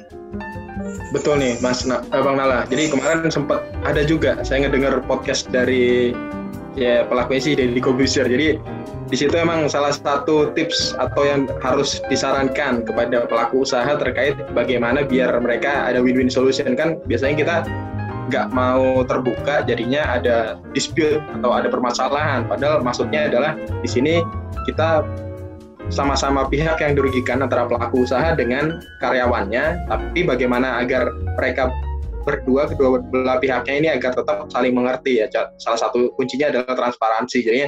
Betul 1.13 1.35
nih 1.45 1.55
Mas 1.61 1.85
Na, 1.85 2.01
eh, 2.11 2.23
Bang 2.25 2.41
Nala. 2.41 2.65
Jadi 2.73 2.89
kemarin 2.91 3.29
sempat 3.29 3.63
ada 3.85 4.03
juga 4.03 4.41
saya 4.43 4.67
ngedengar 4.67 5.05
podcast 5.05 5.47
dari 5.53 6.17
ya 6.75 7.05
pelaku 7.05 7.37
sih 7.37 7.55
dari 7.55 7.77
Kobuser. 7.79 8.25
Jadi 8.25 8.57
di 9.13 9.17
situ 9.21 9.37
emang 9.37 9.69
salah 9.69 9.93
satu 9.93 10.57
tips 10.57 10.97
atau 10.97 11.29
yang 11.29 11.45
harus 11.61 12.01
disarankan 12.09 12.81
kepada 12.81 13.29
pelaku 13.29 13.61
usaha 13.61 13.93
terkait 14.01 14.33
bagaimana 14.57 15.05
biar 15.05 15.37
mereka 15.37 15.85
ada 15.85 16.01
win-win 16.01 16.33
solution 16.33 16.73
kan 16.73 16.97
biasanya 17.05 17.37
kita 17.37 17.57
nggak 18.31 18.55
mau 18.55 19.03
terbuka 19.03 19.67
jadinya 19.67 20.07
ada 20.19 20.59
dispute 20.77 21.23
atau 21.41 21.51
ada 21.51 21.67
permasalahan. 21.73 22.47
Padahal 22.47 22.85
maksudnya 22.85 23.27
adalah 23.27 23.59
di 23.83 23.89
sini 23.89 24.15
kita 24.69 25.03
sama-sama 25.91 26.47
pihak 26.47 26.79
yang 26.79 26.95
dirugikan 26.95 27.43
antara 27.43 27.67
pelaku 27.67 28.07
usaha 28.07 28.33
dengan 28.39 28.81
karyawannya 29.03 29.91
tapi 29.91 30.23
bagaimana 30.23 30.81
agar 30.81 31.11
mereka 31.37 31.69
berdua 32.23 32.71
kedua 32.71 33.03
belah 33.03 33.43
pihaknya 33.43 33.75
ini 33.75 33.89
agar 33.91 34.15
tetap 34.15 34.47
saling 34.49 34.73
mengerti 34.73 35.19
ya. 35.23 35.27
Salah 35.59 35.81
satu 35.81 36.15
kuncinya 36.15 36.55
adalah 36.55 36.75
transparansi. 36.79 37.39
Jadi 37.43 37.59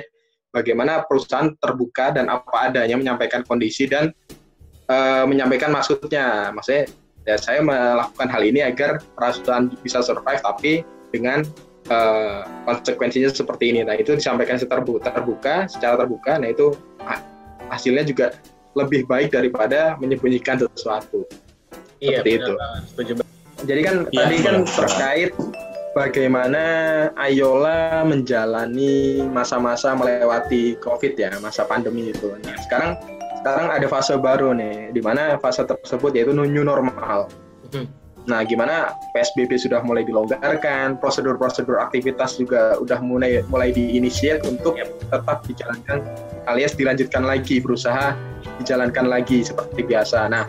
bagaimana 0.54 1.02
perusahaan 1.04 1.50
terbuka 1.58 2.14
dan 2.14 2.30
apa 2.30 2.70
adanya 2.70 2.94
menyampaikan 2.94 3.42
kondisi 3.42 3.90
dan 3.90 4.14
uh, 4.86 5.26
menyampaikan 5.26 5.74
maksudnya. 5.74 6.54
Maksudnya 6.54 6.86
ya 7.24 7.36
saya 7.40 7.60
melakukan 7.64 8.28
hal 8.28 8.42
ini 8.44 8.60
agar 8.64 9.00
perusahaan 9.16 9.72
bisa 9.80 10.04
survive 10.04 10.40
tapi 10.44 10.72
dengan 11.12 11.44
uh, 11.88 12.44
konsekuensinya 12.68 13.32
seperti 13.32 13.72
ini. 13.72 13.80
Nah 13.84 13.96
itu 13.96 14.16
disampaikan 14.16 14.60
secara 14.60 14.84
terbuka, 14.84 15.08
terbuka 15.12 15.54
secara 15.68 15.94
terbuka. 16.04 16.32
Nah 16.36 16.48
itu 16.52 16.76
hasilnya 17.72 18.04
juga 18.04 18.26
lebih 18.74 19.06
baik 19.06 19.32
daripada 19.32 19.96
menyembunyikan 20.02 20.60
sesuatu. 20.60 21.24
Iya, 22.02 22.20
seperti 22.20 22.30
itu. 22.42 22.54
setuju 22.90 23.12
jadi 23.64 23.80
kan 23.80 23.96
ya, 24.12 24.28
tadi 24.28 24.36
kan 24.44 24.56
terkait 24.68 25.30
bagaimana 25.96 26.62
Ayola 27.16 28.04
menjalani 28.04 29.24
masa-masa 29.24 29.96
melewati 29.96 30.76
COVID 30.84 31.16
ya, 31.16 31.32
masa 31.40 31.64
pandemi 31.64 32.12
itu. 32.12 32.28
Nah, 32.44 32.56
sekarang 32.60 33.00
sekarang 33.44 33.68
ada 33.76 33.86
fase 33.92 34.16
baru 34.16 34.56
nih, 34.56 34.96
di 34.96 35.04
mana 35.04 35.36
fase 35.36 35.68
tersebut 35.68 36.16
yaitu 36.16 36.32
new 36.32 36.64
normal. 36.64 37.28
Hmm. 37.76 37.84
Nah, 38.24 38.40
gimana 38.40 38.96
PSBB 39.12 39.60
sudah 39.60 39.84
mulai 39.84 40.00
dilonggarkan, 40.00 40.96
prosedur-prosedur 40.96 41.76
aktivitas 41.76 42.40
juga 42.40 42.80
udah 42.80 43.04
mulai 43.04 43.44
mulai 43.52 43.68
diinisiat 43.68 44.48
untuk 44.48 44.80
tetap 44.80 45.44
dijalankan 45.44 46.00
alias 46.48 46.72
dilanjutkan 46.72 47.20
lagi 47.20 47.60
berusaha 47.60 48.16
dijalankan 48.64 49.12
lagi 49.12 49.44
seperti 49.44 49.84
biasa. 49.84 50.24
Nah, 50.32 50.48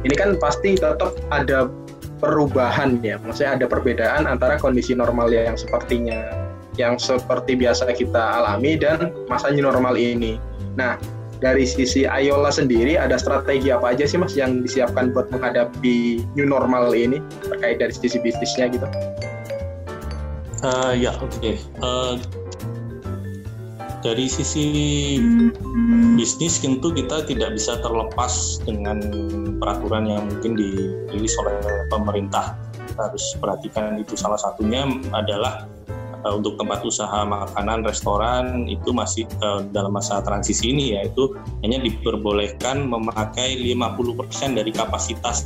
ini 0.00 0.16
kan 0.16 0.40
pasti 0.40 0.80
tetap 0.80 1.12
ada 1.28 1.68
perubahan 2.16 2.96
ya, 3.04 3.20
maksudnya 3.20 3.60
ada 3.60 3.66
perbedaan 3.68 4.24
antara 4.24 4.56
kondisi 4.56 4.96
normal 4.96 5.28
yang 5.28 5.60
sepertinya 5.60 6.48
yang 6.80 6.96
seperti 6.96 7.60
biasa 7.60 7.92
kita 7.92 8.40
alami 8.40 8.80
dan 8.80 9.12
masa 9.28 9.52
new 9.52 9.60
normal 9.60 10.00
ini. 10.00 10.40
Nah, 10.80 10.96
dari 11.42 11.66
sisi 11.66 12.06
Ayola 12.06 12.54
sendiri 12.54 12.94
ada 12.94 13.18
strategi 13.18 13.74
apa 13.74 13.92
aja 13.92 14.06
sih 14.06 14.16
Mas 14.16 14.38
yang 14.38 14.62
disiapkan 14.62 15.10
buat 15.10 15.28
menghadapi 15.34 16.22
new 16.38 16.46
normal 16.46 16.94
ini 16.94 17.18
terkait 17.42 17.82
dari 17.82 17.90
sisi 17.90 18.22
bisnisnya 18.22 18.70
gitu? 18.70 18.86
Uh, 20.62 20.94
ya 20.94 21.18
oke. 21.18 21.34
Okay. 21.42 21.58
Uh, 21.82 22.14
eh, 22.14 22.14
dari 24.06 24.30
sisi 24.30 24.66
bisnis 26.14 26.62
tentu 26.62 26.94
kita 26.94 27.26
tidak 27.26 27.58
bisa 27.58 27.82
terlepas 27.82 28.62
dengan 28.62 29.02
peraturan 29.58 30.06
yang 30.06 30.22
mungkin 30.30 30.54
dirilis 30.54 31.34
oleh 31.42 31.58
pemerintah. 31.90 32.54
Kita 32.86 33.10
harus 33.10 33.34
perhatikan 33.42 33.98
itu 33.98 34.14
salah 34.14 34.38
satunya 34.38 34.86
adalah 35.10 35.66
uh, 36.24 36.34
untuk 36.34 36.58
tempat 36.58 36.82
usaha 36.86 37.22
makanan 37.26 37.86
restoran 37.86 38.66
itu 38.70 38.90
masih 38.94 39.26
uh, 39.42 39.62
dalam 39.70 39.94
masa 39.94 40.22
transisi 40.22 40.70
ini 40.70 40.98
yaitu 40.98 41.34
hanya 41.66 41.82
diperbolehkan 41.82 42.86
memakai 42.86 43.58
50% 43.58 44.58
dari 44.58 44.70
kapasitas 44.70 45.38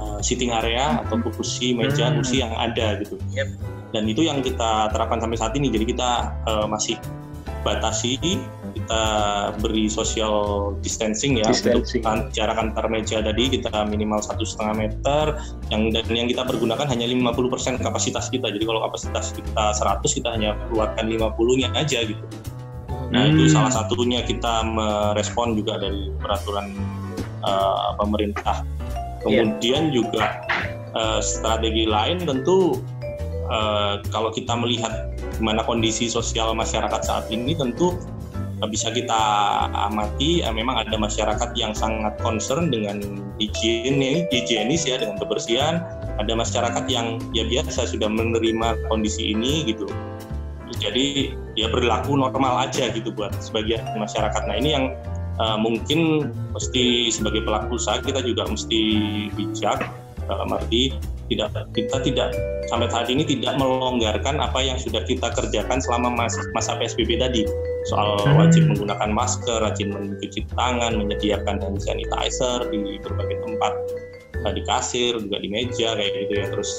uh, 0.00 0.20
sitting 0.20 0.52
area 0.52 1.00
atau 1.04 1.20
kursi 1.20 1.72
meja 1.76 2.08
hmm. 2.08 2.14
kursi 2.20 2.36
yang 2.44 2.52
ada 2.56 3.00
gitu. 3.00 3.16
Dan 3.90 4.06
itu 4.06 4.22
yang 4.22 4.38
kita 4.38 4.94
terapkan 4.94 5.18
sampai 5.18 5.34
saat 5.34 5.54
ini. 5.58 5.66
Jadi 5.66 5.84
kita 5.90 6.30
uh, 6.46 6.66
masih 6.70 6.94
batasi 7.66 8.16
kita 8.90 9.54
beri 9.62 9.86
social 9.86 10.34
distancing 10.82 11.38
ya 11.38 11.46
distancing. 11.46 12.02
untuk 12.02 12.34
jarak 12.34 12.58
antar 12.58 12.90
meja 12.90 13.22
tadi 13.22 13.46
kita 13.46 13.86
minimal 13.86 14.18
satu 14.18 14.42
setengah 14.42 14.74
meter 14.82 15.38
yang 15.70 15.94
dan 15.94 16.10
yang 16.10 16.26
kita 16.26 16.42
pergunakan 16.42 16.90
hanya 16.90 17.06
50% 17.06 17.78
kapasitas 17.78 18.26
kita 18.34 18.50
jadi 18.50 18.66
kalau 18.66 18.82
kapasitas 18.90 19.30
kita 19.30 19.78
100 19.78 20.02
kita 20.02 20.28
hanya 20.34 20.58
keluarkan 20.66 21.06
50 21.06 21.22
nya 21.62 21.68
aja 21.78 22.02
gitu 22.02 22.24
nah 23.14 23.30
hmm. 23.30 23.38
itu 23.38 23.54
salah 23.54 23.70
satunya 23.70 24.26
kita 24.26 24.66
merespon 24.66 25.54
juga 25.54 25.78
dari 25.78 26.10
peraturan 26.18 26.74
uh, 27.46 27.94
pemerintah 27.94 28.66
iya. 29.22 29.46
kemudian 29.46 29.82
yeah. 29.86 29.94
juga 29.94 30.22
uh, 30.98 31.22
strategi 31.22 31.86
lain 31.86 32.26
tentu 32.26 32.82
uh, 33.46 34.02
kalau 34.10 34.34
kita 34.34 34.50
melihat 34.58 35.14
gimana 35.38 35.62
kondisi 35.62 36.10
sosial 36.10 36.58
masyarakat 36.58 37.06
saat 37.06 37.30
ini 37.30 37.54
tentu 37.54 37.94
bisa 38.68 38.92
kita 38.92 39.22
amati 39.72 40.44
eh, 40.44 40.52
memang 40.52 40.84
ada 40.84 40.96
masyarakat 41.00 41.56
yang 41.56 41.72
sangat 41.72 42.12
concern 42.20 42.68
dengan 42.68 43.00
higienis, 43.40 44.28
higienis 44.28 44.84
ya 44.84 45.00
dengan 45.00 45.16
kebersihan. 45.16 45.80
Ada 46.20 46.36
masyarakat 46.36 46.84
yang 46.92 47.16
ya 47.32 47.48
biasa 47.48 47.88
sudah 47.88 48.12
menerima 48.12 48.76
kondisi 48.92 49.32
ini 49.32 49.64
gitu. 49.64 49.88
Jadi 50.76 51.32
ya 51.56 51.72
berlaku 51.72 52.16
normal 52.16 52.68
aja 52.68 52.92
gitu 52.92 53.08
buat 53.12 53.32
sebagian 53.40 53.80
masyarakat. 53.96 54.42
Nah 54.44 54.56
ini 54.60 54.70
yang 54.76 54.84
uh, 55.40 55.56
mungkin 55.56 56.30
mesti 56.52 57.08
sebagai 57.08 57.42
pelaku 57.48 57.80
usaha 57.80 57.98
kita 58.04 58.20
juga 58.20 58.44
mesti 58.44 58.80
bijak 59.34 59.88
dalam 60.28 60.52
arti 60.52 60.94
tidak 61.30 61.54
kita 61.72 61.96
tidak 62.02 62.28
sampai 62.66 62.90
saat 62.90 63.06
ini 63.06 63.22
tidak 63.22 63.54
melonggarkan 63.56 64.42
apa 64.42 64.58
yang 64.62 64.78
sudah 64.78 65.02
kita 65.06 65.30
kerjakan 65.34 65.78
selama 65.78 66.26
masa, 66.26 66.42
masa 66.54 66.74
PSBB 66.78 67.18
tadi 67.22 67.46
soal 67.88 68.18
hmm. 68.20 68.36
wajib 68.36 68.68
menggunakan 68.68 69.10
masker, 69.14 69.62
rajin 69.64 69.94
mencuci 69.94 70.44
tangan, 70.58 70.98
menyediakan 70.98 71.62
hand 71.62 71.80
sanitizer 71.80 72.68
di 72.68 72.98
berbagai 73.00 73.38
tempat 73.46 73.72
di 74.40 74.64
kasir 74.64 75.20
juga 75.20 75.36
di 75.36 75.52
meja 75.52 75.92
kayak 75.92 76.12
gitu 76.26 76.32
ya 76.32 76.46
terus 76.48 76.70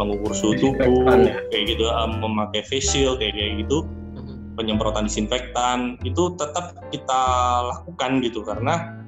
mengukur 0.00 0.32
suhu 0.32 0.56
tubuh 0.56 1.04
ya. 1.20 1.36
kayak 1.52 1.64
gitu 1.76 1.84
memakai 2.18 2.64
face 2.64 2.96
shield 2.96 3.20
kayak 3.20 3.36
kayak 3.36 3.52
gitu 3.60 3.84
hmm. 4.16 4.56
penyemprotan 4.56 5.04
disinfektan 5.04 6.00
itu 6.02 6.32
tetap 6.40 6.72
kita 6.88 7.22
lakukan 7.68 8.24
gitu 8.24 8.40
karena 8.40 9.04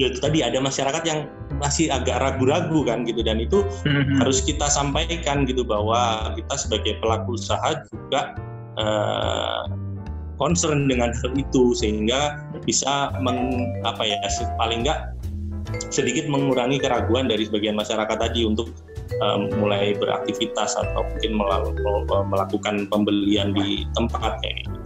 ya 0.00 0.10
itu 0.10 0.18
tadi 0.18 0.42
ada 0.42 0.58
masyarakat 0.58 1.02
yang 1.06 1.28
masih 1.60 1.90
agak 1.90 2.20
ragu-ragu 2.20 2.82
kan 2.86 3.06
gitu 3.06 3.20
dan 3.22 3.38
itu 3.40 3.62
mm-hmm. 3.84 4.20
harus 4.22 4.42
kita 4.42 4.66
sampaikan 4.66 5.46
gitu 5.46 5.62
bahwa 5.62 6.32
kita 6.34 6.54
sebagai 6.58 6.98
pelaku 6.98 7.38
usaha 7.38 7.82
juga 7.88 8.34
uh, 8.78 9.64
concern 10.38 10.90
dengan 10.90 11.14
hal 11.14 11.30
itu 11.38 11.72
sehingga 11.78 12.42
bisa 12.66 13.14
meng, 13.22 13.70
apa 13.86 14.02
ya 14.02 14.18
paling 14.58 14.82
enggak 14.82 15.14
sedikit 15.90 16.30
mengurangi 16.30 16.78
keraguan 16.78 17.26
dari 17.26 17.46
sebagian 17.46 17.74
masyarakat 17.74 18.16
tadi 18.18 18.46
untuk 18.46 18.70
um, 19.22 19.50
mulai 19.58 19.94
beraktivitas 19.96 20.78
atau 20.78 21.02
mungkin 21.02 21.32
melakukan 22.30 22.86
pembelian 22.90 23.54
di 23.54 23.86
tempat 23.98 24.38
kayak 24.42 24.66
gitu. 24.66 24.78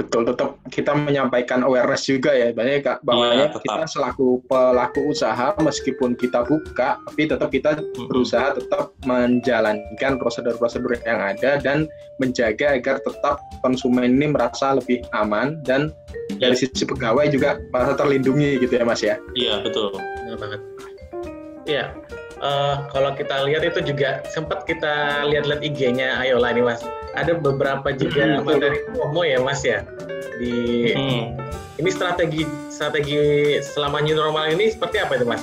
Betul, 0.00 0.24
tetap 0.24 0.56
kita 0.72 0.96
menyampaikan 0.96 1.60
awareness 1.60 2.08
juga 2.08 2.32
ya, 2.32 2.56
banyak 2.56 2.80
kak, 2.80 3.04
bahwa 3.04 3.36
ya, 3.36 3.52
kita 3.52 3.84
selaku 3.84 4.40
pelaku 4.48 5.12
usaha 5.12 5.52
meskipun 5.60 6.16
kita 6.16 6.40
buka, 6.48 6.96
tapi 7.04 7.28
tetap 7.28 7.52
kita 7.52 7.84
berusaha 8.08 8.56
tetap 8.56 8.96
menjalankan 9.04 10.16
prosedur-prosedur 10.16 10.96
yang 11.04 11.20
ada 11.20 11.60
dan 11.60 11.84
menjaga 12.16 12.80
agar 12.80 12.96
tetap 13.04 13.44
konsumen 13.60 14.16
ini 14.16 14.32
merasa 14.32 14.80
lebih 14.80 15.04
aman 15.12 15.60
dan 15.68 15.92
ya. 16.40 16.48
dari 16.48 16.56
sisi 16.56 16.88
pegawai 16.88 17.28
juga 17.28 17.60
merasa 17.68 17.92
terlindungi 18.00 18.56
gitu 18.64 18.80
ya 18.80 18.84
mas 18.88 19.04
ya. 19.04 19.20
Iya 19.36 19.60
betul, 19.60 19.92
benar 20.24 20.40
banget. 20.40 20.60
Iya, 21.68 21.84
uh, 22.40 22.88
kalau 22.88 23.12
kita 23.12 23.44
lihat 23.44 23.68
itu 23.68 23.84
juga 23.84 24.24
sempat 24.32 24.64
kita 24.64 25.28
lihat-lihat 25.28 25.60
IG-nya 25.60 26.24
Ayola 26.24 26.56
nih 26.56 26.64
mas. 26.64 26.80
Ada 27.14 27.38
beberapa 27.38 27.90
juga 27.90 28.38
hmm, 28.38 28.46
materi 28.46 28.78
promo 28.86 29.26
ya 29.26 29.42
mas 29.42 29.66
ya 29.66 29.82
di 30.38 30.54
hmm. 30.94 31.36
ini 31.82 31.90
strategi 31.90 32.42
strategi 32.70 33.18
selama 33.60 34.00
new 34.00 34.16
normal 34.16 34.48
ini 34.54 34.70
seperti 34.72 35.02
apa 35.02 35.18
itu 35.18 35.26
mas? 35.26 35.42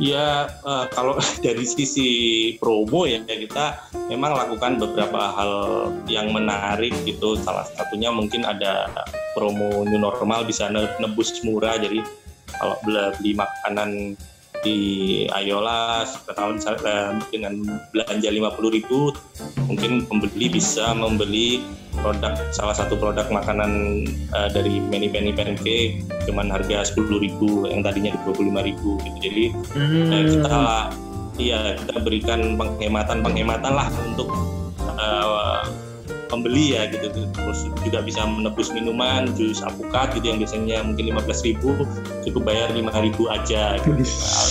Ya 0.00 0.50
uh, 0.66 0.90
kalau 0.90 1.16
dari 1.46 1.62
sisi 1.62 2.08
promo 2.58 3.06
ya 3.06 3.22
kita 3.22 3.78
memang 4.10 4.34
lakukan 4.34 4.82
beberapa 4.82 5.32
hal 5.38 5.52
yang 6.10 6.34
menarik 6.34 6.92
gitu. 7.06 7.38
Salah 7.38 7.64
satunya 7.78 8.10
mungkin 8.10 8.42
ada 8.42 8.90
promo 9.38 9.86
new 9.86 10.02
normal 10.02 10.42
bisa 10.42 10.66
nebus 10.72 11.38
murah. 11.46 11.78
Jadi 11.78 12.02
kalau 12.58 12.76
beli 12.84 13.32
makanan 13.38 14.18
di 14.62 14.78
Ayola 15.34 16.06
setahun 16.06 16.62
dengan 17.34 17.62
belanja 17.90 18.30
50 18.30 18.76
ribu 18.78 19.10
mungkin 19.66 20.06
pembeli 20.06 20.46
bisa 20.48 20.94
membeli 20.94 21.66
produk 21.98 22.38
salah 22.54 22.72
satu 22.72 22.96
produk 22.96 23.28
makanan 23.28 24.04
uh, 24.32 24.48
dari 24.48 24.80
Many 24.80 25.10
Penny 25.10 25.34
Pancake 25.34 26.06
cuman 26.24 26.48
harga 26.48 26.86
10 26.94 27.04
ribu 27.20 27.66
yang 27.68 27.82
tadinya 27.84 28.14
25 28.24 28.68
ribu 28.68 28.90
gitu 29.02 29.18
jadi 29.20 29.44
hmm. 29.52 30.08
uh, 30.08 30.22
kita 30.30 30.60
iya 31.42 31.60
kita 31.76 31.98
berikan 32.00 32.56
penghematan-penghematan 32.56 33.72
lah 33.74 33.88
untuk 34.06 34.30
uh, 34.96 35.66
pembeli 36.32 36.72
ya 36.72 36.88
gitu 36.88 37.12
terus 37.12 37.68
juga 37.84 38.00
bisa 38.00 38.24
menebus 38.24 38.72
minuman 38.72 39.28
jus 39.36 39.60
apukat 39.60 40.16
gitu 40.16 40.32
yang 40.32 40.40
biasanya 40.40 40.80
mungkin 40.80 41.12
15.000 41.12 41.60
cukup 42.24 42.42
bayar 42.48 42.72
5.000 42.72 43.36
aja 43.36 43.76
gitu. 43.84 44.00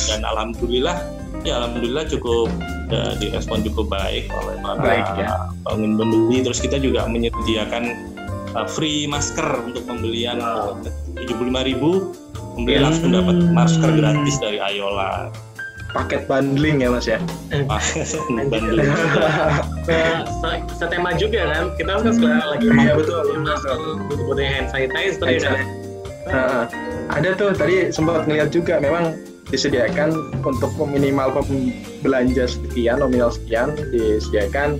dan 0.06 0.22
alhamdulillah 0.22 1.02
ya 1.42 1.58
alhamdulillah 1.58 2.06
cukup 2.06 2.54
uh, 2.94 3.18
direspon 3.18 3.66
cukup 3.66 3.90
baik 3.90 4.30
oleh 4.30 4.56
para 4.62 4.78
baik, 4.78 5.06
ya. 5.18 5.50
pengen 5.66 5.98
pembeli 5.98 6.46
terus 6.46 6.62
kita 6.62 6.78
juga 6.78 7.10
menyediakan 7.10 8.14
uh, 8.54 8.68
free 8.70 9.10
masker 9.10 9.66
untuk 9.66 9.82
pembelian 9.90 10.38
tujuh 11.18 11.34
puluh 11.34 11.50
lima 11.50 11.66
ribu 11.66 12.14
kemudian 12.54 12.86
hmm. 12.86 12.88
langsung 12.94 13.10
dapat 13.10 13.38
masker 13.50 13.90
gratis 13.98 14.36
dari 14.38 14.62
Ayola 14.62 15.34
paket 15.92 16.28
bundling 16.28 16.84
ya 16.84 16.90
mas 16.92 17.08
ya? 17.08 17.20
Bundling. 18.32 18.92
Setema 20.80 21.14
juga 21.20 21.46
kan? 21.52 21.66
Kita 21.76 22.00
kan 22.00 22.14
sekarang 22.16 22.48
lagi 22.58 22.68
iya 22.72 22.94
betul. 22.96 23.22
butuh 24.08 24.46
hand 24.48 24.68
sanitizer 24.72 25.28
ya 25.28 25.40
kan 25.44 25.82
uh, 26.30 26.64
ada 27.10 27.34
tuh 27.34 27.56
tadi 27.56 27.90
sempat 27.90 28.26
ngeliat 28.30 28.54
juga 28.54 28.78
memang 28.78 29.18
disediakan 29.50 30.16
untuk 30.46 30.72
minimal 30.80 31.34
belanja 32.06 32.48
sekian 32.48 33.04
nominal 33.04 33.34
sekian 33.34 33.76
disediakan 33.92 34.80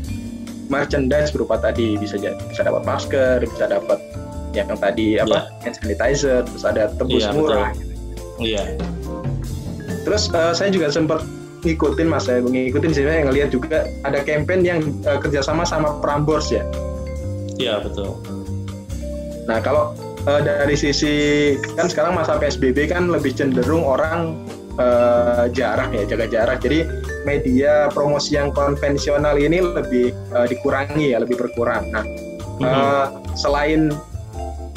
merchandise 0.72 1.34
berupa 1.34 1.60
tadi 1.60 2.00
bisa 2.00 2.16
bisa 2.22 2.62
dapat 2.64 2.84
masker 2.88 3.44
bisa 3.44 3.68
dapat 3.68 4.00
yang 4.56 4.72
tadi 4.80 5.20
apa 5.20 5.48
yeah. 5.48 5.64
hand 5.64 5.76
sanitizer 5.80 6.44
terus 6.44 6.64
ada 6.68 6.92
tebus 6.96 7.24
yeah, 7.24 7.36
murah. 7.36 7.72
Iya. 8.40 8.64
yeah. 8.76 9.01
Terus 10.04 10.30
uh, 10.34 10.54
saya 10.54 10.74
juga 10.74 10.90
sempat 10.90 11.22
ngikutin 11.62 12.08
mas 12.10 12.26
saya 12.26 12.42
ngikutin 12.42 12.92
sih 12.92 13.06
saya 13.06 13.22
ngelihat 13.30 13.54
juga 13.54 13.86
ada 14.02 14.26
campaign 14.26 14.62
yang 14.66 14.80
uh, 15.06 15.22
kerjasama 15.22 15.62
sama 15.62 16.02
Prambors 16.02 16.50
ya? 16.50 16.66
Iya 17.62 17.86
betul. 17.86 18.18
Nah 19.46 19.62
kalau 19.62 19.94
uh, 20.26 20.42
dari 20.42 20.74
sisi 20.74 21.14
kan 21.78 21.86
sekarang 21.86 22.18
masa 22.18 22.42
PSBB 22.42 22.90
kan 22.90 23.14
lebih 23.14 23.38
cenderung 23.38 23.86
orang 23.86 24.42
uh, 24.82 25.46
jarak 25.54 25.94
ya 25.94 26.04
jaga 26.10 26.26
jarak. 26.26 26.58
Jadi 26.66 26.82
media 27.30 27.94
promosi 27.94 28.34
yang 28.34 28.50
konvensional 28.50 29.38
ini 29.38 29.62
lebih 29.62 30.18
uh, 30.34 30.50
dikurangi 30.50 31.14
ya 31.14 31.22
lebih 31.22 31.38
berkurang. 31.38 31.94
Nah 31.94 32.02
mm-hmm. 32.02 32.66
uh, 32.66 33.06
selain 33.38 33.94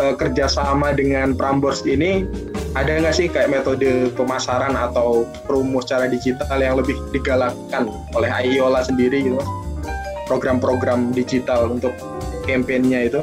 uh, 0.05 0.15
kerjasama 0.21 0.93
dengan 0.93 1.33
Prambors 1.33 1.81
ini 1.89 2.29
ada 2.75 2.91
nggak 2.99 3.15
sih 3.15 3.27
kayak 3.31 3.55
metode 3.55 4.11
pemasaran 4.19 4.75
atau 4.75 5.23
promo 5.47 5.79
secara 5.79 6.11
digital 6.11 6.59
yang 6.59 6.75
lebih 6.79 6.99
digalakkan 7.15 7.87
oleh 8.19 8.31
Ayola 8.31 8.83
sendiri 8.83 9.31
gitu 9.31 9.39
program-program 10.27 11.15
digital 11.15 11.71
untuk 11.71 11.95
kampanyenya 12.49 13.13
itu? 13.13 13.21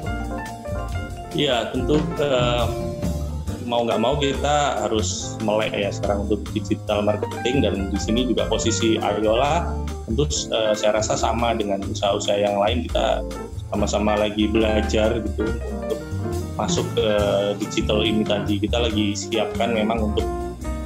Iya 1.36 1.72
tentu 1.76 2.00
uh, 2.20 2.68
mau 3.68 3.88
nggak 3.88 4.00
mau 4.04 4.20
kita 4.20 4.84
harus 4.88 5.40
melek 5.44 5.72
ya 5.72 5.92
sekarang 5.92 6.28
untuk 6.28 6.44
digital 6.52 7.04
marketing 7.04 7.64
dan 7.64 7.74
di 7.88 8.00
sini 8.00 8.28
juga 8.28 8.48
posisi 8.52 9.00
Ariola 9.00 9.68
tentu 10.08 10.28
uh, 10.52 10.76
saya 10.76 11.00
rasa 11.00 11.16
sama 11.16 11.56
dengan 11.56 11.80
usaha-usaha 11.88 12.40
yang 12.40 12.60
lain. 12.60 12.88
Kita 12.88 13.24
sama-sama 13.72 14.20
lagi 14.20 14.52
belajar 14.52 15.24
gitu 15.24 15.48
untuk 15.48 16.00
masuk 16.56 16.86
ke 16.96 17.08
digital 17.60 18.04
ini 18.04 18.24
tadi. 18.24 18.60
Kita 18.60 18.78
lagi 18.82 19.16
siapkan 19.16 19.76
memang 19.76 20.12
untuk 20.12 20.26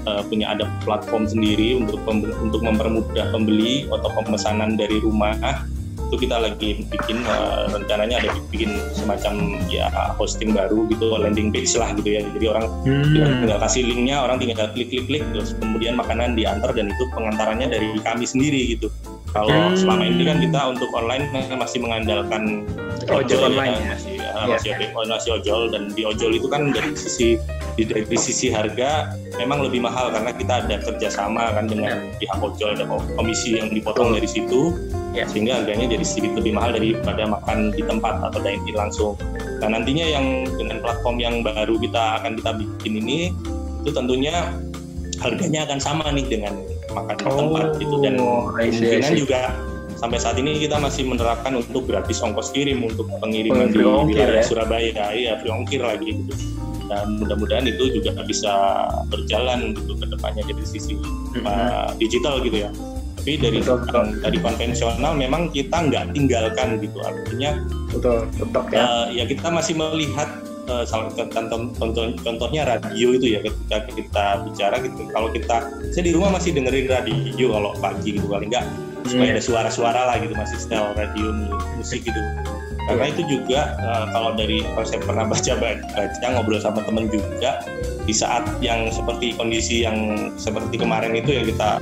uh, 0.05 0.21
punya 0.25 0.53
ada 0.53 0.69
platform 0.85 1.25
sendiri 1.25 1.77
untuk 1.77 2.01
untuk 2.41 2.61
mempermudah 2.61 3.33
pembeli 3.33 3.89
atau 3.89 4.09
pemesanan 4.21 4.77
dari 4.77 5.01
rumah. 5.01 5.35
Itu 6.05 6.21
kita 6.21 6.37
lagi 6.37 6.85
bikin 6.85 7.25
uh, 7.25 7.65
rencananya 7.73 8.21
ada 8.21 8.29
bikin 8.53 8.77
semacam 8.93 9.57
ya 9.73 9.89
hosting 10.21 10.53
baru 10.53 10.85
gitu 10.93 11.17
landing 11.17 11.49
page 11.49 11.73
lah 11.73 11.89
gitu 11.97 12.17
ya. 12.17 12.21
Jadi 12.21 12.45
orang 12.45 12.65
hmm. 12.85 13.41
tinggal 13.41 13.59
kasih 13.65 13.81
linknya 13.89 14.21
orang 14.21 14.37
tinggal 14.37 14.69
klik 14.71 14.93
klik 14.93 15.09
klik 15.09 15.23
terus 15.33 15.57
kemudian 15.57 15.97
makanan 15.97 16.37
diantar 16.37 16.77
dan 16.77 16.93
itu 16.93 17.03
pengantarannya 17.09 17.73
dari 17.73 17.89
kami 18.05 18.29
sendiri 18.29 18.77
gitu 18.77 18.93
kalau 19.35 19.51
hmm. 19.51 19.75
selama 19.75 20.03
ini 20.07 20.23
kan 20.23 20.37
kita 20.39 20.61
untuk 20.71 20.89
online 20.95 21.27
masih 21.59 21.83
mengandalkan 21.83 22.63
ojol, 23.11 23.35
ya, 23.35 23.47
online 23.51 23.75
ya, 23.75 23.87
masih 23.91 24.15
uh, 24.23 24.45
masih, 24.47 24.69
yeah. 24.71 25.07
masih 25.11 25.29
ojol 25.35 25.61
dan 25.67 25.91
di 25.91 26.07
ojol 26.07 26.31
itu 26.31 26.47
kan 26.47 26.71
dari 26.71 26.95
sisi 26.95 27.35
dari 27.75 28.15
sisi 28.15 28.47
harga 28.47 29.11
memang 29.35 29.67
lebih 29.67 29.83
mahal 29.83 30.07
karena 30.15 30.31
kita 30.31 30.63
ada 30.63 30.75
kerjasama 30.79 31.51
kan 31.51 31.67
dengan 31.67 32.07
yeah. 32.07 32.17
pihak 32.23 32.39
ojol 32.39 32.79
ada 32.79 32.87
komisi 33.19 33.59
yang 33.59 33.67
dipotong 33.75 34.15
oh. 34.15 34.15
dari 34.15 34.29
situ 34.31 34.71
yeah. 35.11 35.27
sehingga 35.27 35.59
harganya 35.59 35.99
jadi 35.99 36.05
sedikit 36.07 36.39
lebih 36.39 36.55
mahal 36.55 36.71
daripada 36.71 37.27
makan 37.27 37.75
di 37.75 37.83
tempat 37.83 38.23
atau 38.23 38.39
dine 38.39 38.63
in 38.63 38.75
langsung. 38.79 39.19
Nah 39.59 39.67
nantinya 39.67 40.05
yang 40.07 40.47
dengan 40.55 40.79
platform 40.79 41.19
yang 41.19 41.43
baru 41.43 41.75
kita 41.75 42.23
akan 42.23 42.39
kita 42.39 42.51
bikin 42.55 43.03
ini 43.03 43.35
itu 43.83 43.91
tentunya 43.91 44.55
harganya 45.19 45.67
akan 45.67 45.79
sama 45.83 46.07
nih 46.15 46.23
dengan 46.23 46.55
makan 46.95 47.15
di 47.19 47.25
tempat 47.27 47.67
gitu. 47.77 47.95
Dan 47.99 48.13
kemungkinan 48.55 49.13
juga 49.19 49.41
sampai 49.99 50.17
saat 50.19 50.39
ini 50.39 50.59
kita 50.59 50.79
masih 50.79 51.03
menerapkan 51.03 51.55
untuk 51.55 51.87
gratis 51.87 52.23
ongkos 52.23 52.55
kirim 52.55 52.87
untuk 52.87 53.11
pengiriman 53.19 53.71
di 53.75 53.83
wilayah 53.83 54.39
ya? 54.39 54.43
Surabaya. 54.43 55.11
Ya 55.11 55.35
free 55.43 55.51
ongkir 55.51 55.83
lagi 55.83 56.23
gitu. 56.23 56.33
Dan 56.85 57.17
mudah-mudahan 57.17 57.65
itu 57.65 57.97
juga 57.97 58.21
bisa 58.23 58.53
berjalan 59.09 59.73
gitu 59.73 59.97
ke 59.97 60.05
depannya 60.05 60.45
dari 60.45 60.65
sisi 60.69 60.93
mm-hmm. 60.95 61.43
uh, 61.43 61.89
digital 61.97 62.39
gitu 62.45 62.63
ya. 62.65 62.71
Tapi 63.19 63.41
dari 63.41 63.57
betul, 63.57 63.81
betul. 63.81 64.05
dari 64.21 64.37
konvensional 64.37 65.17
memang 65.17 65.49
kita 65.49 65.73
nggak 65.73 66.13
tinggalkan 66.13 66.77
gitu. 66.77 67.01
Artinya 67.01 67.57
betul 67.89 68.29
tetap 68.37 68.69
ya. 68.69 68.85
uh, 68.85 69.07
ya 69.09 69.25
kita 69.25 69.49
masih 69.49 69.73
melihat 69.73 70.29
salah 70.85 71.09
contoh, 71.13 71.69
contoh, 71.77 72.03
contohnya 72.21 72.61
radio 72.65 73.13
itu 73.13 73.37
ya 73.37 73.39
ketika 73.45 73.77
kita 73.93 74.25
bicara 74.49 74.75
gitu 74.81 75.01
kalau 75.13 75.29
kita 75.29 75.57
saya 75.93 76.03
di 76.03 76.13
rumah 76.13 76.33
masih 76.35 76.57
dengerin 76.57 76.89
radio 76.89 77.47
kalau 77.53 77.71
pagi 77.77 78.17
gitu 78.17 78.25
paling 78.25 78.49
enggak 78.49 78.65
hmm. 78.65 79.09
supaya 79.09 79.29
ada 79.37 79.43
suara-suara 79.43 80.01
lah 80.09 80.15
gitu 80.21 80.33
masih 80.33 80.57
style 80.57 80.91
radio 80.97 81.29
musik 81.77 82.01
gitu 82.01 82.21
karena 82.85 83.09
itu 83.09 83.21
juga 83.25 83.73
uh, 83.81 84.05
kalau 84.13 84.37
dari 84.37 84.61
kalau 84.61 84.85
saya 84.85 85.01
pernah 85.01 85.25
baca 85.31 85.53
baca 85.57 86.25
ngobrol 86.33 86.61
sama 86.61 86.81
temen 86.85 87.09
juga 87.09 87.61
di 88.05 88.13
saat 88.13 88.45
yang 88.61 88.93
seperti 88.93 89.33
kondisi 89.33 89.85
yang 89.85 90.29
seperti 90.37 90.77
kemarin 90.77 91.17
itu 91.17 91.33
ya 91.33 91.43
kita 91.45 91.81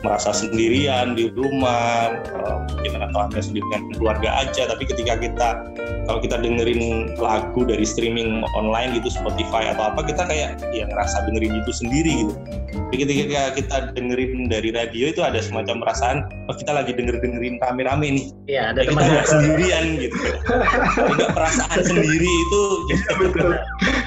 merasa 0.00 0.32
sendirian 0.32 1.12
di 1.12 1.28
rumah 1.28 2.16
eh, 2.24 2.56
mungkin 2.72 3.04
atau 3.04 3.20
hanya 3.28 3.42
sendiri 3.44 3.64
dengan 3.68 3.82
keluarga 4.00 4.30
aja 4.40 4.62
tapi 4.72 4.88
ketika 4.88 5.20
kita 5.20 5.48
kalau 6.10 6.18
kita 6.18 6.42
dengerin 6.42 7.14
lagu 7.22 7.62
dari 7.62 7.86
streaming 7.86 8.42
online 8.58 8.98
gitu 8.98 9.14
Spotify 9.14 9.70
atau 9.70 9.94
apa 9.94 10.02
kita 10.02 10.26
kayak 10.26 10.58
ya 10.74 10.82
ngerasa 10.90 11.22
dengerin 11.30 11.62
itu 11.62 11.70
sendiri 11.70 12.26
gitu. 12.26 12.34
Tapi 12.90 12.96
ketika 13.06 13.54
kita 13.54 13.76
dengerin 13.94 14.50
dari 14.50 14.74
radio 14.74 15.14
itu 15.14 15.22
ada 15.22 15.38
semacam 15.38 15.86
perasaan 15.86 16.26
oh 16.50 16.56
kita 16.58 16.74
lagi 16.74 16.90
denger 16.90 17.22
dengerin 17.22 17.62
rame-rame 17.62 18.18
nih. 18.18 18.26
Iya 18.50 18.74
ada 18.74 18.82
teman. 18.82 19.06
kita 19.06 19.22
sendirian 19.30 19.84
gitu. 20.02 20.18
Tidak 21.14 21.30
perasaan 21.30 21.78
sendiri 21.86 22.26
itu 22.26 22.62
ya, 22.90 22.98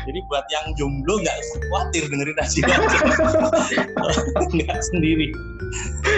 jadi 0.03 0.19
buat 0.27 0.45
yang 0.51 0.65
jomblo 0.75 1.23
nggak 1.23 1.37
khawatir 1.71 2.03
dengerin 2.11 2.35
radio 2.35 2.63
nggak 4.59 4.79
sendiri. 4.91 5.31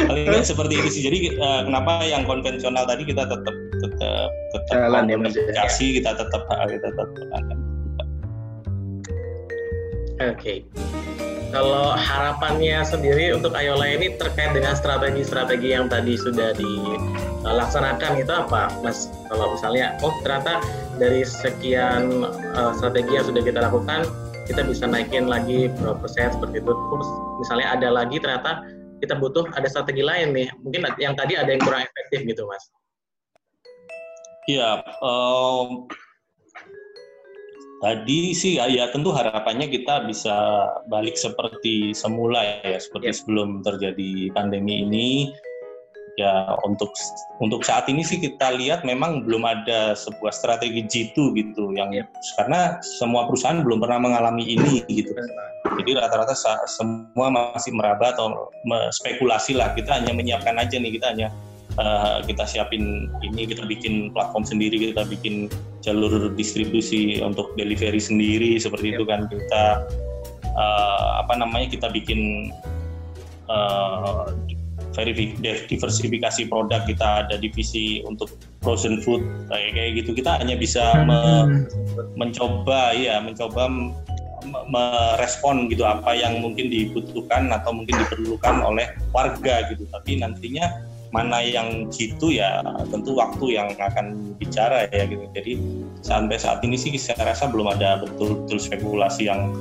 Paling 0.10 0.26
nggak 0.34 0.50
seperti 0.50 0.74
itu 0.82 0.89
sih. 0.89 1.02
Jadi 1.06 1.17
uh, 1.38 1.69
kenapa 1.69 2.02
yang 2.10 2.26
konvensional 2.26 2.89
tadi 2.89 3.06
kita 3.06 3.30
tetap 3.30 3.54
tetap 3.86 4.30
tetap 4.54 4.76
Jalan 4.89 5.06
ya, 5.06 5.15
ya. 5.21 5.65
kita 5.69 6.12
tetap 6.17 6.41
kita 6.50 6.89
tetap 6.89 7.30
akan 7.38 7.58
Oke. 10.15 10.32
Okay. 10.39 10.60
Kalau 11.52 11.95
harapannya 11.95 12.84
sendiri 12.84 13.32
untuk 13.32 13.56
Ayola 13.56 13.88
ini 13.88 14.15
terkait 14.19 14.52
dengan 14.52 14.76
strategi-strategi 14.76 15.71
yang 15.71 15.88
tadi 15.88 16.19
sudah 16.19 16.52
dilaksanakan 16.56 18.19
itu 18.19 18.32
apa, 18.32 18.76
Mas? 18.84 19.08
Kalau 19.32 19.56
misalnya, 19.56 19.95
oh 20.04 20.12
ternyata 20.24 20.60
dari 21.00 21.24
sekian 21.24 22.28
uh, 22.56 22.71
strategi 22.76 23.15
yang 23.15 23.28
sudah 23.28 23.43
kita 23.43 23.60
lakukan, 23.60 24.04
kita 24.52 24.67
bisa 24.67 24.84
naikin 24.84 25.32
lagi 25.32 25.71
berapa 25.80 25.95
persen 26.00 26.36
seperti 26.36 26.60
itu. 26.60 26.71
Terus 26.76 27.10
misalnya 27.39 27.67
ada 27.76 27.89
lagi 28.04 28.17
ternyata 28.19 28.52
kita 29.00 29.15
butuh 29.15 29.48
ada 29.56 29.67
strategi 29.71 30.04
lain 30.04 30.36
nih. 30.36 30.48
Mungkin 30.60 30.91
yang 31.00 31.15
tadi 31.15 31.39
ada 31.39 31.56
yang 31.56 31.63
kurang 31.63 31.88
efektif 31.88 32.24
gitu, 32.24 32.43
Mas. 32.52 32.63
Iya, 34.46 34.86
um, 35.02 35.90
tadi 37.82 38.38
sih 38.38 38.62
ya, 38.62 38.70
ya 38.70 38.94
tentu 38.94 39.10
harapannya 39.10 39.74
kita 39.74 40.06
bisa 40.06 40.70
balik 40.86 41.18
seperti 41.18 41.98
semula 41.98 42.62
ya, 42.62 42.78
seperti 42.78 43.10
yep. 43.10 43.18
sebelum 43.18 43.50
terjadi 43.66 44.30
pandemi 44.38 44.86
ini. 44.86 45.34
ya 46.16 46.56
untuk 46.64 46.96
untuk 47.44 47.60
saat 47.68 47.92
ini 47.92 48.00
sih 48.00 48.16
kita 48.16 48.56
lihat 48.56 48.88
memang 48.88 49.28
belum 49.28 49.44
ada 49.44 49.92
sebuah 50.00 50.32
strategi 50.32 50.88
G2 50.88 51.36
gitu 51.36 51.76
yang 51.76 51.92
Iya. 51.92 52.08
karena 52.40 52.80
semua 52.80 53.28
perusahaan 53.28 53.60
belum 53.60 53.84
pernah 53.84 54.00
mengalami 54.00 54.48
ini 54.48 54.80
gitu. 54.88 55.12
Jadi 55.76 55.92
rata-rata 55.92 56.32
semua 56.72 57.28
masih 57.28 57.76
meraba 57.76 58.16
atau 58.16 58.48
spekulasi 58.96 59.60
lah. 59.60 59.76
Kita 59.76 60.00
hanya 60.00 60.16
menyiapkan 60.16 60.56
aja 60.56 60.80
nih 60.80 60.96
kita 60.96 61.12
hanya 61.12 61.36
eh, 61.80 62.18
kita 62.26 62.44
siapin 62.48 63.12
ini 63.22 63.48
kita 63.48 63.64
bikin 63.68 64.12
platform 64.16 64.44
sendiri 64.48 64.92
kita 64.92 65.04
bikin 65.08 65.52
jalur 65.86 66.34
distribusi 66.34 67.22
untuk 67.22 67.54
delivery 67.60 68.02
sendiri 68.02 68.58
seperti 68.58 68.98
itu 68.98 69.04
kan. 69.06 69.28
Kita 69.30 69.64
eh, 70.46 71.10
apa 71.22 71.34
namanya 71.38 71.70
kita 71.72 71.88
bikin 71.92 72.52
de- 75.44 75.66
diversifikasi 75.70 76.48
produk. 76.48 76.82
Kita 76.88 77.28
ada 77.28 77.36
divisi 77.38 78.02
untuk 78.08 78.32
frozen 78.64 79.04
food 79.04 79.22
kayak 79.52 79.76
kayak 79.76 79.92
gitu. 80.02 80.18
Kita 80.18 80.40
hanya 80.42 80.56
bisa 80.58 81.06
me- 81.06 81.68
mencoba 82.16 82.96
ya 82.96 83.22
mencoba 83.22 83.70
merespon 84.70 85.66
gitu 85.74 85.82
apa 85.84 86.14
yang 86.14 86.38
mungkin 86.38 86.70
dibutuhkan 86.70 87.50
atau 87.50 87.74
mungkin 87.74 87.98
diperlukan 88.06 88.56
oleh 88.62 88.88
warga 89.12 89.68
gitu. 89.74 89.86
Tapi 89.90 90.22
nantinya 90.22 90.86
mana 91.15 91.39
yang 91.39 91.88
gitu 91.95 92.36
ya 92.36 92.60
tentu 92.91 93.15
waktu 93.15 93.56
yang 93.56 93.71
akan 93.80 94.36
bicara 94.36 94.91
ya 94.91 95.08
gitu. 95.08 95.23
Jadi 95.32 95.56
sampai 96.04 96.36
saat 96.36 96.60
ini 96.67 96.75
sih 96.75 96.91
saya 96.99 97.32
rasa 97.32 97.47
belum 97.47 97.71
ada 97.71 98.04
betul-betul 98.04 98.60
spekulasi 98.60 99.32
yang 99.32 99.56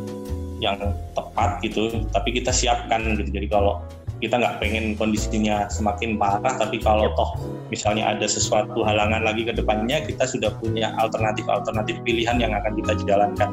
yang 0.58 0.82
tepat 1.14 1.62
gitu. 1.62 2.02
Tapi 2.10 2.42
kita 2.42 2.50
siapkan 2.50 3.14
gitu. 3.14 3.30
Jadi 3.30 3.46
kalau 3.46 3.78
kita 4.18 4.40
nggak 4.40 4.58
pengen 4.58 4.98
kondisinya 4.98 5.68
semakin 5.70 6.16
parah 6.16 6.56
tapi 6.56 6.80
kalau 6.80 7.12
toh 7.12 7.36
misalnya 7.68 8.14
ada 8.14 8.24
sesuatu 8.24 8.80
halangan 8.80 9.20
lagi 9.20 9.44
ke 9.44 9.52
depannya 9.52 10.00
kita 10.06 10.24
sudah 10.24 10.48
punya 10.64 10.96
alternatif-alternatif 11.02 12.00
pilihan 12.02 12.40
yang 12.40 12.56
akan 12.56 12.72
kita 12.82 12.92
jalankan. 13.04 13.50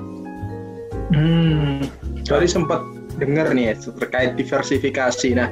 Hmm, 1.11 1.83
tadi 2.23 2.47
sempat 2.47 2.79
dengar 3.19 3.51
nih 3.51 3.75
ya, 3.75 3.91
terkait 3.99 4.39
diversifikasi. 4.39 5.35
Nah, 5.35 5.51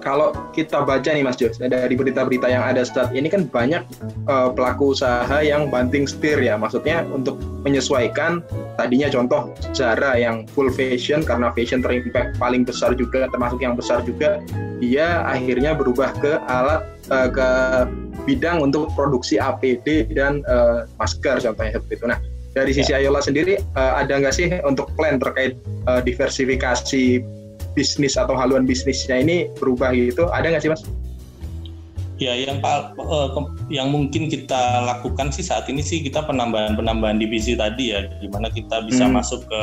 kalau 0.00 0.32
kita 0.56 0.82
baca 0.82 1.06
nih 1.06 1.22
Mas 1.22 1.36
Jos, 1.36 1.60
dari 1.60 1.94
berita-berita 1.94 2.48
yang 2.48 2.64
ada 2.64 2.82
saat 2.82 3.12
ini 3.12 3.28
kan 3.28 3.46
banyak 3.46 3.84
eh, 4.26 4.48
pelaku 4.56 4.96
usaha 4.96 5.38
yang 5.44 5.68
banting 5.68 6.08
setir 6.08 6.40
ya, 6.40 6.56
maksudnya 6.56 7.04
untuk 7.12 7.38
menyesuaikan 7.62 8.40
tadinya 8.80 9.12
contoh 9.12 9.52
Zara 9.76 10.16
yang 10.16 10.48
full 10.56 10.72
fashion 10.72 11.20
karena 11.22 11.52
fashion 11.52 11.84
terimpact 11.84 12.40
paling 12.40 12.64
besar 12.64 12.96
juga 12.96 13.28
termasuk 13.28 13.60
yang 13.60 13.76
besar 13.76 14.00
juga, 14.02 14.40
dia 14.80 15.22
akhirnya 15.28 15.76
berubah 15.76 16.16
ke 16.18 16.40
alat 16.48 16.82
eh, 17.12 17.28
ke 17.30 17.48
bidang 18.28 18.60
untuk 18.60 18.92
produksi 18.96 19.36
APD 19.40 20.10
dan 20.16 20.40
eh, 20.48 20.88
masker 20.96 21.38
contohnya 21.38 21.76
seperti 21.76 21.94
itu. 22.00 22.06
Nah, 22.08 22.18
dari 22.50 22.74
sisi 22.74 22.90
Ayola 22.90 23.22
sendiri 23.22 23.62
ada 23.78 24.10
nggak 24.10 24.34
sih 24.34 24.50
untuk 24.66 24.90
plan 24.98 25.22
terkait 25.22 25.54
diversifikasi 26.02 27.22
bisnis 27.74 28.18
atau 28.18 28.34
haluan 28.34 28.66
bisnisnya 28.66 29.22
ini 29.22 29.50
berubah 29.58 29.94
gitu? 29.94 30.26
Ada 30.30 30.54
nggak 30.54 30.62
sih 30.62 30.70
mas? 30.72 30.82
Ya, 32.20 32.36
yang 32.36 32.60
eh, 32.60 33.28
yang 33.72 33.88
mungkin 33.88 34.28
kita 34.28 34.84
lakukan 34.84 35.32
sih 35.32 35.40
saat 35.40 35.64
ini 35.72 35.80
sih 35.80 36.04
kita 36.04 36.20
penambahan 36.28 36.76
penambahan 36.76 37.16
divisi 37.16 37.56
tadi 37.56 37.96
ya, 37.96 38.04
di 38.20 38.28
mana 38.28 38.52
kita 38.52 38.84
bisa 38.84 39.08
Hmm. 39.08 39.16
masuk 39.16 39.48
ke 39.48 39.62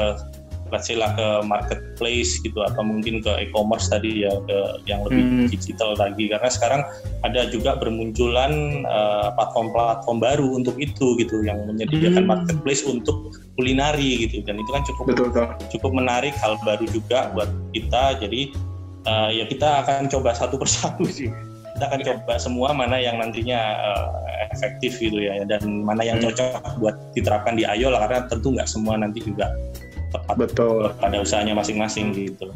let's 0.67 0.91
say 0.91 0.99
lah 0.99 1.15
ke 1.15 1.47
marketplace 1.47 2.43
gitu 2.43 2.59
atau 2.59 2.83
mungkin 2.83 3.23
ke 3.23 3.31
e-commerce 3.47 3.87
tadi 3.87 4.27
ya 4.27 4.33
ke 4.43 4.57
yang 4.89 4.99
lebih 5.07 5.23
Hmm. 5.23 5.47
digital 5.47 5.95
lagi 5.95 6.27
karena 6.27 6.49
sekarang 6.51 6.81
ada 7.23 7.47
juga 7.47 7.79
bermunculan 7.79 8.83
eh, 8.83 9.27
platform-platform 9.37 10.17
baru 10.19 10.47
untuk 10.59 10.75
itu 10.81 11.15
gitu 11.21 11.45
yang 11.45 11.61
menyediakan 11.69 12.25
Hmm. 12.25 12.31
marketplace 12.35 12.83
untuk 12.83 13.37
kulinari 13.57 14.29
gitu 14.29 14.45
dan 14.45 14.61
itu 14.61 14.69
kan 14.69 14.85
cukup 14.85 15.03
Betul 15.09 15.25
betul. 15.33 15.47
cukup 15.73 15.91
menarik 15.97 16.31
hal 16.37 16.55
baru 16.61 16.85
juga 16.87 17.33
buat 17.33 17.49
kita. 17.73 18.21
Jadi 18.21 18.53
uh, 19.03 19.29
ya 19.33 19.49
kita 19.49 19.81
akan 19.83 20.05
coba 20.07 20.37
satu 20.37 20.61
persatu 20.61 21.03
sih. 21.09 21.33
Kita 21.75 21.89
akan 21.89 22.01
coba 22.05 22.37
semua 22.37 22.69
mana 22.71 23.01
yang 23.01 23.17
nantinya 23.17 23.57
uh, 23.81 24.07
efektif 24.53 24.97
gitu 24.97 25.17
ya. 25.17 25.41
Dan 25.43 25.81
mana 25.81 26.05
yang 26.05 26.21
Hmm. 26.21 26.29
cocok 26.29 26.77
buat 26.77 26.95
diterapkan 27.13 27.57
di 27.57 27.65
Ayola 27.65 28.01
karena 28.05 28.29
tentu 28.29 28.53
nggak 28.53 28.69
semua 28.69 28.93
nanti 28.97 29.21
juga 29.21 29.49
tepat 30.13 30.35
Betul. 30.37 30.93
pada 31.01 31.17
usahanya 31.17 31.57
masing-masing 31.57 32.13
gitu. 32.13 32.47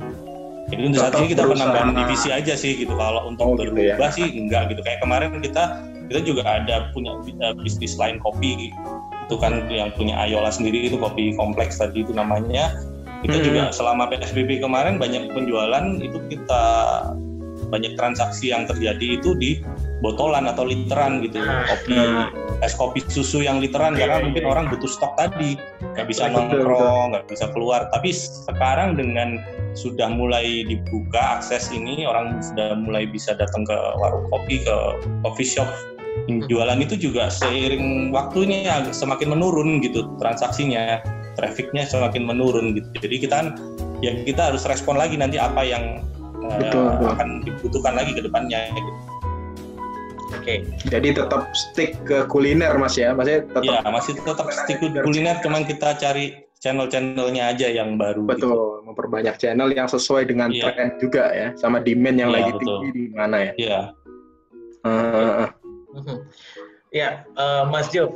Jadi 0.72 0.82
untuk 0.88 1.04
saat 1.04 1.20
ini 1.20 1.36
kita 1.36 1.44
penambahan 1.44 1.92
divisi 1.92 2.30
aja 2.32 2.54
sih 2.56 2.80
gitu. 2.80 2.94
Kalau 2.96 3.28
untuk 3.28 3.44
Oh, 3.44 3.54
gitu 3.60 3.76
ya. 3.76 3.98
berubah 3.98 4.10
sih 4.14 4.24
enggak 4.32 4.72
gitu. 4.72 4.82
Kayak 4.86 5.02
kemarin 5.04 5.30
kita 5.42 5.64
kita 6.08 6.20
juga 6.24 6.42
ada 6.48 6.88
punya 6.94 7.18
uh, 7.42 7.54
bisnis 7.60 7.98
lain 8.00 8.22
kopi 8.24 8.72
itu 9.32 9.40
kan 9.40 9.64
yang 9.72 9.96
punya 9.96 10.20
Ayola 10.20 10.52
sendiri 10.52 10.92
itu 10.92 11.00
kopi 11.00 11.32
kompleks 11.40 11.80
tadi 11.80 12.04
itu 12.04 12.12
namanya. 12.12 12.76
Kita 13.24 13.40
Hmm. 13.40 13.46
juga 13.48 13.62
selama 13.72 14.12
PSBB 14.12 14.60
kemarin 14.60 15.00
banyak 15.00 15.32
penjualan 15.32 16.04
itu 16.04 16.20
kita 16.28 16.64
banyak 17.72 17.96
transaksi 17.96 18.52
yang 18.52 18.68
terjadi 18.68 19.22
itu 19.22 19.32
di 19.40 19.64
botolan 20.04 20.52
atau 20.52 20.68
literan 20.68 21.24
gitu. 21.24 21.40
Ah, 21.40 21.64
kopi 21.64 21.96
nah. 21.96 22.28
es 22.60 22.76
kopi 22.76 23.00
susu 23.08 23.40
yang 23.46 23.64
literan 23.64 23.96
karena 23.96 24.20
iya, 24.20 24.26
mungkin 24.28 24.44
iya. 24.44 24.52
orang 24.52 24.66
butuh 24.68 24.92
stok 24.92 25.16
tadi. 25.16 25.56
Nggak 25.96 26.08
bisa 26.12 26.28
nongkrong 26.28 27.16
nggak 27.16 27.26
bisa 27.32 27.48
keluar. 27.56 27.88
Tapi 27.96 28.12
sekarang 28.12 29.00
dengan 29.00 29.40
sudah 29.78 30.12
mulai 30.12 30.68
dibuka 30.68 31.40
akses 31.40 31.72
ini 31.72 32.04
orang 32.04 32.44
sudah 32.44 32.76
mulai 32.76 33.08
bisa 33.08 33.32
datang 33.40 33.64
ke 33.64 33.78
warung 33.96 34.28
kopi 34.28 34.60
ke 34.60 34.76
coffee 35.24 35.48
shop 35.48 35.70
jualan 36.48 36.80
itu 36.80 36.96
juga 37.00 37.32
seiring 37.32 38.12
waktunya 38.12 38.68
semakin 38.92 39.32
menurun 39.32 39.80
gitu 39.80 40.06
transaksinya 40.20 41.00
trafficnya 41.40 41.88
semakin 41.88 42.28
menurun 42.28 42.76
gitu 42.76 42.88
jadi 43.00 43.16
kita 43.24 43.36
kan 43.36 43.48
ya 44.04 44.12
kita 44.24 44.52
harus 44.52 44.68
respon 44.68 45.00
lagi 45.00 45.16
nanti 45.16 45.40
apa 45.40 45.64
yang 45.64 46.04
eh, 46.42 46.58
Betul, 46.60 46.84
betul. 46.92 47.08
akan 47.16 47.28
dibutuhkan 47.46 47.94
lagi 47.96 48.12
ke 48.18 48.22
depannya 48.26 48.60
gitu. 48.74 48.92
Oke. 50.32 50.56
Jadi 50.90 51.14
tetap 51.14 51.54
stick 51.54 52.02
ke 52.02 52.26
kuliner 52.26 52.74
mas 52.76 52.98
ya, 52.98 53.14
maksudnya 53.14 53.46
tetap 53.46 53.62
Ya 53.62 53.84
masih 53.86 54.18
tetap 54.18 54.48
stick 54.50 54.80
to 54.80 54.90
kuliner 55.06 55.38
cuman 55.44 55.68
kita 55.68 55.94
cari 55.96 56.34
channel-channelnya 56.58 57.54
aja 57.54 57.68
yang 57.70 57.94
baru 57.94 58.26
gitu. 58.26 58.50
betul 58.50 58.82
memperbanyak 58.86 59.38
channel 59.38 59.70
yang 59.70 59.86
sesuai 59.86 60.26
dengan 60.26 60.50
Iya. 60.50 60.74
tren 60.74 60.90
juga 60.98 61.30
ya, 61.30 61.48
sama 61.56 61.78
demand 61.78 62.18
yang 62.18 62.30
Iya, 62.34 62.38
lagi 62.38 62.52
betul. 62.54 62.66
tinggi 62.80 62.90
di 62.90 63.04
mana 63.14 63.38
ya. 63.38 63.52
Iya. 63.56 63.80
Eh, 64.82 64.90
Mhm. 64.90 65.46
Ya, 66.92 67.24
eh, 67.24 67.64
Mas 67.72 67.88
Jo, 67.92 68.12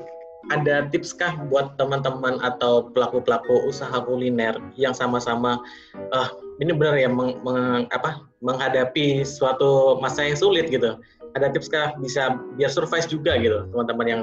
ada 0.53 0.85
tips 0.91 1.15
kah 1.15 1.33
buat 1.49 1.73
teman-teman 1.79 2.37
atau 2.43 2.91
pelaku-pelaku 2.93 3.65
usaha 3.65 3.97
kuliner 4.03 4.59
yang 4.77 4.93
sama-sama 4.93 5.57
eh 5.95 6.29
ini 6.61 6.71
benar 6.71 6.95
ya 6.95 7.09
meng- 7.11 7.41
meng- 7.43 7.89
apa 7.91 8.23
menghadapi 8.39 9.25
suatu 9.25 9.99
masa 9.99 10.23
yang 10.27 10.37
sulit 10.37 10.69
gitu. 10.69 10.95
Ada 11.35 11.51
tips 11.51 11.67
kah 11.67 11.97
bisa 11.99 12.39
biar 12.55 12.71
survive 12.71 13.07
juga 13.11 13.35
gitu 13.35 13.67
teman-teman 13.73 14.07
yang 14.07 14.21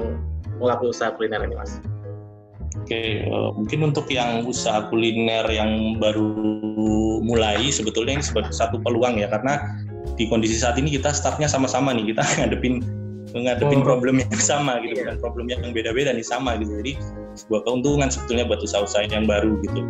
melakukan 0.57 0.93
usaha 0.95 1.09
kuliner 1.13 1.43
ini, 1.45 1.53
Mas? 1.57 1.77
Oke, 2.73 3.21
eh, 3.21 3.49
mungkin 3.53 3.93
untuk 3.93 4.09
yang 4.09 4.49
usaha 4.49 4.89
kuliner 4.89 5.45
yang 5.51 6.01
baru 6.01 6.33
mulai 7.21 7.69
sebetulnya 7.69 8.17
ini 8.17 8.25
sebagai 8.25 8.49
satu 8.49 8.81
peluang 8.81 9.21
ya 9.21 9.29
karena 9.29 9.61
di 10.17 10.25
kondisi 10.25 10.57
saat 10.57 10.77
ini 10.81 10.93
kita 10.93 11.13
startnya 11.13 11.45
sama-sama 11.45 11.93
nih 11.93 12.13
kita 12.13 12.21
ngadepin 12.41 12.81
ngadepin 13.33 13.81
Oh. 13.81 13.85
problem 13.85 14.21
yang 14.21 14.29
sama 14.37 14.77
gitu 14.85 15.01
bukan 15.01 15.17
problem 15.17 15.45
yang 15.49 15.61
beda-beda 15.73 16.13
nih 16.13 16.25
sama 16.25 16.53
gitu. 16.61 16.69
Jadi 16.85 16.93
sebuah 17.33 17.65
keuntungan 17.65 18.07
sebetulnya 18.13 18.45
buat 18.45 18.61
usaha-usaha 18.61 19.09
yang 19.09 19.25
baru 19.25 19.57
gitu. 19.65 19.81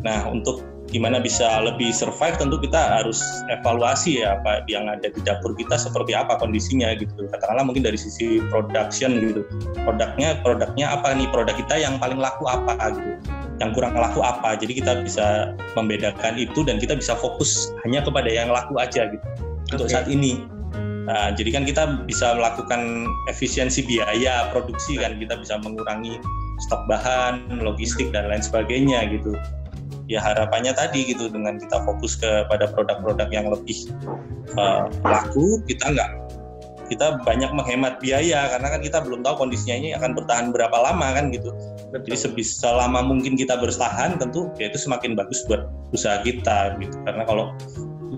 Nah 0.00 0.24
untuk 0.32 0.64
gimana 0.90 1.22
bisa 1.22 1.46
lebih 1.62 1.94
survive 1.94 2.34
tentu 2.34 2.58
kita 2.58 2.98
harus 2.98 3.22
evaluasi 3.46 4.26
ya 4.26 4.34
apa 4.34 4.66
yang 4.66 4.90
ada 4.90 5.06
di 5.06 5.20
dapur 5.22 5.54
kita 5.54 5.78
seperti 5.78 6.18
apa 6.18 6.34
kondisinya 6.40 6.96
gitu. 6.98 7.30
Katakanlah 7.30 7.62
mungkin 7.62 7.86
dari 7.86 7.94
sisi 7.94 8.42
production 8.50 9.22
gitu. 9.22 9.46
Produknya 9.86 10.42
produknya 10.42 10.90
apa 10.90 11.14
nih? 11.14 11.30
Produk 11.30 11.54
kita 11.54 11.78
yang 11.78 12.00
paling 12.02 12.18
laku 12.18 12.48
apa 12.50 12.74
gitu? 12.96 13.12
Yang 13.62 13.70
kurang 13.78 13.94
laku 13.94 14.24
apa? 14.24 14.58
Jadi 14.58 14.82
kita 14.82 15.04
bisa 15.04 15.54
membedakan 15.78 16.40
itu 16.40 16.66
dan 16.66 16.82
kita 16.82 16.98
bisa 16.98 17.14
fokus 17.14 17.70
hanya 17.86 18.02
kepada 18.02 18.26
yang 18.26 18.50
laku 18.50 18.74
aja 18.80 19.06
gitu. 19.14 19.26
Untuk 19.70 19.86
Oke. 19.86 19.94
saat 19.94 20.10
ini 20.10 20.42
nah, 21.06 21.30
jadi 21.32 21.50
kan 21.54 21.64
kita 21.68 22.04
bisa 22.04 22.34
melakukan 22.36 23.06
efisiensi 23.30 23.84
biaya 23.84 24.50
produksi 24.50 24.98
kan 24.98 25.16
kita 25.16 25.38
bisa 25.38 25.60
mengurangi 25.62 26.18
stok 26.66 26.84
bahan 26.90 27.60
logistik 27.62 28.12
dan 28.12 28.28
lain 28.28 28.44
sebagainya 28.44 29.08
gitu. 29.12 29.32
Ya 30.10 30.18
harapannya 30.18 30.74
tadi 30.74 31.06
gitu 31.06 31.30
dengan 31.30 31.56
kita 31.62 31.86
fokus 31.86 32.18
kepada 32.18 32.66
produk-produk 32.74 33.30
yang 33.30 33.46
lebih 33.46 33.86
uh, 34.58 34.90
laku 35.06 35.62
kita 35.70 35.94
nggak 35.94 36.10
kita 36.90 37.22
banyak 37.22 37.54
menghemat 37.54 38.02
biaya 38.02 38.50
karena 38.50 38.66
kan 38.66 38.82
kita 38.82 38.98
belum 38.98 39.22
tahu 39.22 39.46
kondisinya 39.46 39.78
ini 39.78 39.88
akan 39.94 40.10
bertahan 40.18 40.50
berapa 40.50 40.74
lama 40.74 41.14
kan 41.14 41.30
gitu. 41.30 41.54
Jadi 41.94 42.18
sebisa 42.18 42.74
lama 42.74 43.06
mungkin 43.06 43.38
kita 43.38 43.54
bertahan 43.62 44.18
tentu 44.18 44.50
ya 44.58 44.66
itu 44.66 44.78
semakin 44.82 45.14
bagus 45.14 45.46
buat 45.46 45.70
usaha 45.94 46.18
kita 46.26 46.74
gitu. 46.82 46.98
Karena 47.06 47.22
kalau 47.22 47.54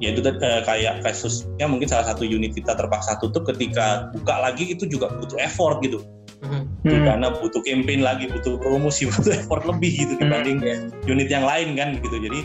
ya 0.03 0.11
itu 0.11 0.21
uh, 0.27 0.63
kayak 0.67 0.99
kasusnya 1.07 1.67
mungkin 1.71 1.87
salah 1.87 2.11
satu 2.11 2.27
unit 2.27 2.51
kita 2.59 2.75
terpaksa 2.75 3.23
tutup 3.23 3.47
ketika 3.47 4.11
buka 4.11 4.35
lagi 4.43 4.75
itu 4.75 4.83
juga 4.91 5.15
butuh 5.15 5.39
effort 5.39 5.79
gitu 5.87 6.03
hmm. 6.43 7.07
karena 7.07 7.31
butuh 7.31 7.63
campaign 7.63 8.03
lagi 8.03 8.27
butuh 8.27 8.59
promosi 8.59 9.07
butuh 9.15 9.31
effort 9.31 9.63
lebih 9.63 9.95
gitu 9.95 10.19
dibanding 10.19 10.59
hmm. 10.59 10.91
unit 11.07 11.31
yang 11.31 11.47
lain 11.47 11.79
kan 11.79 12.03
gitu 12.03 12.19
jadi 12.19 12.41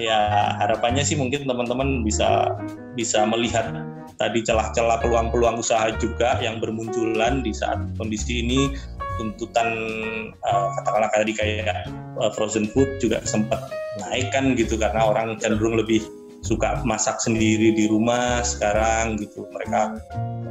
ya 0.00 0.56
harapannya 0.56 1.04
sih 1.04 1.20
mungkin 1.20 1.44
teman-teman 1.44 2.00
bisa 2.00 2.56
bisa 2.96 3.28
melihat 3.28 3.68
tadi 4.16 4.40
celah-celah 4.40 5.04
peluang-peluang 5.04 5.60
usaha 5.60 5.92
juga 6.00 6.40
yang 6.40 6.64
bermunculan 6.64 7.44
di 7.44 7.52
saat 7.52 7.76
kondisi 8.00 8.40
ini 8.40 8.72
tuntutan 9.20 9.68
uh, 10.48 10.68
katakanlah 10.80 11.12
tadi 11.12 11.36
kayak 11.36 11.84
uh, 12.16 12.32
frozen 12.32 12.64
food 12.72 12.88
juga 13.04 13.20
sempat 13.28 13.68
naik 14.00 14.32
kan 14.32 14.56
gitu 14.56 14.80
karena 14.80 15.04
orang 15.04 15.36
cenderung 15.36 15.76
lebih 15.76 16.00
suka 16.42 16.82
masak 16.82 17.18
sendiri 17.22 17.74
di 17.74 17.86
rumah 17.86 18.42
sekarang 18.42 19.18
gitu 19.18 19.46
mereka 19.54 19.98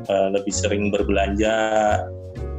uh, 0.07 0.31
lebih 0.31 0.51
sering 0.51 0.87
berbelanja 0.87 1.99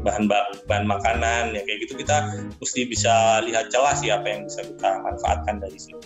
bahan 0.02 0.26
bahan 0.66 0.84
makanan 0.84 1.54
ya 1.54 1.62
kayak 1.62 1.78
gitu 1.86 1.94
kita 2.02 2.26
mesti 2.58 2.80
bisa 2.90 3.40
lihat 3.46 3.70
celah 3.70 3.94
sih 3.94 4.10
apa 4.10 4.26
yang 4.26 4.40
bisa 4.50 4.66
kita 4.66 4.90
manfaatkan 5.00 5.62
dari 5.62 5.78
situ. 5.78 5.98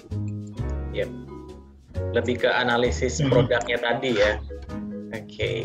Ya. 0.93 1.09
Lebih 2.13 2.45
ke 2.45 2.49
analisis 2.53 3.19
hmm. 3.19 3.33
produknya 3.33 3.79
tadi 3.81 4.11
ya. 4.15 4.37
Oke. 5.17 5.25
Okay. 5.33 5.61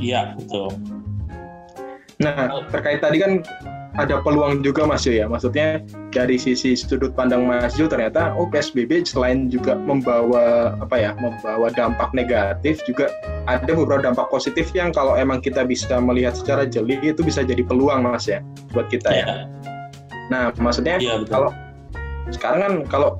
Iya 0.00 0.34
betul. 0.34 0.74
Nah 2.18 2.66
terkait 2.72 3.04
tadi 3.04 3.20
kan 3.20 3.44
ada 3.94 4.18
peluang 4.22 4.62
juga 4.66 4.86
Mas 4.86 5.06
ya. 5.06 5.26
Maksudnya 5.30 5.82
dari 6.10 6.34
sisi 6.34 6.74
sudut 6.74 7.14
pandang 7.14 7.46
Mas 7.46 7.78
Yo 7.78 7.86
ternyata 7.86 8.34
oh 8.34 8.50
PSBB 8.50 9.06
selain 9.06 9.50
juga 9.50 9.78
membawa 9.78 10.74
apa 10.82 10.96
ya, 10.98 11.10
membawa 11.18 11.70
dampak 11.70 12.10
negatif 12.14 12.82
juga 12.86 13.10
ada 13.46 13.70
beberapa 13.70 14.02
dampak 14.02 14.26
positif 14.30 14.70
yang 14.74 14.90
kalau 14.90 15.14
emang 15.14 15.38
kita 15.38 15.62
bisa 15.62 15.98
melihat 16.02 16.34
secara 16.34 16.66
jeli 16.66 16.98
itu 17.02 17.22
bisa 17.22 17.46
jadi 17.46 17.62
peluang 17.62 18.02
Mas 18.06 18.26
ya 18.26 18.42
buat 18.74 18.90
kita 18.90 19.10
ya. 19.14 19.26
ya. 19.26 19.36
Nah, 20.32 20.50
maksudnya 20.56 20.96
ya, 20.98 21.20
kalau 21.28 21.52
sekarang 22.32 22.60
kan 22.60 22.74
kalau 22.88 23.10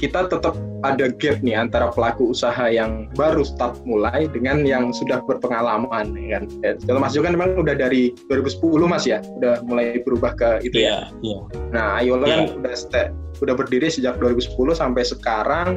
kita 0.00 0.32
tetap 0.32 0.56
ada 0.80 1.12
gap 1.12 1.44
nih 1.44 1.52
antara 1.52 1.92
pelaku 1.92 2.32
usaha 2.32 2.72
yang 2.72 3.12
baru 3.12 3.44
start 3.44 3.84
mulai 3.84 4.24
dengan 4.32 4.64
yang 4.64 4.96
sudah 4.96 5.20
berpengalaman 5.28 6.16
ya 6.16 6.40
kan. 6.40 6.44
Ya, 6.64 6.96
Mas 6.96 7.12
Jo 7.12 7.20
kan 7.20 7.36
memang 7.36 7.60
udah 7.60 7.76
dari 7.76 8.16
2010 8.32 8.64
Mas 8.88 9.04
ya, 9.04 9.20
udah 9.20 9.60
mulai 9.68 10.00
berubah 10.00 10.32
ke 10.40 10.64
itu 10.64 10.80
yeah, 10.80 11.12
ya. 11.20 11.36
Yeah. 11.36 11.42
Nah, 11.76 12.00
Ayola 12.00 12.24
yeah. 12.24 12.32
kan 12.32 12.64
udah 12.64 12.74
step, 12.74 13.08
udah 13.44 13.52
berdiri 13.52 13.92
sejak 13.92 14.16
2010 14.16 14.56
sampai 14.72 15.04
sekarang. 15.04 15.68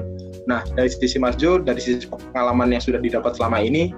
Nah, 0.48 0.64
dari 0.80 0.88
sisi 0.88 1.20
Mas 1.20 1.36
Jo, 1.36 1.60
dari 1.60 1.84
sisi 1.84 2.08
pengalaman 2.08 2.72
yang 2.72 2.80
sudah 2.80 3.04
didapat 3.04 3.36
selama 3.36 3.60
ini, 3.60 3.92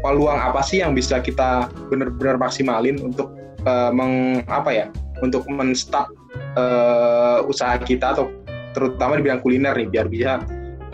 peluang 0.00 0.40
apa 0.40 0.64
sih 0.64 0.80
yang 0.80 0.96
bisa 0.96 1.20
kita 1.20 1.68
benar-benar 1.92 2.40
maksimalin 2.40 2.96
untuk 3.04 3.36
uh, 3.68 3.92
meng 3.92 4.44
apa 4.48 4.72
ya, 4.72 4.86
untuk 5.20 5.44
menstart 5.44 6.08
uh, 6.56 7.44
usaha 7.44 7.76
kita 7.76 8.16
atau 8.16 8.32
terutama 8.76 9.16
di 9.16 9.24
bidang 9.24 9.42
kuliner 9.44 9.74
nih 9.76 9.88
biar 9.88 10.06
bisa 10.08 10.42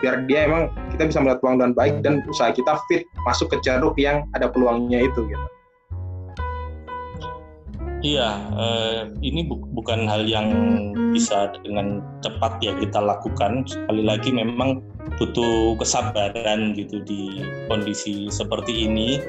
biar 0.04 0.28
dia 0.28 0.44
emang 0.44 0.68
kita 0.92 1.08
bisa 1.08 1.18
melihat 1.24 1.38
peluang 1.40 1.56
dengan 1.64 1.72
baik 1.72 1.94
dan 2.04 2.20
usaha 2.28 2.52
kita 2.52 2.76
fit 2.90 3.08
masuk 3.24 3.48
ke 3.48 3.56
ceruk 3.64 3.96
yang 3.96 4.28
ada 4.36 4.52
peluangnya 4.52 5.00
itu 5.00 5.24
gitu. 5.24 5.46
Iya, 8.04 8.36
eh, 8.52 9.00
ini 9.24 9.48
bu 9.48 9.64
bukan 9.72 10.04
hal 10.04 10.28
yang 10.28 10.52
bisa 11.16 11.48
dengan 11.64 12.04
cepat 12.20 12.60
ya 12.60 12.76
kita 12.76 13.00
lakukan. 13.00 13.64
Sekali 13.64 14.04
lagi 14.04 14.28
memang 14.28 14.84
butuh 15.16 15.72
kesabaran 15.80 16.76
gitu 16.76 17.00
di 17.00 17.40
kondisi 17.72 18.28
seperti 18.28 18.84
ini. 18.84 19.24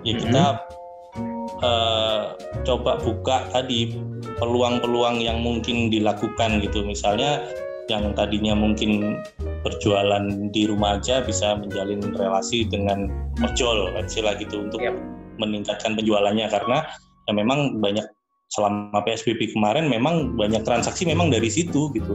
Ya 0.00 0.16
kita 0.16 0.44
mm 0.56 1.20
-hmm. 1.20 1.60
eh, 1.60 2.22
coba 2.64 3.04
buka 3.04 3.52
tadi 3.52 4.00
peluang-peluang 4.40 5.20
yang 5.20 5.44
mungkin 5.44 5.92
dilakukan 5.92 6.64
gitu. 6.64 6.88
Misalnya 6.88 7.44
yang 7.86 8.14
tadinya 8.18 8.54
mungkin 8.54 9.22
berjualan 9.62 10.24
di 10.50 10.66
rumah 10.66 10.98
aja 10.98 11.22
bisa 11.22 11.54
menjalin 11.54 12.02
relasi 12.14 12.66
dengan 12.66 13.10
ojol 13.42 13.94
istilah 14.02 14.34
gitu 14.38 14.66
untuk 14.66 14.82
yep. 14.82 14.94
meningkatkan 15.38 15.94
penjualannya 15.94 16.50
karena 16.50 16.86
ya 17.26 17.32
memang 17.34 17.78
banyak 17.78 18.06
selama 18.50 19.02
PSBB 19.02 19.54
kemarin 19.54 19.90
memang 19.90 20.38
banyak 20.38 20.62
transaksi 20.62 21.02
memang 21.02 21.34
dari 21.34 21.50
situ 21.50 21.90
gitu 21.94 22.14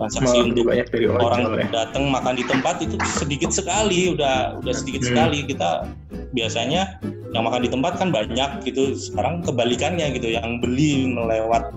transaksi 0.00 0.40
Malah 0.40 0.48
untuk 0.50 0.64
banyak 0.66 0.88
dari 0.90 1.06
orang 1.06 1.40
ya. 1.60 1.66
datang 1.70 2.10
makan 2.10 2.34
di 2.34 2.44
tempat 2.48 2.82
itu 2.82 2.96
sedikit 3.06 3.52
sekali 3.54 4.16
udah 4.16 4.58
udah 4.64 4.74
sedikit 4.74 5.06
hmm. 5.06 5.08
sekali 5.12 5.38
kita 5.46 5.70
biasanya 6.34 6.98
yang 7.30 7.46
makan 7.46 7.62
di 7.62 7.70
tempat 7.70 8.00
kan 8.00 8.10
banyak 8.10 8.66
gitu 8.66 8.98
sekarang 8.98 9.44
kebalikannya 9.46 10.10
gitu 10.18 10.34
yang 10.34 10.58
beli 10.58 11.06
melewat 11.06 11.70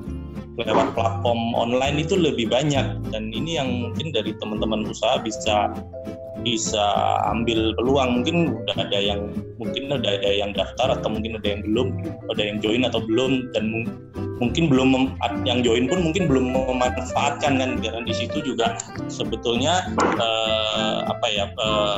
lewat 0.61 0.93
platform 0.93 1.57
online 1.57 1.97
itu 2.01 2.13
lebih 2.13 2.49
banyak. 2.49 2.85
Dan 3.09 3.33
ini 3.33 3.57
yang 3.57 3.69
mungkin 3.89 4.13
dari 4.13 4.35
teman-teman 4.37 4.85
usaha 4.85 5.17
bisa 5.21 5.73
bisa 6.43 6.85
ambil 7.31 7.73
peluang. 7.79 8.21
Mungkin 8.21 8.35
udah 8.63 8.75
ada 8.77 8.99
yang 8.99 9.31
mungkin 9.57 9.89
ada, 9.89 10.19
yang 10.21 10.51
daftar 10.53 10.99
atau 10.99 11.09
mungkin 11.09 11.39
ada 11.39 11.47
yang 11.57 11.61
belum 11.65 11.87
ada 12.35 12.41
yang 12.43 12.57
join 12.61 12.83
atau 12.85 13.01
belum. 13.01 13.49
Dan 13.55 13.87
mungkin 14.37 14.67
belum 14.69 15.17
yang 15.47 15.65
join 15.65 15.89
pun 15.89 16.05
mungkin 16.05 16.29
belum 16.29 16.53
memanfaatkan 16.53 17.57
kan. 17.57 17.69
Karena 17.81 18.01
di 18.05 18.13
situ 18.13 18.43
juga 18.45 18.77
sebetulnya 19.09 19.89
uh, 20.21 21.07
apa 21.09 21.27
ya 21.31 21.45
uh, 21.57 21.97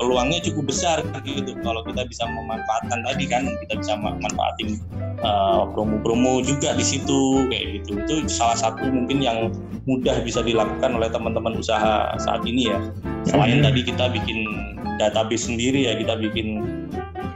peluangnya 0.00 0.40
cukup 0.48 0.72
besar 0.72 1.04
gitu 1.28 1.52
kalau 1.60 1.84
kita 1.84 2.08
bisa 2.08 2.24
memanfaatkan 2.24 3.04
tadi 3.04 3.24
kan 3.28 3.44
kita 3.68 3.76
bisa 3.76 3.92
memanfaatin 4.00 4.80
uh, 5.20 5.68
promo-promo 5.76 6.40
juga 6.40 6.72
di 6.72 6.82
situ 6.82 7.44
kayak 7.52 7.84
gitu 7.84 8.00
itu 8.00 8.14
salah 8.32 8.56
satu 8.56 8.88
mungkin 8.88 9.20
yang 9.20 9.52
mudah 9.84 10.24
bisa 10.24 10.40
dilakukan 10.40 10.96
oleh 10.96 11.12
teman-teman 11.12 11.60
usaha 11.60 12.16
saat 12.16 12.40
ini 12.48 12.72
ya 12.72 12.80
selain 13.28 13.60
hmm. 13.60 13.66
tadi 13.68 13.80
kita 13.84 14.08
bikin 14.08 14.48
database 14.96 15.44
sendiri 15.44 15.84
ya 15.84 15.92
kita 16.00 16.16
bikin 16.16 16.64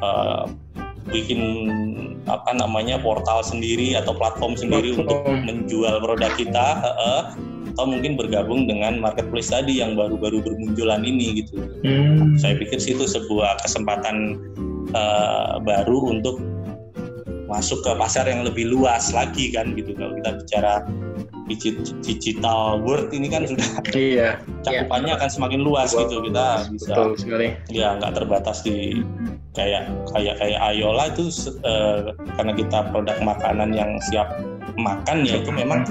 uh, 0.01 0.49
bikin 1.13 1.41
apa 2.25 2.57
namanya 2.57 2.97
portal 2.97 3.45
sendiri 3.45 3.93
atau 3.93 4.17
platform 4.17 4.57
sendiri 4.57 4.97
platform. 4.97 5.05
untuk 5.05 5.21
menjual 5.45 6.01
produk 6.01 6.33
kita 6.41 6.67
uh, 6.97 7.23
atau 7.75 7.91
mungkin 7.91 8.15
bergabung 8.15 8.71
dengan 8.71 9.03
marketplace 9.03 9.51
tadi 9.51 9.83
yang 9.83 9.99
baru-baru 9.99 10.39
bermunculan 10.47 11.03
ini 11.03 11.43
gitu. 11.43 11.59
Hmm. 11.83 12.39
Saya 12.39 12.55
pikir 12.55 12.79
sih 12.79 12.95
itu 12.95 13.03
sebuah 13.03 13.59
kesempatan 13.67 14.39
uh, 14.95 15.59
baru 15.59 16.15
untuk 16.15 16.39
masuk 17.51 17.85
ke 17.85 17.93
pasar 18.01 18.25
yang 18.25 18.47
lebih 18.47 18.73
luas 18.73 19.13
lagi 19.13 19.53
kan 19.53 19.77
gitu 19.77 19.93
kalau 19.95 20.17
kita 20.17 20.31
bicara 20.43 20.75
digital 22.09 22.81
world 22.81 23.13
ini 23.13 23.29
kan 23.29 23.45
sudah 23.45 23.69
iya 23.93 24.41
cakupannya 24.65 25.13
akan 25.13 25.29
semakin 25.29 25.61
luas 25.61 25.93
Betul. 25.93 26.03
gitu 26.03 26.17
kita 26.33 26.47
bisa 26.73 26.93
Betul 26.97 27.11
sekali. 27.21 27.47
ya 27.69 28.01
nggak 28.01 28.17
terbatas 28.17 28.65
di 28.65 29.05
kayak 29.53 29.87
kayak 30.17 30.35
kayak 30.41 30.61
Ayola 30.65 31.13
itu 31.13 31.29
uh, 31.63 32.17
karena 32.41 32.53
kita 32.57 32.79
produk 32.91 33.17
makanan 33.21 33.77
yang 33.77 34.01
siap 34.09 34.35
makan 34.81 35.29
ya 35.29 35.39
itu 35.45 35.53
memang 35.53 35.85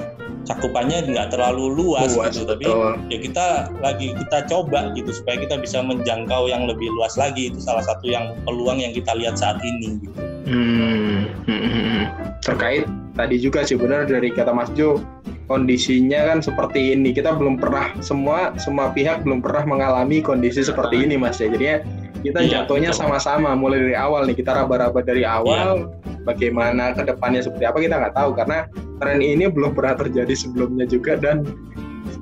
cakupannya 0.43 1.07
nggak 1.07 1.31
terlalu 1.31 1.71
luas, 1.71 2.13
luas 2.15 2.35
gitu 2.35 2.43
tapi 2.47 2.67
ya 3.07 3.17
kita 3.19 3.71
lagi 3.79 4.11
kita 4.11 4.43
coba 4.51 4.91
gitu 4.95 5.09
supaya 5.15 5.39
kita 5.39 5.55
bisa 5.59 5.79
menjangkau 5.79 6.51
yang 6.51 6.67
lebih 6.67 6.87
luas 6.99 7.15
lagi. 7.15 7.51
Itu 7.51 7.63
salah 7.63 7.83
satu 7.83 8.11
yang 8.11 8.35
peluang 8.43 8.83
yang 8.83 8.91
kita 8.91 9.15
lihat 9.15 9.39
saat 9.39 9.59
ini 9.63 10.03
gitu. 10.03 10.19
Hmm, 10.43 11.31
hmm, 11.47 11.61
hmm. 11.71 12.03
terkait 12.43 12.83
tadi 13.15 13.39
juga 13.39 13.63
sih 13.63 13.79
benar 13.79 14.03
dari 14.03 14.27
kata 14.27 14.51
Mas 14.51 14.67
Jo 14.75 14.99
kondisinya 15.47 16.35
kan 16.35 16.39
seperti 16.43 16.95
ini. 16.95 17.15
Kita 17.15 17.35
belum 17.35 17.59
pernah 17.59 17.95
semua 18.03 18.51
semua 18.59 18.91
pihak 18.91 19.23
belum 19.23 19.39
pernah 19.39 19.63
mengalami 19.63 20.19
kondisi 20.19 20.63
seperti 20.63 21.07
ini 21.07 21.15
Mas 21.15 21.39
ya. 21.39 21.47
Jadinya 21.47 21.79
kita 22.23 22.39
iya, 22.43 22.51
jatuhnya 22.63 22.91
sama-sama. 22.91 23.55
Mulai 23.55 23.79
dari 23.91 23.97
awal 23.99 24.27
nih 24.27 24.35
kita 24.35 24.51
raba-raba 24.55 24.99
dari 25.03 25.23
awal 25.23 25.87
iya. 25.87 26.12
Bagaimana 26.23 26.95
ke 26.95 27.03
depannya 27.07 27.43
seperti 27.43 27.63
apa 27.67 27.77
kita 27.79 27.95
nggak 27.99 28.15
tahu 28.15 28.31
karena 28.35 28.67
tren 28.99 29.19
ini 29.19 29.47
belum 29.51 29.75
pernah 29.75 29.95
terjadi 29.99 30.33
sebelumnya 30.33 30.87
juga 30.87 31.19
dan 31.19 31.43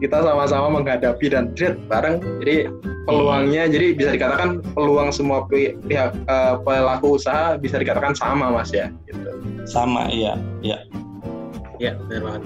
kita 0.01 0.21
sama-sama 0.25 0.81
menghadapi 0.81 1.29
dan 1.29 1.53
trade 1.53 1.77
bareng 1.85 2.21
jadi 2.41 2.69
peluangnya 3.05 3.65
hmm. 3.65 3.73
jadi 3.73 3.87
bisa 3.97 4.09
dikatakan 4.13 4.61
peluang 4.73 5.09
semua 5.13 5.45
pihak 5.49 6.13
uh, 6.29 6.57
pelaku 6.61 7.17
usaha 7.17 7.57
bisa 7.57 7.77
dikatakan 7.81 8.17
sama 8.17 8.49
mas 8.49 8.73
ya 8.73 8.89
gitu. 9.09 9.29
sama 9.65 10.09
iya 10.09 10.37
iya 10.61 10.81
ya 11.81 11.97
benar 12.09 12.21
banget 12.33 12.41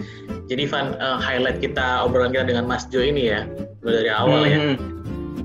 jadi 0.46 0.64
Van 0.70 0.88
uh, 1.02 1.18
highlight 1.20 1.60
kita 1.60 2.06
obrolan 2.06 2.30
kita 2.30 2.54
dengan 2.54 2.70
Mas 2.70 2.86
Jo 2.94 3.02
ini 3.02 3.34
ya 3.34 3.50
dari 3.82 4.12
awal 4.14 4.46
ya. 4.46 4.58
hmm. 4.62 4.76
ya 4.78 4.96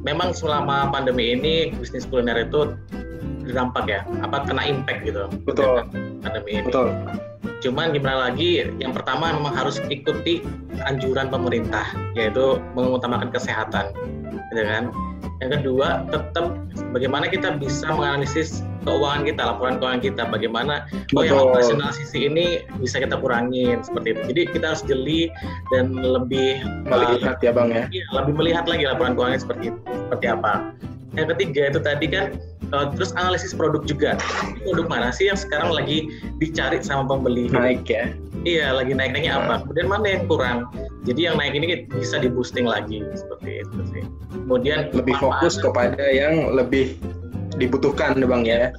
memang 0.05 0.33
selama 0.33 0.89
pandemi 0.89 1.37
ini 1.37 1.73
bisnis 1.77 2.09
kuliner 2.09 2.49
itu 2.49 2.73
terdampak 3.47 3.85
ya, 3.89 4.01
apa 4.25 4.45
kena 4.45 4.63
impact 4.65 5.01
gitu. 5.07 5.25
Betul. 5.45 5.87
Pandemi 6.21 6.61
ini. 6.61 6.67
Betul. 6.69 6.93
Cuman 7.61 7.93
gimana 7.93 8.33
lagi? 8.33 8.65
Yang 8.81 9.01
pertama 9.01 9.37
memang 9.37 9.53
harus 9.53 9.81
ikuti 9.93 10.41
anjuran 10.89 11.29
pemerintah, 11.29 11.85
yaitu 12.17 12.57
mengutamakan 12.73 13.29
kesehatan, 13.29 13.93
gitu 14.53 14.63
kan. 14.65 14.89
Yang 15.41 15.51
kedua, 15.61 16.05
tetap 16.13 16.53
bagaimana 16.93 17.25
kita 17.29 17.57
bisa 17.57 17.89
menganalisis 17.89 18.61
keuangan 18.85 19.25
kita, 19.25 19.41
laporan 19.45 19.81
keuangan 19.81 20.01
kita, 20.05 20.23
bagaimana 20.29 20.85
oh 21.17 21.25
yang 21.25 21.49
operasional 21.49 21.93
sisi 21.97 22.29
ini 22.29 22.65
bisa 22.77 23.01
kita 23.01 23.17
kurangin 23.17 23.81
seperti 23.81 24.17
itu. 24.17 24.21
Jadi 24.33 24.43
kita 24.57 24.65
harus 24.73 24.85
jeli 24.85 25.33
dan 25.73 25.97
lebih 25.97 26.61
melihat 26.89 27.41
uh, 27.41 27.45
ya 27.45 27.53
bang 27.57 27.69
ya. 27.73 27.85
Iya, 27.89 28.05
lebih 28.21 28.33
melihat 28.37 28.65
lagi 28.69 28.85
laporan 28.85 29.17
keuangan 29.17 29.41
seperti 29.41 29.73
itu, 29.73 29.81
seperti 30.09 30.27
apa. 30.29 30.53
Yang 31.19 31.27
ketiga 31.37 31.63
itu 31.75 31.81
tadi 31.83 32.07
kan 32.07 32.27
uh, 32.71 32.87
terus 32.95 33.11
analisis 33.19 33.51
produk 33.51 33.83
juga. 33.83 34.15
Produk 34.63 34.87
mana 34.87 35.11
sih 35.11 35.27
yang 35.27 35.39
sekarang 35.39 35.75
lagi 35.75 36.07
dicari 36.39 36.79
sama 36.83 37.11
pembeli? 37.11 37.51
Naik 37.51 37.87
ya. 37.91 38.15
Iya, 38.41 38.73
lagi 38.73 38.97
naik-naiknya 38.97 39.37
apa? 39.37 39.53
Hmm. 39.53 39.61
Kemudian 39.69 39.89
mana 39.91 40.07
yang 40.09 40.25
kurang? 40.25 40.59
Jadi 41.05 41.21
yang 41.29 41.37
naik 41.37 41.53
ini 41.53 41.85
bisa 41.93 42.17
di 42.21 42.29
boosting 42.33 42.65
lagi 42.65 43.05
seperti 43.13 43.65
itu 43.65 43.79
sih. 43.93 44.03
Kemudian 44.33 44.89
lebih 44.97 45.13
fokus 45.21 45.61
kepada 45.61 46.01
yang 46.09 46.49
lebih 46.57 46.97
dibutuhkan, 47.61 48.17
bang 48.17 48.43
ya. 48.49 48.73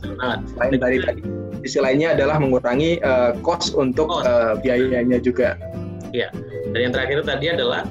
Selain 0.57 0.81
dari 0.81 0.97
tadi, 0.97 1.21
sisi 1.61 1.77
lainnya 1.77 2.17
adalah 2.17 2.41
mengurangi 2.41 2.97
uh, 3.05 3.37
cost 3.45 3.77
untuk 3.77 4.09
cost. 4.09 4.25
Uh, 4.25 4.57
biayanya 4.65 5.21
juga. 5.21 5.53
Iya. 6.09 6.33
Dan 6.73 6.89
yang 6.89 6.93
terakhir 6.95 7.21
itu 7.21 7.25
tadi 7.29 7.45
adalah 7.53 7.85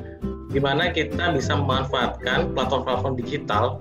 gimana 0.51 0.91
kita 0.91 1.31
bisa 1.31 1.55
memanfaatkan 1.55 2.51
platform-platform 2.55 3.15
digital 3.19 3.79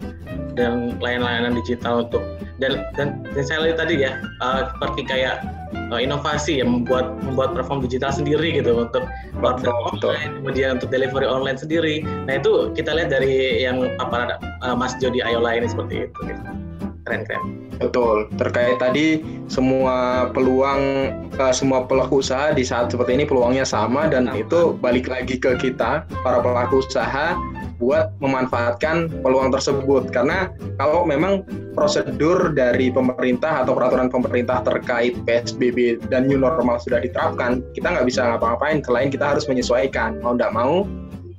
dan 0.54 0.98
layanan-layanan 1.02 1.58
digital 1.58 2.06
untuk 2.06 2.22
dan 2.60 2.84
dan, 2.94 3.24
dan 3.34 3.44
saya 3.44 3.66
lihat 3.66 3.78
tadi 3.82 4.06
ya 4.06 4.20
uh, 4.44 4.70
seperti 4.76 5.02
kayak 5.08 5.42
uh, 5.90 5.98
inovasi 5.98 6.62
ya 6.62 6.66
membuat 6.68 7.18
membuat 7.26 7.56
platform 7.58 7.82
digital 7.82 8.12
sendiri 8.14 8.62
gitu 8.62 8.86
untuk 8.86 9.08
order 9.42 9.72
online 9.72 10.44
kemudian 10.44 10.78
untuk 10.78 10.92
delivery 10.94 11.26
online 11.26 11.58
sendiri 11.58 12.06
nah 12.28 12.38
itu 12.38 12.70
kita 12.76 12.92
lihat 12.94 13.10
dari 13.10 13.66
yang 13.66 13.90
apa 13.98 14.38
uh, 14.62 14.76
Mas 14.76 14.94
Jody 15.02 15.24
Ayola 15.24 15.58
ini 15.58 15.68
seperti 15.72 16.06
itu 16.06 16.20
gitu. 16.28 16.69
Keren 17.10 17.26
keren. 17.26 17.44
Betul. 17.82 18.30
Terkait 18.38 18.78
tadi 18.78 19.26
semua 19.50 20.30
peluang 20.30 21.10
uh, 21.42 21.54
semua 21.56 21.90
pelaku 21.90 22.22
usaha 22.22 22.54
di 22.54 22.62
saat 22.62 22.94
seperti 22.94 23.18
ini 23.18 23.26
peluangnya 23.26 23.66
sama 23.66 24.06
dan 24.06 24.30
sama. 24.30 24.38
itu 24.38 24.78
balik 24.78 25.10
lagi 25.10 25.42
ke 25.42 25.58
kita 25.58 26.06
para 26.22 26.38
pelaku 26.38 26.86
usaha 26.86 27.34
buat 27.80 28.12
memanfaatkan 28.20 29.24
peluang 29.24 29.50
tersebut. 29.50 30.12
Karena 30.14 30.52
kalau 30.78 31.08
memang 31.08 31.48
prosedur 31.74 32.52
dari 32.52 32.92
pemerintah 32.92 33.64
atau 33.64 33.74
peraturan 33.74 34.12
pemerintah 34.12 34.62
terkait 34.62 35.16
PSBB 35.24 36.04
dan 36.12 36.28
new 36.28 36.38
normal 36.38 36.78
sudah 36.84 37.00
diterapkan 37.02 37.64
kita 37.74 37.90
nggak 37.90 38.06
bisa 38.06 38.22
ngapa-ngapain. 38.36 38.84
Selain 38.84 39.10
kita 39.10 39.34
harus 39.34 39.48
menyesuaikan 39.48 40.20
mau 40.20 40.36
tidak 40.36 40.52
mau 40.52 40.86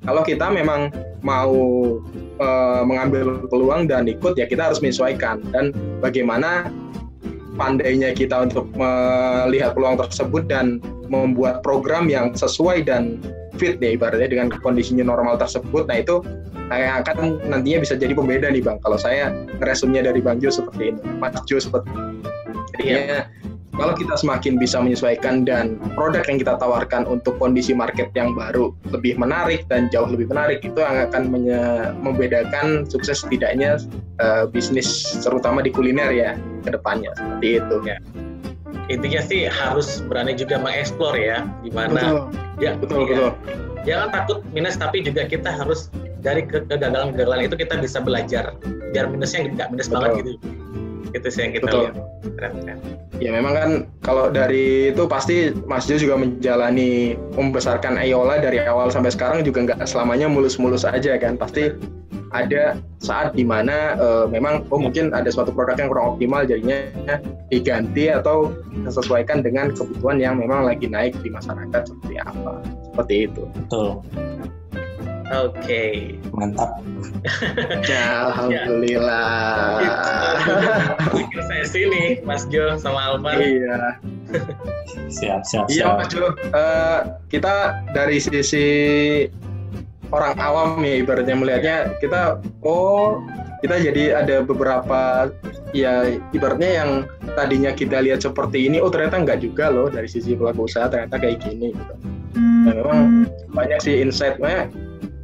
kalau 0.01 0.21
kita 0.25 0.49
memang 0.49 0.89
mau 1.21 1.53
e, 2.41 2.49
mengambil 2.85 3.45
peluang 3.47 3.85
dan 3.85 4.09
ikut 4.09 4.33
ya 4.33 4.49
kita 4.49 4.71
harus 4.71 4.81
menyesuaikan 4.81 5.45
dan 5.53 5.69
bagaimana 6.01 6.73
pandainya 7.59 8.15
kita 8.17 8.49
untuk 8.49 8.65
melihat 8.73 9.77
peluang 9.77 10.01
tersebut 10.01 10.49
dan 10.49 10.81
membuat 11.11 11.61
program 11.61 12.09
yang 12.09 12.33
sesuai 12.33 12.87
dan 12.87 13.21
fit 13.59 13.77
ya 13.77 13.93
ibaratnya 13.93 14.31
dengan 14.31 14.47
kondisinya 14.63 15.05
normal 15.05 15.37
tersebut. 15.37 15.85
Nah 15.85 16.01
itu 16.01 16.23
yang 16.71 17.03
akan 17.03 17.43
nantinya 17.51 17.83
bisa 17.83 17.99
jadi 17.99 18.15
pembeda 18.15 18.47
nih 18.47 18.63
bang. 18.63 18.79
Kalau 18.79 18.95
saya 18.95 19.35
resumnya 19.59 20.07
dari 20.07 20.23
Bang 20.23 20.39
Jo 20.39 20.49
seperti 20.49 20.95
ini, 20.95 21.01
Mas 21.19 21.35
Jo 21.43 21.59
seperti 21.59 21.91
ini. 21.91 22.89
Ya. 22.95 23.27
Kalau 23.81 23.97
kita 23.97 24.13
semakin 24.13 24.61
bisa 24.61 24.77
menyesuaikan 24.77 25.41
dan 25.41 25.81
produk 25.97 26.21
yang 26.29 26.37
kita 26.37 26.53
tawarkan 26.61 27.09
untuk 27.09 27.41
kondisi 27.41 27.73
market 27.73 28.13
yang 28.13 28.37
baru 28.37 28.69
lebih 28.93 29.17
menarik 29.17 29.65
dan 29.67 29.89
jauh 29.89 30.05
lebih 30.05 30.29
menarik 30.29 30.61
itu 30.61 30.77
yang 30.77 31.09
akan 31.09 31.33
membedakan 31.97 32.85
sukses 32.85 33.25
tidaknya 33.25 33.81
uh, 34.21 34.45
bisnis 34.45 35.17
terutama 35.25 35.65
di 35.65 35.73
kuliner 35.73 36.13
ya 36.13 36.37
ke 36.61 36.69
depannya 36.69 37.09
seperti 37.17 37.57
itu. 37.57 37.75
Ya 37.89 37.97
intinya 38.91 39.21
sih 39.23 39.47
harus 39.47 40.03
berani 40.03 40.35
juga 40.35 40.59
mengeksplor 40.59 41.15
ya 41.15 41.47
gimana 41.63 41.95
betul. 41.95 42.19
ya 42.59 42.71
betul 42.75 43.01
ya. 43.07 43.07
betul 43.07 43.31
jangan 43.87 44.07
takut 44.11 44.37
minus 44.51 44.75
tapi 44.75 45.01
juga 45.01 45.23
kita 45.25 45.47
harus 45.47 45.87
dari 46.21 46.45
kegagalan-kegagalan 46.45 47.49
itu 47.49 47.55
kita 47.57 47.79
bisa 47.81 48.03
belajar 48.03 48.53
biar 48.91 49.07
minusnya 49.07 49.47
nggak 49.47 49.69
minus 49.73 49.87
betul. 49.87 49.95
banget 50.03 50.11
gitu 50.19 50.31
itu 51.11 51.27
sih 51.27 51.41
yang 51.47 51.53
kita 51.55 51.67
betul. 51.67 51.81
lihat 51.83 51.95
keren, 52.39 52.53
keren. 52.63 52.77
ya 53.19 53.29
memang 53.35 53.53
kan 53.53 53.71
kalau 54.01 54.31
dari 54.31 54.95
itu 54.95 55.03
pasti 55.05 55.51
Mas 55.67 55.85
Jo 55.85 55.99
juga 55.99 56.15
menjalani 56.17 57.19
membesarkan 57.35 57.99
Ayola 57.99 58.39
dari 58.39 58.63
awal 58.63 58.89
sampai 58.89 59.11
sekarang 59.11 59.43
juga 59.43 59.67
nggak 59.67 59.83
selamanya 59.85 60.31
mulus-mulus 60.31 60.87
aja 60.87 61.15
kan 61.19 61.35
pasti 61.35 61.75
ada 62.31 62.79
saat 63.03 63.35
di 63.35 63.43
mana 63.43 63.99
uh, 63.99 64.25
memang 64.27 64.63
oh 64.71 64.79
mungkin 64.79 65.11
ada 65.11 65.27
suatu 65.27 65.51
produk 65.51 65.75
yang 65.75 65.91
kurang 65.91 66.15
optimal 66.15 66.47
jadinya 66.47 66.79
diganti 67.51 68.07
atau 68.07 68.55
disesuaikan 68.71 69.43
dengan 69.43 69.75
kebutuhan 69.75 70.17
yang 70.23 70.39
memang 70.39 70.63
lagi 70.63 70.87
naik 70.87 71.11
di 71.19 71.27
masyarakat 71.27 71.91
seperti 71.91 72.15
apa 72.23 72.63
seperti 72.91 73.15
itu. 73.27 73.43
Betul. 73.67 73.99
Oke, 75.31 75.55
okay. 75.55 75.91
mantap. 76.35 76.83
ya, 77.87 78.27
alhamdulillah. 78.27 79.79
Pikir 81.15 81.41
saya 81.47 81.63
sini, 81.63 82.19
Mas 82.27 82.43
Jo 82.51 82.75
sama 82.75 83.15
Alman. 83.15 83.39
Iya. 83.39 83.95
siap, 85.07 85.47
siap, 85.47 85.71
Iya, 85.71 85.95
Mas 85.95 86.11
Jo. 86.11 86.35
Uh, 86.51 87.15
kita 87.31 87.79
dari 87.95 88.19
sisi 88.19 88.67
orang 90.11 90.35
awam 90.35 90.83
ya 90.83 90.99
ibaratnya 90.99 91.35
melihatnya 91.39 91.77
kita 92.03 92.43
oh 92.67 93.23
kita 93.63 93.79
jadi 93.79 94.19
ada 94.19 94.43
beberapa 94.43 95.31
ya 95.71 96.19
ibaratnya 96.35 96.83
yang 96.83 96.89
tadinya 97.39 97.71
kita 97.71 98.03
lihat 98.03 98.19
seperti 98.19 98.67
ini 98.67 98.83
oh 98.83 98.91
ternyata 98.91 99.15
enggak 99.15 99.39
juga 99.39 99.71
loh 99.71 99.87
dari 99.87 100.11
sisi 100.11 100.35
pelaku 100.35 100.67
usaha 100.67 100.91
ternyata 100.91 101.15
kayak 101.15 101.39
gini 101.39 101.71
gitu. 101.71 101.93
Dan 102.35 102.75
memang 102.75 103.01
banyak 103.51 103.79
sih 103.79 104.03
insightnya 104.03 104.67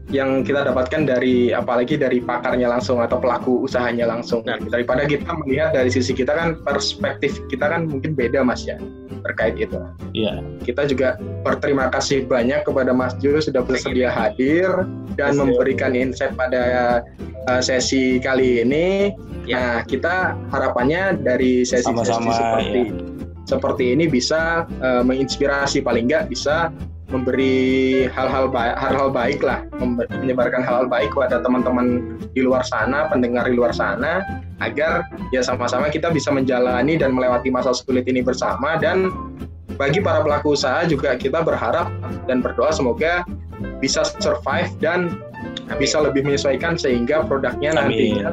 yang 0.08 0.39
kita 0.43 0.64
dapatkan 0.64 1.03
dari 1.03 1.51
apalagi 1.51 1.99
dari 1.99 2.24
pakarnya 2.24 2.72
langsung 2.72 3.03
atau 3.03 3.20
pelaku 3.20 3.68
usahanya 3.68 4.08
langsung 4.08 4.39
nah, 4.47 4.55
daripada 4.55 5.03
kita 5.03 5.28
melihat 5.43 5.76
dari 5.76 5.91
sisi 5.91 6.16
kita 6.16 6.32
kan 6.32 6.55
perspektif 6.64 7.43
kita 7.51 7.68
kan 7.68 7.91
mungkin 7.91 8.16
beda 8.16 8.39
mas 8.39 8.64
ya 8.64 8.80
terkait 9.28 9.60
itu. 9.60 9.76
Iya. 10.16 10.39
Kita 10.64 10.88
juga 10.88 11.20
berterima 11.43 11.91
kasih 11.91 12.24
banyak 12.24 12.64
kepada 12.64 12.95
Mas 12.95 13.20
Jo 13.20 13.36
sudah 13.43 13.60
bersedia 13.60 14.08
hadir 14.08 14.88
dan 15.20 15.36
Mas 15.36 15.39
memberikan 15.43 15.91
insight 15.91 16.32
pada 16.39 17.03
uh, 17.51 17.62
sesi 17.62 18.24
kali 18.24 18.64
ini. 18.64 19.12
Ya. 19.43 19.60
Nah, 19.60 19.76
kita 19.84 20.36
harapannya 20.51 21.20
dari 21.20 21.64
sesi-sesi 21.64 22.32
seperti 22.32 22.82
ya. 22.91 22.95
seperti 23.47 23.84
ini 23.95 24.05
bisa 24.12 24.68
uh, 24.84 25.03
menginspirasi 25.03 25.80
paling 25.80 26.12
enggak 26.12 26.28
bisa 26.28 26.72
memberi 27.08 28.05
hal-hal 28.12 28.51
baik, 28.51 28.76
hal-hal 28.76 29.10
baik 29.10 29.39
lah, 29.39 29.64
menyebarkan 30.20 30.60
hal-hal 30.60 30.91
baik 30.91 31.16
kepada 31.16 31.39
teman-teman 31.39 32.20
di 32.36 32.43
luar 32.43 32.68
sana, 32.68 33.08
pendengar 33.08 33.47
di 33.47 33.55
luar 33.55 33.72
sana, 33.72 34.24
agar 34.60 35.08
ya 35.32 35.39
sama-sama 35.39 35.88
kita 35.88 36.12
bisa 36.12 36.34
menjalani 36.34 36.99
dan 36.99 37.16
melewati 37.16 37.47
masa 37.47 37.72
sulit 37.72 38.03
ini 38.12 38.20
bersama 38.20 38.76
dan 38.76 39.14
bagi 39.78 40.01
para 40.01 40.26
pelaku 40.26 40.58
usaha 40.58 40.84
juga 40.89 41.14
kita 41.16 41.45
berharap 41.45 41.88
dan 42.26 42.41
berdoa 42.41 42.74
semoga 42.74 43.22
bisa 43.78 44.03
survive 44.18 44.74
dan 44.82 45.22
bisa 45.78 46.01
lebih 46.01 46.26
menyesuaikan 46.26 46.76
sehingga 46.76 47.24
produknya 47.24 47.78
Amin. 47.78 48.26
nantinya 48.26 48.30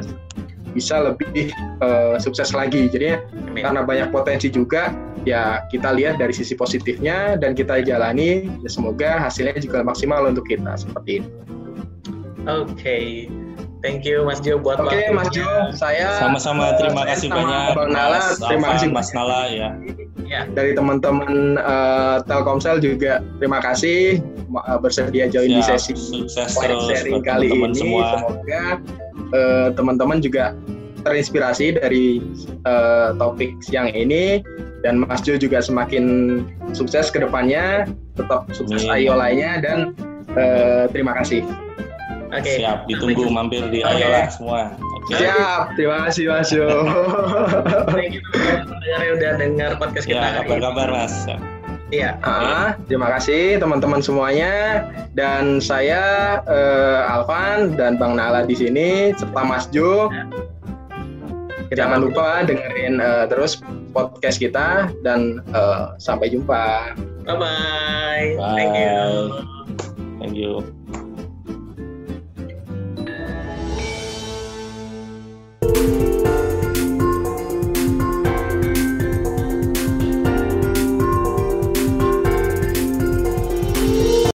bisa 0.75 0.99
lebih 1.07 1.55
uh, 1.79 2.19
sukses 2.19 2.51
lagi. 2.51 2.91
Jadi 2.91 3.15
karena 3.55 3.87
banyak 3.87 4.11
potensi 4.11 4.51
juga 4.51 4.91
ya 5.25 5.65
kita 5.73 5.91
lihat 5.91 6.21
dari 6.21 6.31
sisi 6.31 6.53
positifnya 6.53 7.35
dan 7.35 7.57
kita 7.57 7.81
jalani 7.81 8.47
ya 8.61 8.69
semoga 8.69 9.17
hasilnya 9.25 9.57
juga 9.57 9.81
maksimal 9.81 10.29
untuk 10.29 10.45
kita 10.45 10.77
seperti 10.77 11.21
ini. 11.21 11.29
Oke. 12.45 12.77
Okay. 12.77 13.07
Thank 13.85 14.01
you 14.01 14.25
Mas 14.25 14.41
Jo 14.41 14.57
buat 14.57 14.81
Oke 14.81 14.97
okay, 14.97 15.13
Mas 15.13 15.29
Jo, 15.29 15.45
saya 15.77 16.17
sama-sama 16.17 16.73
terima 16.81 17.05
kasih 17.05 17.29
banyak 17.29 17.77
Bang 17.77 17.93
Nala, 17.93 18.17
Mas 18.17 18.41
terima 18.41 18.67
kasih 18.73 18.89
Mas 18.89 19.09
Nala 19.13 19.45
ya. 19.45 19.77
ya. 20.25 20.41
Dari 20.49 20.73
teman-teman 20.73 21.61
uh, 21.61 22.17
Telkomsel 22.25 22.81
juga 22.81 23.21
terima 23.37 23.61
kasih 23.61 24.25
uh, 24.57 24.81
bersedia 24.81 25.29
join 25.29 25.53
ya, 25.53 25.61
di 25.61 25.63
sesi 25.69 25.93
sukses 25.93 26.57
sharing 26.57 27.21
kali 27.21 27.53
teman 27.53 27.69
-teman 27.69 27.77
ini. 27.77 27.77
Semua. 27.77 28.05
Semoga 28.17 28.63
uh, 29.37 29.67
teman-teman 29.77 30.17
juga 30.17 30.57
terinspirasi 31.05 31.79
dari 31.79 32.19
uh, 32.65 33.13
topik 33.15 33.61
siang 33.61 33.93
ini 33.93 34.41
dan 34.81 35.05
Mas 35.05 35.21
Jo 35.21 35.37
juga 35.37 35.61
semakin 35.61 36.41
sukses 36.73 37.13
ke 37.13 37.21
depannya, 37.21 37.85
tetap 38.17 38.49
sukses 38.51 38.83
Ayolanya 38.89 39.61
dan 39.61 39.93
uh, 40.33 40.89
terima 40.89 41.13
kasih. 41.21 41.45
Oke. 42.33 42.41
Okay. 42.41 42.55
Siap, 42.65 42.89
ditunggu 42.89 43.29
mampir 43.29 43.63
di 43.69 43.85
okay. 43.85 44.01
Ayola 44.01 44.27
semua. 44.27 44.61
Okay. 45.07 45.29
Siap, 45.29 45.63
terima 45.77 45.97
kasih 46.09 46.23
Mas 46.33 46.49
Jo. 46.49 46.67
Thank 47.93 48.19
you 48.19 48.25
udah 49.15 49.31
dengar 49.39 49.71
podcast 49.79 50.05
kita. 50.05 50.19
Ya, 50.19 50.43
kabar-kabar 50.43 50.87
Mas. 50.91 51.13
Iya. 51.93 52.17
Ah, 52.25 52.75
terima 52.89 53.07
kasih 53.13 53.61
teman-teman 53.61 54.01
semuanya 54.01 54.85
dan 55.13 55.61
saya 55.61 56.37
uh, 56.49 57.13
Alvan 57.13 57.77
dan 57.77 57.95
Bang 57.95 58.17
Nala 58.17 58.43
di 58.43 58.57
sini 58.57 59.13
serta 59.15 59.41
Mas 59.45 59.69
Jo. 59.71 60.09
Ya 60.11 60.25
jangan 61.73 62.03
lupa 62.03 62.45
dengerin 62.45 63.01
uh, 63.01 63.25
terus 63.25 63.61
podcast 63.95 64.37
kita 64.37 64.91
dan 65.01 65.41
uh, 65.55 65.95
sampai 65.97 66.29
jumpa. 66.29 66.93
Bye 67.25 67.37
bye. 67.39 68.27
bye. 68.37 68.55
Thank 68.57 68.75
you. 68.77 69.01
Thank 70.19 70.35
you. 70.37 70.51